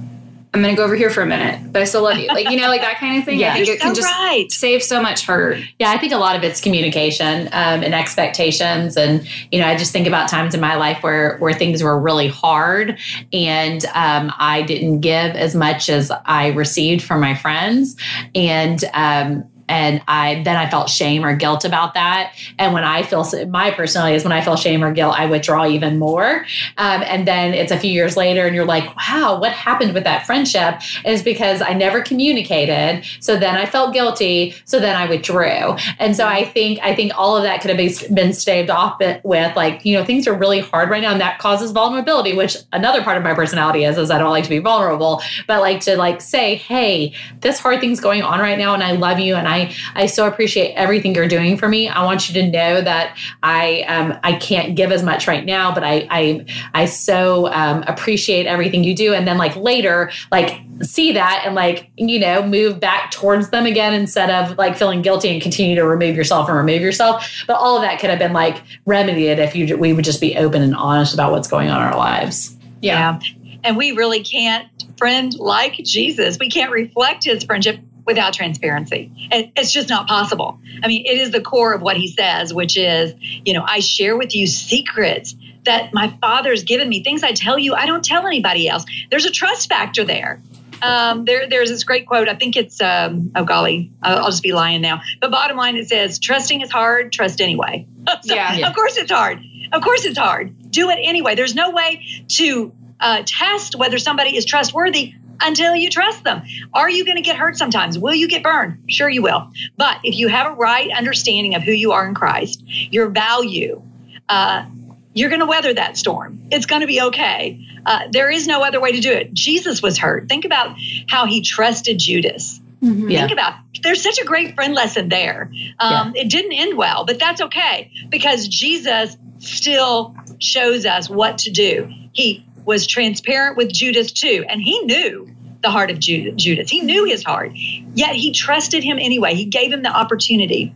I'm 0.54 0.62
going 0.62 0.74
to 0.74 0.78
go 0.78 0.86
over 0.86 0.96
here 0.96 1.10
for 1.10 1.22
a 1.22 1.26
minute, 1.26 1.72
but 1.72 1.82
I 1.82 1.86
still 1.86 2.04
love 2.04 2.18
you. 2.18 2.28
Like, 2.28 2.50
you 2.50 2.58
know, 2.58 2.68
like 2.68 2.82
that 2.82 2.98
kind 2.98 3.20
of 3.20 3.26
thing. 3.26 3.38
Yeah, 3.38 3.52
I 3.52 3.56
think 3.56 3.68
it 3.68 3.80
can 3.80 3.94
just 3.94 4.12
right. 4.12 4.50
save 4.50 4.82
so 4.82 5.02
much 5.02 5.26
hurt. 5.26 5.60
Yeah, 5.78 5.92
I 5.92 5.98
think 5.98 6.14
a 6.14 6.18
lot 6.18 6.36
of 6.36 6.44
it's 6.44 6.62
communication 6.62 7.48
um, 7.48 7.84
and 7.84 7.94
expectations. 7.94 8.96
And, 8.96 9.28
you 9.52 9.60
know, 9.60 9.68
I 9.68 9.76
just 9.76 9.92
think 9.92 10.08
about 10.08 10.30
times 10.30 10.56
in 10.56 10.62
my 10.62 10.76
life 10.76 11.04
where, 11.04 11.38
where 11.38 11.54
things 11.54 11.84
were 11.84 12.00
really 12.00 12.30
hard 12.30 12.98
and 13.34 13.86
um, 13.94 14.32
I 14.40 14.62
didn't 14.64 15.02
give 15.02 15.36
as 15.36 15.54
much 15.54 15.90
as 15.90 16.12
I 16.26 16.48
received 16.54 17.04
from 17.04 17.20
my 17.20 17.36
friends. 17.36 17.96
And, 18.34 18.84
um, 18.94 19.44
and 19.70 20.02
I 20.08 20.42
then 20.44 20.56
I 20.56 20.70
felt 20.70 20.90
shame 20.90 21.26
or 21.26 21.36
guilt 21.36 21.66
about 21.66 21.94
that. 21.94 22.34
And 22.58 22.74
when 22.74 22.84
I 22.84 23.04
feel 23.04 23.28
my 23.48 23.72
personality 23.72 24.16
is 24.16 24.24
when 24.24 24.32
I 24.32 24.42
feel 24.42 24.56
shame 24.56 24.84
or 24.84 24.92
guilt, 24.92 25.16
I 25.18 25.26
withdraw 25.26 25.68
even 25.68 26.00
more. 26.00 26.46
Um, 26.78 27.04
and 27.06 27.28
then 27.28 27.54
it's 27.54 27.72
a 27.72 27.80
few 27.80 27.92
years 27.92 28.18
later, 28.18 28.46
and 28.46 28.56
you're 28.56 28.66
like, 28.66 28.96
wow, 28.96 29.40
what 29.40 29.52
happened 29.52 29.94
with 29.94 30.04
that 30.04 30.26
friendship? 30.26 30.82
Is 31.06 31.22
because 31.22 31.62
I 31.62 31.74
never 31.74 32.02
communicated. 32.02 33.06
So 33.20 33.38
then 33.38 33.56
I 33.56 33.66
felt 33.66 33.94
guilty. 33.94 34.56
So 34.66 34.80
then 34.80 34.96
I 34.96 35.08
withdrew. 35.08 35.76
And 36.00 36.16
so 36.16 36.28
I 36.28 36.46
think 36.46 36.80
I 36.82 36.96
think 36.96 37.12
all 37.16 37.36
of 37.36 37.44
that 37.44 37.62
could 37.62 37.78
have 37.78 38.16
been 38.16 38.34
staved 38.34 38.70
off 38.70 39.00
with 39.24 39.56
like 39.56 39.86
you 39.86 39.98
know 39.98 40.06
things 40.06 40.28
are 40.28 40.34
really 40.34 40.60
hard 40.60 40.90
right 40.90 41.02
now, 41.02 41.12
and 41.12 41.22
that 41.22 41.40
causes 41.40 41.72
vulnerability. 41.72 42.36
Which 42.36 42.58
another 42.74 43.04
part 43.04 43.18
of 43.18 43.24
my 43.24 43.34
personality 43.34 43.84
is 43.84 43.98
is 43.98 44.12
I 44.12 44.18
don't 44.18 44.30
like 44.30 44.44
to 44.46 44.50
be 44.50 44.60
vulnerable, 44.60 45.22
but 45.48 45.62
like 45.62 45.82
to 45.82 45.98
like 45.98 46.22
say, 46.22 46.56
hey, 46.56 47.14
this 47.42 47.60
hard 47.60 47.80
thing's 47.80 48.00
going 48.00 48.22
on 48.22 48.40
right 48.40 48.58
now, 48.58 48.74
and 48.74 48.84
I 48.84 48.94
love 48.94 49.20
you, 49.20 49.36
and 49.36 49.48
I 49.48 49.57
I 49.58 49.76
I 49.96 50.06
so 50.06 50.28
appreciate 50.28 50.74
everything 50.74 51.16
you're 51.16 51.28
doing 51.28 51.58
for 51.58 51.68
me. 51.68 51.88
I 51.90 52.04
want 52.04 52.30
you 52.30 52.42
to 52.42 52.50
know 52.50 52.82
that 52.82 53.18
I 53.44 53.82
um 53.88 54.18
I 54.24 54.34
can't 54.34 54.76
give 54.76 54.92
as 54.92 55.04
much 55.04 55.28
right 55.28 55.46
now, 55.46 55.74
but 55.74 55.84
I 55.84 56.08
I 56.10 56.46
I 56.74 56.86
so 56.86 57.52
um, 57.52 57.84
appreciate 57.88 58.46
everything 58.46 58.84
you 58.84 58.96
do. 58.96 59.14
And 59.14 59.28
then 59.28 59.38
like 59.38 59.56
later, 59.56 60.12
like 60.32 60.60
see 60.82 61.12
that 61.12 61.44
and 61.46 61.56
like 61.56 61.90
you 61.96 62.20
know 62.20 62.46
move 62.46 62.80
back 62.80 63.12
towards 63.12 63.50
them 63.50 63.66
again 63.66 63.94
instead 63.94 64.30
of 64.30 64.58
like 64.58 64.78
feeling 64.78 65.02
guilty 65.02 65.30
and 65.30 65.42
continue 65.42 65.76
to 65.76 65.84
remove 65.84 66.16
yourself 66.16 66.48
and 66.48 66.58
remove 66.58 66.82
yourself. 66.82 67.44
But 67.48 67.58
all 67.58 67.76
of 67.76 67.82
that 67.82 68.00
could 68.00 68.10
have 68.10 68.20
been 68.20 68.34
like 68.34 68.62
remedied 68.86 69.40
if 69.40 69.56
you 69.56 69.78
we 69.78 69.94
would 69.94 70.06
just 70.06 70.22
be 70.22 70.38
open 70.38 70.62
and 70.62 70.76
honest 70.76 71.14
about 71.14 71.32
what's 71.32 71.48
going 71.48 71.70
on 71.70 71.82
in 71.82 71.88
our 71.88 71.98
lives. 71.98 72.56
yeah. 72.82 73.20
yeah. 73.20 73.60
And 73.64 73.76
we 73.76 73.92
really 73.92 74.24
can't 74.24 74.70
friend 74.98 75.34
like 75.36 75.74
Jesus. 75.84 76.38
We 76.40 76.50
can't 76.50 76.72
reflect 76.72 77.24
his 77.24 77.44
friendship 77.44 77.80
without 78.08 78.34
transparency. 78.34 79.12
It's 79.32 79.72
just 79.72 79.90
not 79.90 80.08
possible. 80.08 80.60
I 80.82 80.88
mean, 80.88 81.06
it 81.06 81.20
is 81.20 81.32
the 81.32 81.42
core 81.42 81.74
of 81.74 81.82
what 81.82 81.98
he 81.98 82.08
says, 82.08 82.54
which 82.54 82.78
is, 82.78 83.14
you 83.20 83.54
know, 83.54 83.64
I 83.68 83.80
share 83.80 84.18
with 84.18 84.34
you 84.34 84.48
secrets 84.48 85.36
that 85.66 85.94
my 85.94 86.18
father's 86.22 86.64
given 86.64 86.88
me, 86.88 87.04
things 87.04 87.22
I 87.22 87.34
tell 87.34 87.60
you, 87.60 87.76
I 87.76 87.86
don't 87.86 88.04
tell 88.04 88.26
anybody 88.26 88.70
else. 88.70 88.86
There's 89.12 89.26
a 89.26 89.30
trust 89.30 89.68
factor 89.68 90.06
there. 90.06 90.42
Um, 90.82 91.26
there, 91.26 91.50
there's 91.50 91.70
this 91.70 91.84
great 91.84 92.08
quote. 92.08 92.30
I 92.30 92.36
think 92.36 92.56
it's, 92.56 92.80
um, 92.80 93.32
oh 93.36 93.44
golly, 93.44 93.92
I'll, 94.02 94.20
I'll, 94.20 94.32
just 94.32 94.44
be 94.44 94.54
lying 94.54 94.82
now. 94.82 95.02
But 95.20 95.32
bottom 95.32 95.58
line, 95.58 95.76
it 95.76 95.90
says, 95.90 96.18
trusting 96.18 96.62
is 96.62 96.72
hard, 96.72 97.12
trust 97.12 97.42
anyway. 97.42 97.86
so, 98.24 98.36
yeah, 98.36 98.54
yeah. 98.54 98.70
Of 98.70 98.76
course 98.76 98.96
it's 98.96 99.12
hard. 99.12 99.40
Of 99.74 99.84
course 99.84 100.06
it's 100.06 100.18
hard. 100.18 100.72
Do 100.72 100.90
it 100.90 101.00
anyway. 101.02 101.36
There's 101.36 101.56
no 101.56 101.72
way 101.72 102.06
to 102.30 102.72
uh, 103.02 103.24
test 103.26 103.76
whether 103.76 103.98
somebody 103.98 104.38
is 104.38 104.46
trustworthy 104.46 105.14
until 105.42 105.76
you 105.76 105.90
trust 105.90 106.24
them. 106.24 106.42
Are 106.74 106.90
you 106.90 107.06
going 107.06 107.18
to 107.18 107.22
get 107.22 107.36
hurt 107.36 107.58
sometimes? 107.58 107.98
Will 107.98 108.16
you 108.16 108.28
get 108.28 108.44
burned? 108.44 108.84
Sure, 108.88 109.10
you 109.10 109.22
will. 109.22 109.50
But 109.78 109.98
if 110.04 110.16
you 110.16 110.28
have 110.28 110.52
a 110.52 110.56
right 110.56 110.90
understanding 110.92 111.56
of 111.56 111.64
who 111.64 111.72
you 111.72 111.92
are 111.92 112.08
in 112.08 112.14
Christ, 112.14 112.64
your 112.66 113.10
value, 113.10 113.82
uh, 114.30 114.66
you're 115.14 115.30
going 115.30 115.42
to 115.42 115.48
weather 115.48 115.74
that 115.74 115.98
storm. 115.98 116.40
It's 116.52 116.66
going 116.66 116.82
to 116.82 116.88
be 116.88 117.02
okay. 117.02 117.66
Uh, 117.86 118.08
there 118.12 118.30
is 118.30 118.48
no 118.48 118.64
other 118.64 118.80
way 118.80 118.92
to 118.92 119.00
do 119.00 119.12
it. 119.12 119.34
Jesus 119.34 119.82
was 119.82 119.98
hurt. 119.98 120.30
Think 120.30 120.46
about 120.46 120.76
how 121.08 121.26
he 121.26 121.42
trusted 121.42 121.98
Judas 121.98 122.60
Mm-hmm. 122.84 123.08
Think 123.08 123.32
about 123.32 123.56
there's 123.82 124.02
such 124.02 124.20
a 124.20 124.26
great 124.26 124.56
friend 124.56 124.74
lesson 124.74 125.10
there. 125.10 125.52
Um, 125.80 126.14
yeah. 126.14 126.24
It 126.24 126.30
didn't 126.30 126.54
end 126.54 126.78
well, 126.78 127.06
but 127.06 127.20
that's 127.20 127.42
okay 127.42 127.92
because 128.10 128.48
Jesus 128.48 129.18
still 129.40 130.16
shows 130.40 130.86
us 130.86 131.10
what 131.10 131.40
to 131.40 131.52
do. 131.52 131.92
He 132.14 132.46
was 132.68 132.86
transparent 132.86 133.58
with 133.58 133.72
Judas 133.72 134.12
too, 134.12 134.46
and 134.48 134.62
he 134.62 134.80
knew 134.82 135.28
the 135.64 135.72
heart 135.72 135.90
of 135.90 136.00
Judas. 136.00 136.70
He 136.70 136.82
knew 136.82 137.06
his 137.06 137.24
heart, 137.24 137.52
yet 137.56 138.16
he 138.16 138.32
trusted 138.32 138.84
him 138.84 139.00
anyway. 139.00 139.34
He 139.34 139.46
gave 139.46 139.72
him 139.72 139.82
the 139.82 139.90
opportunity. 139.90 140.76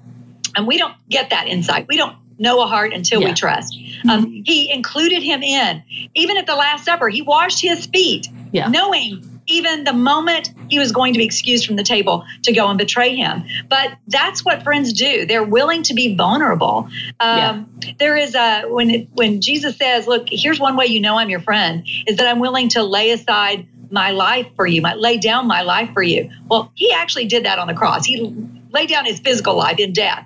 And 0.55 0.65
we 0.65 0.77
don't 0.77 0.95
get 1.09 1.29
that 1.29 1.47
insight. 1.47 1.87
We 1.87 1.97
don't 1.97 2.15
know 2.39 2.63
a 2.63 2.65
heart 2.65 2.93
until 2.93 3.21
yeah. 3.21 3.27
we 3.27 3.33
trust. 3.33 3.77
Um, 4.09 4.25
mm-hmm. 4.25 4.41
He 4.43 4.71
included 4.71 5.21
him 5.21 5.43
in. 5.43 5.83
Even 6.15 6.37
at 6.37 6.47
the 6.47 6.55
Last 6.55 6.85
Supper, 6.85 7.09
he 7.09 7.21
washed 7.21 7.61
his 7.61 7.85
feet, 7.85 8.27
yeah. 8.51 8.67
knowing 8.69 9.41
even 9.45 9.83
the 9.83 9.93
moment 9.93 10.51
he 10.71 10.79
was 10.79 10.93
going 10.93 11.11
to 11.13 11.17
be 11.17 11.25
excused 11.25 11.67
from 11.67 11.75
the 11.75 11.83
table 11.83 12.25
to 12.43 12.53
go 12.53 12.69
and 12.69 12.79
betray 12.79 13.13
him. 13.13 13.43
But 13.69 13.91
that's 14.07 14.43
what 14.43 14.63
friends 14.63 14.93
do. 14.93 15.25
They're 15.25 15.43
willing 15.43 15.83
to 15.83 15.93
be 15.93 16.15
vulnerable. 16.15 16.87
Um, 17.19 17.69
yeah. 17.81 17.93
There 17.99 18.15
is 18.15 18.33
a 18.35 18.63
when 18.63 18.89
it, 18.89 19.09
when 19.11 19.41
Jesus 19.41 19.77
says, 19.77 20.07
"Look, 20.07 20.27
here's 20.31 20.59
one 20.59 20.77
way 20.77 20.85
you 20.85 21.01
know 21.01 21.19
I'm 21.19 21.29
your 21.29 21.41
friend 21.41 21.85
is 22.07 22.15
that 22.17 22.25
I'm 22.25 22.39
willing 22.39 22.69
to 22.69 22.83
lay 22.83 23.11
aside 23.11 23.67
my 23.91 24.11
life 24.11 24.47
for 24.55 24.65
you, 24.65 24.81
my 24.81 24.93
lay 24.93 25.17
down 25.17 25.45
my 25.45 25.61
life 25.61 25.89
for 25.93 26.01
you." 26.01 26.29
Well, 26.49 26.71
he 26.75 26.93
actually 26.93 27.25
did 27.25 27.43
that 27.45 27.59
on 27.59 27.67
the 27.67 27.73
cross. 27.73 28.05
He 28.05 28.33
laid 28.71 28.87
down 28.87 29.05
his 29.05 29.19
physical 29.19 29.57
life 29.57 29.77
in 29.77 29.91
death. 29.91 30.25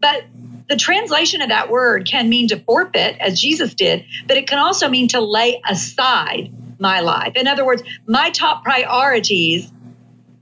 But 0.00 0.24
the 0.68 0.76
translation 0.76 1.42
of 1.42 1.48
that 1.48 1.68
word 1.68 2.06
can 2.06 2.28
mean 2.28 2.46
to 2.48 2.60
forfeit, 2.60 3.16
as 3.18 3.40
Jesus 3.40 3.74
did, 3.74 4.04
but 4.28 4.36
it 4.36 4.46
can 4.46 4.60
also 4.60 4.88
mean 4.88 5.08
to 5.08 5.20
lay 5.20 5.60
aside 5.68 6.52
my 6.78 7.00
life. 7.00 7.32
In 7.34 7.48
other 7.48 7.66
words, 7.66 7.82
my 8.06 8.30
top 8.30 8.62
priorities 8.62 9.70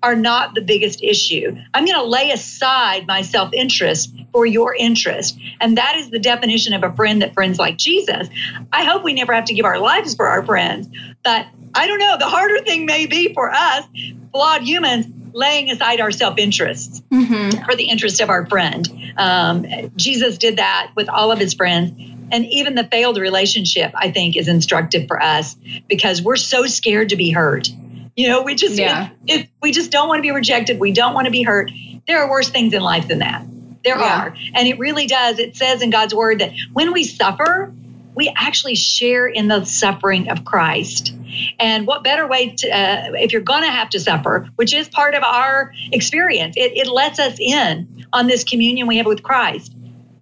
are 0.02 0.16
not 0.16 0.54
the 0.54 0.60
biggest 0.60 1.02
issue. 1.02 1.56
I'm 1.74 1.84
going 1.84 1.98
to 1.98 2.04
lay 2.04 2.30
aside 2.30 3.06
my 3.06 3.22
self 3.22 3.52
interest 3.52 4.14
for 4.32 4.46
your 4.46 4.74
interest. 4.74 5.38
And 5.60 5.76
that 5.76 5.96
is 5.96 6.10
the 6.10 6.18
definition 6.18 6.72
of 6.72 6.84
a 6.84 6.92
friend 6.94 7.22
that 7.22 7.34
friends 7.34 7.58
like 7.58 7.76
Jesus. 7.76 8.28
I 8.72 8.84
hope 8.84 9.02
we 9.02 9.14
never 9.14 9.32
have 9.32 9.46
to 9.46 9.54
give 9.54 9.64
our 9.64 9.78
lives 9.78 10.14
for 10.14 10.28
our 10.28 10.44
friends, 10.44 10.88
but 11.24 11.46
I 11.74 11.86
don't 11.86 11.98
know. 11.98 12.16
The 12.18 12.26
harder 12.28 12.62
thing 12.64 12.86
may 12.86 13.06
be 13.06 13.32
for 13.34 13.50
us, 13.52 13.84
flawed 14.32 14.62
humans, 14.62 15.06
laying 15.32 15.70
aside 15.70 16.00
our 16.00 16.10
self 16.10 16.38
interests 16.38 17.02
mm-hmm. 17.10 17.64
for 17.64 17.74
the 17.74 17.84
interest 17.84 18.20
of 18.20 18.30
our 18.30 18.46
friend. 18.46 18.88
Um, 19.16 19.66
Jesus 19.96 20.38
did 20.38 20.56
that 20.56 20.92
with 20.94 21.08
all 21.08 21.32
of 21.32 21.38
his 21.38 21.54
friends. 21.54 21.92
And 22.30 22.44
even 22.46 22.74
the 22.74 22.84
failed 22.84 23.16
relationship, 23.16 23.90
I 23.94 24.10
think, 24.10 24.36
is 24.36 24.48
instructive 24.48 25.08
for 25.08 25.22
us 25.22 25.56
because 25.88 26.20
we're 26.20 26.36
so 26.36 26.66
scared 26.66 27.08
to 27.08 27.16
be 27.16 27.30
hurt. 27.30 27.70
You 28.18 28.26
know, 28.26 28.42
we 28.42 28.56
just 28.56 28.74
yeah. 28.74 29.10
it, 29.28 29.42
it, 29.42 29.48
we 29.62 29.70
just 29.70 29.92
don't 29.92 30.08
want 30.08 30.18
to 30.18 30.22
be 30.22 30.32
rejected. 30.32 30.80
We 30.80 30.90
don't 30.90 31.14
want 31.14 31.26
to 31.26 31.30
be 31.30 31.44
hurt. 31.44 31.70
There 32.08 32.20
are 32.20 32.28
worse 32.28 32.48
things 32.48 32.74
in 32.74 32.82
life 32.82 33.06
than 33.06 33.20
that. 33.20 33.46
There 33.84 33.96
yeah. 33.96 34.22
are, 34.22 34.36
and 34.54 34.66
it 34.66 34.76
really 34.76 35.06
does. 35.06 35.38
It 35.38 35.54
says 35.54 35.82
in 35.82 35.90
God's 35.90 36.12
word 36.12 36.40
that 36.40 36.52
when 36.72 36.92
we 36.92 37.04
suffer, 37.04 37.72
we 38.16 38.34
actually 38.36 38.74
share 38.74 39.28
in 39.28 39.46
the 39.46 39.64
suffering 39.64 40.30
of 40.30 40.44
Christ. 40.44 41.14
And 41.60 41.86
what 41.86 42.02
better 42.02 42.26
way 42.26 42.50
to, 42.56 42.68
uh, 42.68 43.12
if 43.14 43.32
you're 43.32 43.40
going 43.40 43.62
to 43.62 43.70
have 43.70 43.88
to 43.90 44.00
suffer, 44.00 44.50
which 44.56 44.74
is 44.74 44.88
part 44.88 45.14
of 45.14 45.22
our 45.22 45.72
experience, 45.92 46.56
it, 46.56 46.72
it 46.76 46.88
lets 46.88 47.20
us 47.20 47.38
in 47.38 48.04
on 48.12 48.26
this 48.26 48.42
communion 48.42 48.88
we 48.88 48.96
have 48.96 49.06
with 49.06 49.22
Christ. 49.22 49.72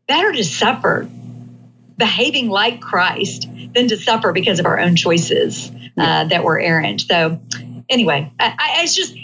Better 0.06 0.32
to 0.32 0.44
suffer 0.44 1.08
behaving 1.96 2.50
like 2.50 2.82
Christ 2.82 3.48
than 3.74 3.88
to 3.88 3.96
suffer 3.96 4.34
because 4.34 4.60
of 4.60 4.66
our 4.66 4.78
own 4.78 4.96
choices 4.96 5.72
uh, 5.96 6.24
that 6.24 6.44
were 6.44 6.60
errant. 6.60 7.00
So, 7.00 7.40
anyway, 7.88 8.32
I, 8.38 8.54
I, 8.58 8.82
it's 8.82 8.94
just 8.94 9.16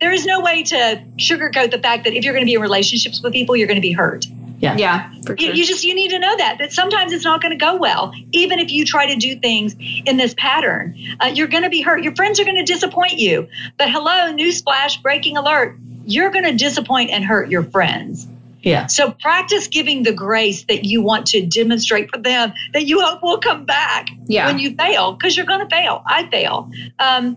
there 0.00 0.12
is 0.12 0.26
no 0.26 0.40
way 0.40 0.62
to 0.64 1.04
sugarcoat 1.16 1.70
the 1.70 1.78
fact 1.78 2.04
that 2.04 2.14
if 2.14 2.24
you're 2.24 2.34
going 2.34 2.44
to 2.44 2.46
be 2.46 2.54
in 2.54 2.60
relationships 2.60 3.22
with 3.22 3.32
people, 3.32 3.56
you're 3.56 3.68
going 3.68 3.76
to 3.76 3.82
be 3.82 3.92
hurt. 3.92 4.26
Yeah. 4.58 4.76
Yeah. 4.76 5.12
Sure. 5.26 5.36
You, 5.38 5.52
you, 5.52 5.66
just 5.66 5.84
you 5.84 5.94
need 5.94 6.10
to 6.10 6.18
know 6.18 6.36
that 6.36 6.58
that 6.58 6.72
sometimes 6.72 7.12
it's 7.12 7.24
not 7.24 7.42
going 7.42 7.50
to 7.50 7.62
go 7.62 7.76
well. 7.76 8.12
Even 8.32 8.58
if 8.58 8.70
you 8.70 8.84
try 8.84 9.06
to 9.06 9.16
do 9.16 9.38
things 9.38 9.74
in 10.06 10.16
this 10.16 10.34
pattern, 10.38 10.96
uh, 11.20 11.26
you're 11.26 11.48
going 11.48 11.64
to 11.64 11.70
be 11.70 11.82
hurt. 11.82 12.02
Your 12.02 12.14
friends 12.14 12.40
are 12.40 12.44
going 12.44 12.56
to 12.56 12.64
disappoint 12.64 13.14
you. 13.14 13.48
But 13.76 13.90
hello, 13.90 14.32
newsflash, 14.32 15.02
breaking 15.02 15.36
alert: 15.36 15.76
you're 16.06 16.30
going 16.30 16.44
to 16.44 16.52
disappoint 16.52 17.10
and 17.10 17.24
hurt 17.24 17.50
your 17.50 17.62
friends. 17.64 18.26
Yeah. 18.64 18.86
So 18.86 19.12
practice 19.12 19.68
giving 19.68 20.02
the 20.02 20.12
grace 20.12 20.64
that 20.64 20.84
you 20.84 21.02
want 21.02 21.26
to 21.28 21.44
demonstrate 21.44 22.10
for 22.10 22.18
them 22.18 22.52
that 22.72 22.86
you 22.86 23.00
hope 23.00 23.22
will 23.22 23.38
come 23.38 23.64
back 23.66 24.08
yeah. 24.26 24.46
when 24.46 24.58
you 24.58 24.74
fail, 24.74 25.12
because 25.12 25.36
you're 25.36 25.46
going 25.46 25.60
to 25.60 25.74
fail. 25.74 26.02
I 26.06 26.26
fail. 26.30 26.70
Um, 26.98 27.36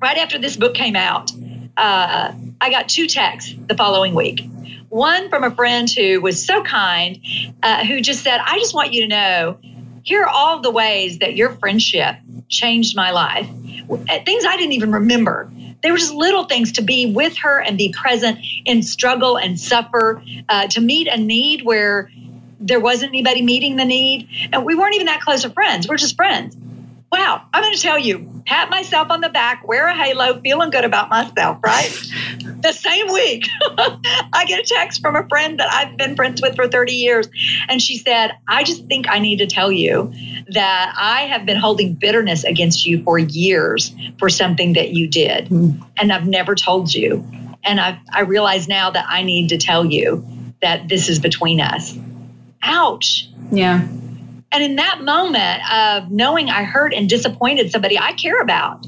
right 0.00 0.18
after 0.18 0.38
this 0.38 0.56
book 0.56 0.74
came 0.74 0.94
out, 0.94 1.32
uh, 1.76 2.32
I 2.60 2.70
got 2.70 2.88
two 2.88 3.06
texts 3.06 3.54
the 3.66 3.74
following 3.74 4.14
week. 4.14 4.48
One 4.88 5.28
from 5.30 5.44
a 5.44 5.50
friend 5.50 5.90
who 5.90 6.20
was 6.20 6.44
so 6.44 6.62
kind, 6.62 7.18
uh, 7.62 7.84
who 7.84 8.00
just 8.00 8.22
said, 8.22 8.40
I 8.44 8.58
just 8.58 8.74
want 8.74 8.92
you 8.92 9.02
to 9.02 9.08
know 9.08 9.58
here 10.02 10.22
are 10.22 10.28
all 10.28 10.60
the 10.60 10.70
ways 10.70 11.18
that 11.18 11.34
your 11.36 11.50
friendship 11.56 12.16
changed 12.48 12.94
my 12.94 13.10
life. 13.10 13.48
Uh, 13.90 14.18
things 14.24 14.44
I 14.44 14.56
didn't 14.56 14.72
even 14.72 14.92
remember. 14.92 15.50
They 15.86 15.92
were 15.92 15.98
just 15.98 16.14
little 16.14 16.46
things 16.46 16.72
to 16.72 16.82
be 16.82 17.06
with 17.06 17.36
her 17.36 17.60
and 17.60 17.78
be 17.78 17.92
present 17.92 18.40
in 18.64 18.82
struggle 18.82 19.38
and 19.38 19.56
suffer, 19.56 20.20
uh, 20.48 20.66
to 20.66 20.80
meet 20.80 21.06
a 21.06 21.16
need 21.16 21.64
where 21.64 22.10
there 22.58 22.80
wasn't 22.80 23.10
anybody 23.10 23.40
meeting 23.40 23.76
the 23.76 23.84
need. 23.84 24.28
And 24.52 24.64
we 24.64 24.74
weren't 24.74 24.96
even 24.96 25.06
that 25.06 25.20
close 25.20 25.44
of 25.44 25.54
friends. 25.54 25.86
We're 25.86 25.96
just 25.96 26.16
friends. 26.16 26.56
Wow, 27.12 27.42
I'm 27.52 27.62
going 27.62 27.74
to 27.74 27.80
tell 27.80 27.98
you, 27.98 28.42
pat 28.46 28.68
myself 28.68 29.10
on 29.10 29.20
the 29.20 29.28
back, 29.28 29.66
wear 29.66 29.86
a 29.86 29.94
halo, 29.94 30.40
feeling 30.40 30.70
good 30.70 30.84
about 30.84 31.08
myself, 31.08 31.58
right? 31.64 31.90
the 32.62 32.72
same 32.72 33.06
week, 33.12 33.46
I 34.32 34.44
get 34.46 34.60
a 34.60 34.64
text 34.64 35.00
from 35.00 35.14
a 35.14 35.26
friend 35.28 35.58
that 35.60 35.72
I've 35.72 35.96
been 35.96 36.16
friends 36.16 36.42
with 36.42 36.56
for 36.56 36.66
30 36.66 36.92
years. 36.92 37.28
And 37.68 37.80
she 37.80 37.96
said, 37.96 38.32
I 38.48 38.64
just 38.64 38.86
think 38.86 39.06
I 39.08 39.18
need 39.18 39.36
to 39.38 39.46
tell 39.46 39.70
you 39.70 40.12
that 40.48 40.94
I 40.98 41.22
have 41.22 41.46
been 41.46 41.56
holding 41.56 41.94
bitterness 41.94 42.44
against 42.44 42.84
you 42.84 43.02
for 43.02 43.18
years 43.18 43.94
for 44.18 44.28
something 44.28 44.72
that 44.72 44.90
you 44.90 45.06
did. 45.06 45.48
Mm. 45.48 45.84
And 45.96 46.12
I've 46.12 46.26
never 46.26 46.54
told 46.54 46.92
you. 46.92 47.24
And 47.62 47.80
I, 47.80 48.00
I 48.12 48.20
realize 48.22 48.68
now 48.68 48.90
that 48.90 49.06
I 49.08 49.22
need 49.22 49.48
to 49.48 49.58
tell 49.58 49.84
you 49.84 50.24
that 50.62 50.88
this 50.88 51.08
is 51.08 51.18
between 51.18 51.60
us. 51.60 51.96
Ouch. 52.62 53.28
Yeah. 53.50 53.86
And 54.52 54.62
in 54.62 54.76
that 54.76 55.02
moment 55.02 55.72
of 55.72 56.10
knowing 56.10 56.50
I 56.50 56.62
hurt 56.62 56.94
and 56.94 57.08
disappointed 57.08 57.70
somebody 57.70 57.98
I 57.98 58.12
care 58.12 58.40
about, 58.40 58.86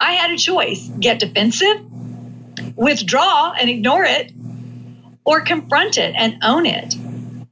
I 0.00 0.12
had 0.12 0.30
a 0.30 0.36
choice 0.36 0.90
get 0.98 1.20
defensive, 1.20 1.80
withdraw 2.76 3.52
and 3.58 3.70
ignore 3.70 4.04
it, 4.04 4.32
or 5.24 5.40
confront 5.42 5.98
it 5.98 6.14
and 6.16 6.36
own 6.42 6.66
it. 6.66 6.94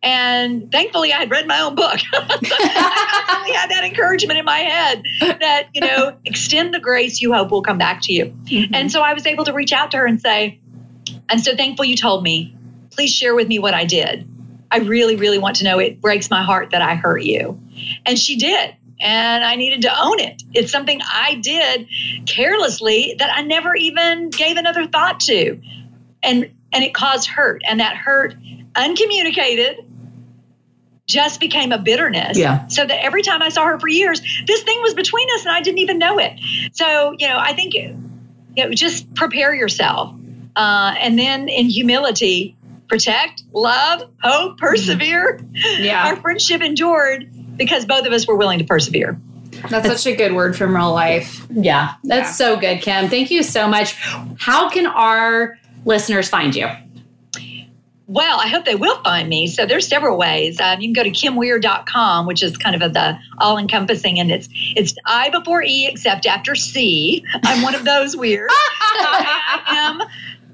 And 0.03 0.71
thankfully, 0.71 1.13
I 1.13 1.17
had 1.17 1.31
read 1.31 1.47
my 1.47 1.61
own 1.61 1.75
book. 1.75 1.99
I 2.13 3.53
had 3.55 3.71
that 3.71 3.85
encouragement 3.85 4.39
in 4.39 4.45
my 4.45 4.59
head 4.59 5.03
that, 5.21 5.69
you 5.75 5.81
know, 5.81 6.17
extend 6.25 6.73
the 6.73 6.79
grace 6.79 7.21
you 7.21 7.33
hope 7.33 7.51
will 7.51 7.63
come 7.63 7.79
back 7.79 8.01
to 8.03 8.13
you. 8.13 8.27
Mm-hmm. 8.45 8.75
And 8.75 8.93
so 8.93 9.01
I 9.03 9.13
was 9.13 9.27
able 9.27 9.45
to 9.45 9.53
reach 9.53 9.73
out 9.73 9.91
to 9.93 9.97
her 9.99 10.07
and 10.07 10.21
say, 10.21 10.61
I'm 11.29 11.41
so 11.41 11.57
thankful 11.57 11.85
you 11.85 11.97
told 11.97 12.23
me. 12.23 12.55
Please 12.91 13.13
share 13.13 13.35
with 13.35 13.49
me 13.49 13.59
what 13.59 13.75
I 13.75 13.85
did. 13.85 14.29
I 14.71 14.79
really, 14.79 15.17
really 15.17 15.39
want 15.39 15.57
to 15.57 15.65
know. 15.65 15.79
It 15.79 16.01
breaks 16.01 16.31
my 16.31 16.43
heart 16.43 16.71
that 16.71 16.83
I 16.83 16.95
hurt 16.95 17.23
you. 17.23 17.61
And 18.05 18.19
she 18.19 18.37
did. 18.37 18.75
And 19.01 19.45
I 19.45 19.55
needed 19.55 19.83
to 19.83 20.03
own 20.03 20.19
it. 20.19 20.43
It's 20.55 20.73
something 20.73 21.01
I 21.05 21.37
did 21.37 21.87
carelessly 22.27 23.15
that 23.19 23.31
I 23.35 23.43
never 23.43 23.75
even 23.77 24.31
gave 24.31 24.57
another 24.57 24.87
thought 24.87 25.21
to. 25.21 25.61
And 26.23 26.51
and 26.73 26.85
it 26.85 26.95
caused 26.95 27.29
hurt. 27.29 27.63
And 27.67 27.81
that 27.81 27.97
hurt, 27.97 28.35
uncommunicated, 28.75 29.85
just 31.07 31.41
became 31.41 31.73
a 31.73 31.79
bitterness. 31.79 32.37
Yeah. 32.37 32.67
So 32.67 32.85
that 32.85 33.03
every 33.03 33.23
time 33.23 33.41
I 33.41 33.49
saw 33.49 33.65
her 33.65 33.81
for 33.81 33.89
years, 33.89 34.21
this 34.47 34.63
thing 34.63 34.83
was 34.83 34.95
between 34.95 35.29
us 35.37 35.47
and 35.47 35.55
I 35.55 35.63
didn't 35.63 35.79
even 35.79 35.99
know 35.99 36.19
it. 36.19 36.39
So, 36.73 37.15
you 37.19 37.27
know, 37.27 37.39
I 37.39 37.55
think 37.55 37.75
you 37.75 37.97
know, 38.57 38.71
just 38.71 39.13
prepare 39.15 39.55
yourself. 39.55 40.15
Uh, 40.55 40.95
and 40.99 41.19
then 41.19 41.49
in 41.49 41.71
humility, 41.71 42.57
protect, 42.89 43.45
love, 43.53 44.09
hope, 44.23 44.59
persevere. 44.59 45.41
Yeah. 45.53 46.07
Our 46.07 46.17
friendship 46.17 46.63
endured 46.63 47.31
because 47.57 47.85
both 47.85 48.07
of 48.07 48.13
us 48.13 48.27
were 48.27 48.37
willing 48.37 48.59
to 48.59 48.65
persevere. 48.65 49.21
That's, 49.51 49.71
that's 49.71 50.03
such 50.03 50.13
a 50.13 50.17
good 50.17 50.35
word 50.35 50.57
from 50.57 50.75
real 50.75 50.93
life. 50.93 51.47
Yeah, 51.51 51.95
that's 52.05 52.29
yeah. 52.29 52.33
so 52.33 52.57
good, 52.57 52.81
Kim. 52.81 53.09
Thank 53.09 53.31
you 53.31 53.43
so 53.43 53.67
much. 53.69 53.95
How 54.39 54.69
can 54.71 54.87
our 54.87 55.59
listeners 55.85 56.29
find 56.29 56.55
you? 56.55 56.69
Well, 58.07 58.41
I 58.41 58.49
hope 58.49 58.65
they 58.65 58.75
will 58.75 59.03
find 59.03 59.29
me. 59.29 59.49
So 59.49 59.67
there's 59.67 59.87
several 59.87 60.17
ways. 60.17 60.59
Um, 60.61 60.81
you 60.81 60.87
can 60.87 60.95
go 60.95 61.03
to 61.03 61.11
kimwier.com, 61.11 62.25
which 62.25 62.43
is 62.43 62.57
kind 62.57 62.81
of 62.81 62.95
the 62.95 63.19
all 63.37 63.59
encompassing, 63.59 64.19
and 64.19 64.31
it's 64.31 64.49
it's 64.77 64.95
I 65.05 65.29
before 65.29 65.63
E 65.63 65.87
except 65.87 66.25
after 66.25 66.55
C. 66.55 67.23
I'm 67.45 67.63
one 67.63 67.75
of 67.75 67.85
those 67.85 68.17
weird. 68.17 68.49
I 68.51 69.63
am 69.67 70.09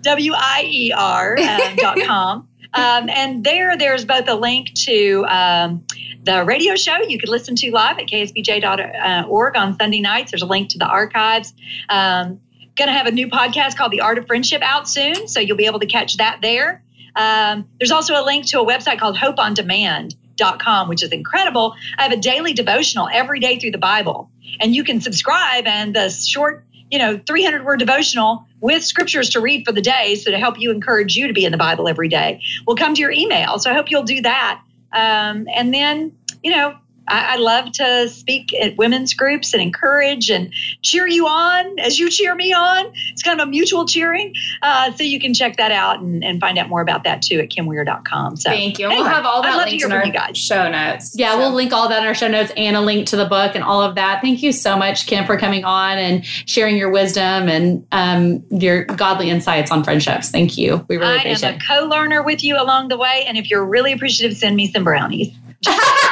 W 0.04 0.32
I 0.34 0.64
E 0.66 0.92
R 0.92 1.36
uh, 1.38 1.74
dot 1.76 1.98
com. 2.00 2.48
Um, 2.74 3.08
and 3.08 3.44
there, 3.44 3.76
there's 3.76 4.04
both 4.04 4.28
a 4.28 4.34
link 4.34 4.72
to 4.74 5.24
um, 5.28 5.86
the 6.24 6.44
radio 6.44 6.74
show 6.74 6.96
you 7.02 7.18
could 7.18 7.28
listen 7.28 7.54
to 7.56 7.70
live 7.70 7.98
at 7.98 8.06
ksbj.org 8.06 9.56
on 9.56 9.78
Sunday 9.78 10.00
nights. 10.00 10.32
There's 10.32 10.42
a 10.42 10.46
link 10.46 10.70
to 10.70 10.78
the 10.78 10.86
archives. 10.86 11.54
Um, 11.88 12.40
going 12.76 12.88
to 12.88 12.92
have 12.92 13.06
a 13.06 13.12
new 13.12 13.28
podcast 13.28 13.76
called 13.76 13.92
The 13.92 14.00
Art 14.00 14.18
of 14.18 14.26
Friendship 14.26 14.62
out 14.62 14.88
soon. 14.88 15.28
So 15.28 15.40
you'll 15.40 15.56
be 15.56 15.66
able 15.66 15.80
to 15.80 15.86
catch 15.86 16.16
that 16.16 16.40
there. 16.42 16.82
Um, 17.14 17.68
there's 17.78 17.92
also 17.92 18.20
a 18.20 18.24
link 18.24 18.46
to 18.46 18.60
a 18.60 18.66
website 18.66 18.98
called 18.98 19.16
hopeondemand.com, 19.16 20.88
which 20.88 21.02
is 21.02 21.12
incredible. 21.12 21.76
I 21.96 22.02
have 22.02 22.12
a 22.12 22.16
daily 22.16 22.52
devotional 22.52 23.08
every 23.12 23.38
day 23.38 23.58
through 23.58 23.70
the 23.70 23.78
Bible, 23.78 24.30
and 24.58 24.74
you 24.74 24.82
can 24.82 25.00
subscribe 25.00 25.66
and 25.66 25.94
the 25.94 26.10
short, 26.10 26.66
you 26.94 27.00
know, 27.00 27.20
300 27.26 27.64
word 27.64 27.80
devotional 27.80 28.46
with 28.60 28.84
scriptures 28.84 29.28
to 29.30 29.40
read 29.40 29.66
for 29.66 29.72
the 29.72 29.80
day. 29.80 30.14
So 30.14 30.30
to 30.30 30.38
help 30.38 30.60
you 30.60 30.70
encourage 30.70 31.16
you 31.16 31.26
to 31.26 31.32
be 31.32 31.44
in 31.44 31.50
the 31.50 31.58
Bible 31.58 31.88
every 31.88 32.08
day 32.08 32.40
We'll 32.68 32.76
come 32.76 32.94
to 32.94 33.00
your 33.00 33.10
email. 33.10 33.58
So 33.58 33.68
I 33.68 33.74
hope 33.74 33.90
you'll 33.90 34.04
do 34.04 34.22
that. 34.22 34.62
Um, 34.92 35.48
and 35.52 35.74
then, 35.74 36.16
you 36.44 36.52
know, 36.52 36.76
I, 37.08 37.34
I, 37.34 37.36
love 37.36 37.72
to 37.72 38.08
speak 38.08 38.54
at 38.54 38.76
women's 38.76 39.14
groups 39.14 39.52
and 39.52 39.62
encourage 39.62 40.30
and 40.30 40.52
cheer 40.82 41.06
you 41.06 41.26
on 41.26 41.78
as 41.78 41.98
you 41.98 42.10
cheer 42.10 42.34
me 42.34 42.52
on. 42.52 42.86
It's 43.12 43.22
kind 43.22 43.40
of 43.40 43.46
a 43.46 43.50
mutual 43.50 43.86
cheering. 43.86 44.34
Uh, 44.62 44.92
so 44.92 45.02
you 45.02 45.20
can 45.20 45.34
check 45.34 45.56
that 45.56 45.72
out 45.72 46.00
and, 46.00 46.24
and, 46.24 46.40
find 46.40 46.58
out 46.58 46.68
more 46.68 46.82
about 46.82 47.04
that 47.04 47.22
too 47.22 47.38
at 47.38 47.48
kimwier.com. 47.48 48.36
So 48.36 48.50
thank 48.50 48.78
you. 48.78 48.86
Anyway, 48.86 49.02
we'll 49.02 49.08
have 49.08 49.24
all 49.24 49.42
that 49.42 49.66
linked 49.66 49.84
in 49.84 49.92
our 49.92 50.34
show 50.34 50.70
notes. 50.70 51.16
Yeah, 51.16 51.32
so. 51.32 51.38
we'll 51.38 51.52
link 51.52 51.72
all 51.72 51.88
that 51.88 52.02
in 52.02 52.06
our 52.06 52.14
show 52.14 52.28
notes 52.28 52.52
and 52.56 52.76
a 52.76 52.80
link 52.80 53.06
to 53.08 53.16
the 53.16 53.24
book 53.24 53.54
and 53.54 53.64
all 53.64 53.82
of 53.82 53.94
that. 53.94 54.20
Thank 54.20 54.42
you 54.42 54.52
so 54.52 54.76
much, 54.76 55.06
Kim, 55.06 55.24
for 55.24 55.38
coming 55.38 55.64
on 55.64 55.98
and 55.98 56.24
sharing 56.24 56.76
your 56.76 56.90
wisdom 56.90 57.48
and 57.48 57.86
um, 57.92 58.44
your 58.50 58.84
godly 58.84 59.30
insights 59.30 59.70
on 59.70 59.84
friendships. 59.84 60.30
Thank 60.30 60.58
you. 60.58 60.84
We 60.88 60.96
really 60.96 61.12
I 61.12 61.16
appreciate 61.16 61.48
it. 61.48 61.62
I 61.70 61.76
am 61.76 61.84
a 61.84 61.88
co-learner 61.88 62.22
with 62.22 62.42
you 62.42 62.60
along 62.60 62.88
the 62.88 62.98
way. 62.98 63.24
And 63.26 63.38
if 63.38 63.50
you're 63.50 63.64
really 63.64 63.92
appreciative, 63.92 64.36
send 64.36 64.56
me 64.56 64.70
some 64.70 64.84
brownies. 64.84 65.34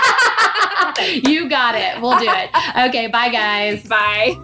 you 1.01 1.49
got 1.49 1.75
it. 1.75 2.01
We'll 2.01 2.19
do 2.19 2.29
it. 2.29 2.51
Okay, 2.89 3.07
bye 3.09 3.29
guys. 3.29 3.83
Bye. 3.87 4.39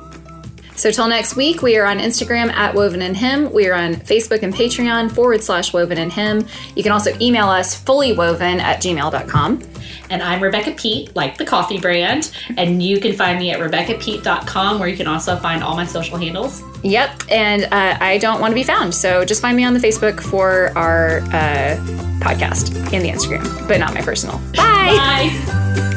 So 0.78 0.92
till 0.92 1.09
next 1.09 1.34
week, 1.34 1.61
we 1.61 1.76
are 1.76 1.86
on 1.86 1.99
Instagram 1.99 2.53
at 2.53 2.72
Woven 2.74 3.03
in 3.03 3.14
Him. 3.14 3.53
We 3.53 3.66
are 3.68 3.74
on 3.74 3.96
Facebook 3.96 4.42
and 4.44 4.55
Patreon 4.55 5.11
forward 5.11 5.42
slash 5.42 5.72
Woven 5.72 5.99
in 5.99 6.09
Him. 6.09 6.46
You 6.76 6.84
can 6.84 6.92
also 6.92 7.11
email 7.20 7.49
us 7.49 7.82
fullywoven 7.82 8.61
at 8.61 8.80
gmail.com. 8.80 9.62
And 10.11 10.22
I'm 10.22 10.40
Rebecca 10.40 10.72
Peet, 10.72 11.14
like 11.16 11.36
the 11.36 11.44
coffee 11.44 11.80
brand. 11.80 12.32
And 12.57 12.80
you 12.82 13.01
can 13.01 13.12
find 13.12 13.38
me 13.40 13.51
at 13.51 13.59
RebeccaPeet.com, 13.59 14.78
where 14.78 14.88
you 14.88 14.96
can 14.96 15.09
also 15.09 15.36
find 15.36 15.64
all 15.64 15.74
my 15.74 15.84
social 15.84 16.16
handles. 16.16 16.62
Yep. 16.84 17.24
And 17.30 17.64
uh, 17.64 17.99
I 18.01 18.18
don't 18.18 18.40
want 18.40 18.53
to 18.53 18.55
be 18.55 18.62
found. 18.62 18.94
So 18.94 19.24
just 19.24 19.42
find 19.42 19.57
me 19.57 19.64
on 19.64 19.74
the 19.74 19.80
Facebook 19.80 20.20
for 20.20 20.70
our 20.78 21.18
uh, 21.32 21.76
podcast 22.20 22.74
and 22.92 23.05
the 23.05 23.11
Instagram, 23.11 23.66
but 23.66 23.78
not 23.80 23.94
my 23.94 24.01
personal. 24.01 24.38
Bye. 24.55 25.30
Bye. 25.34 25.94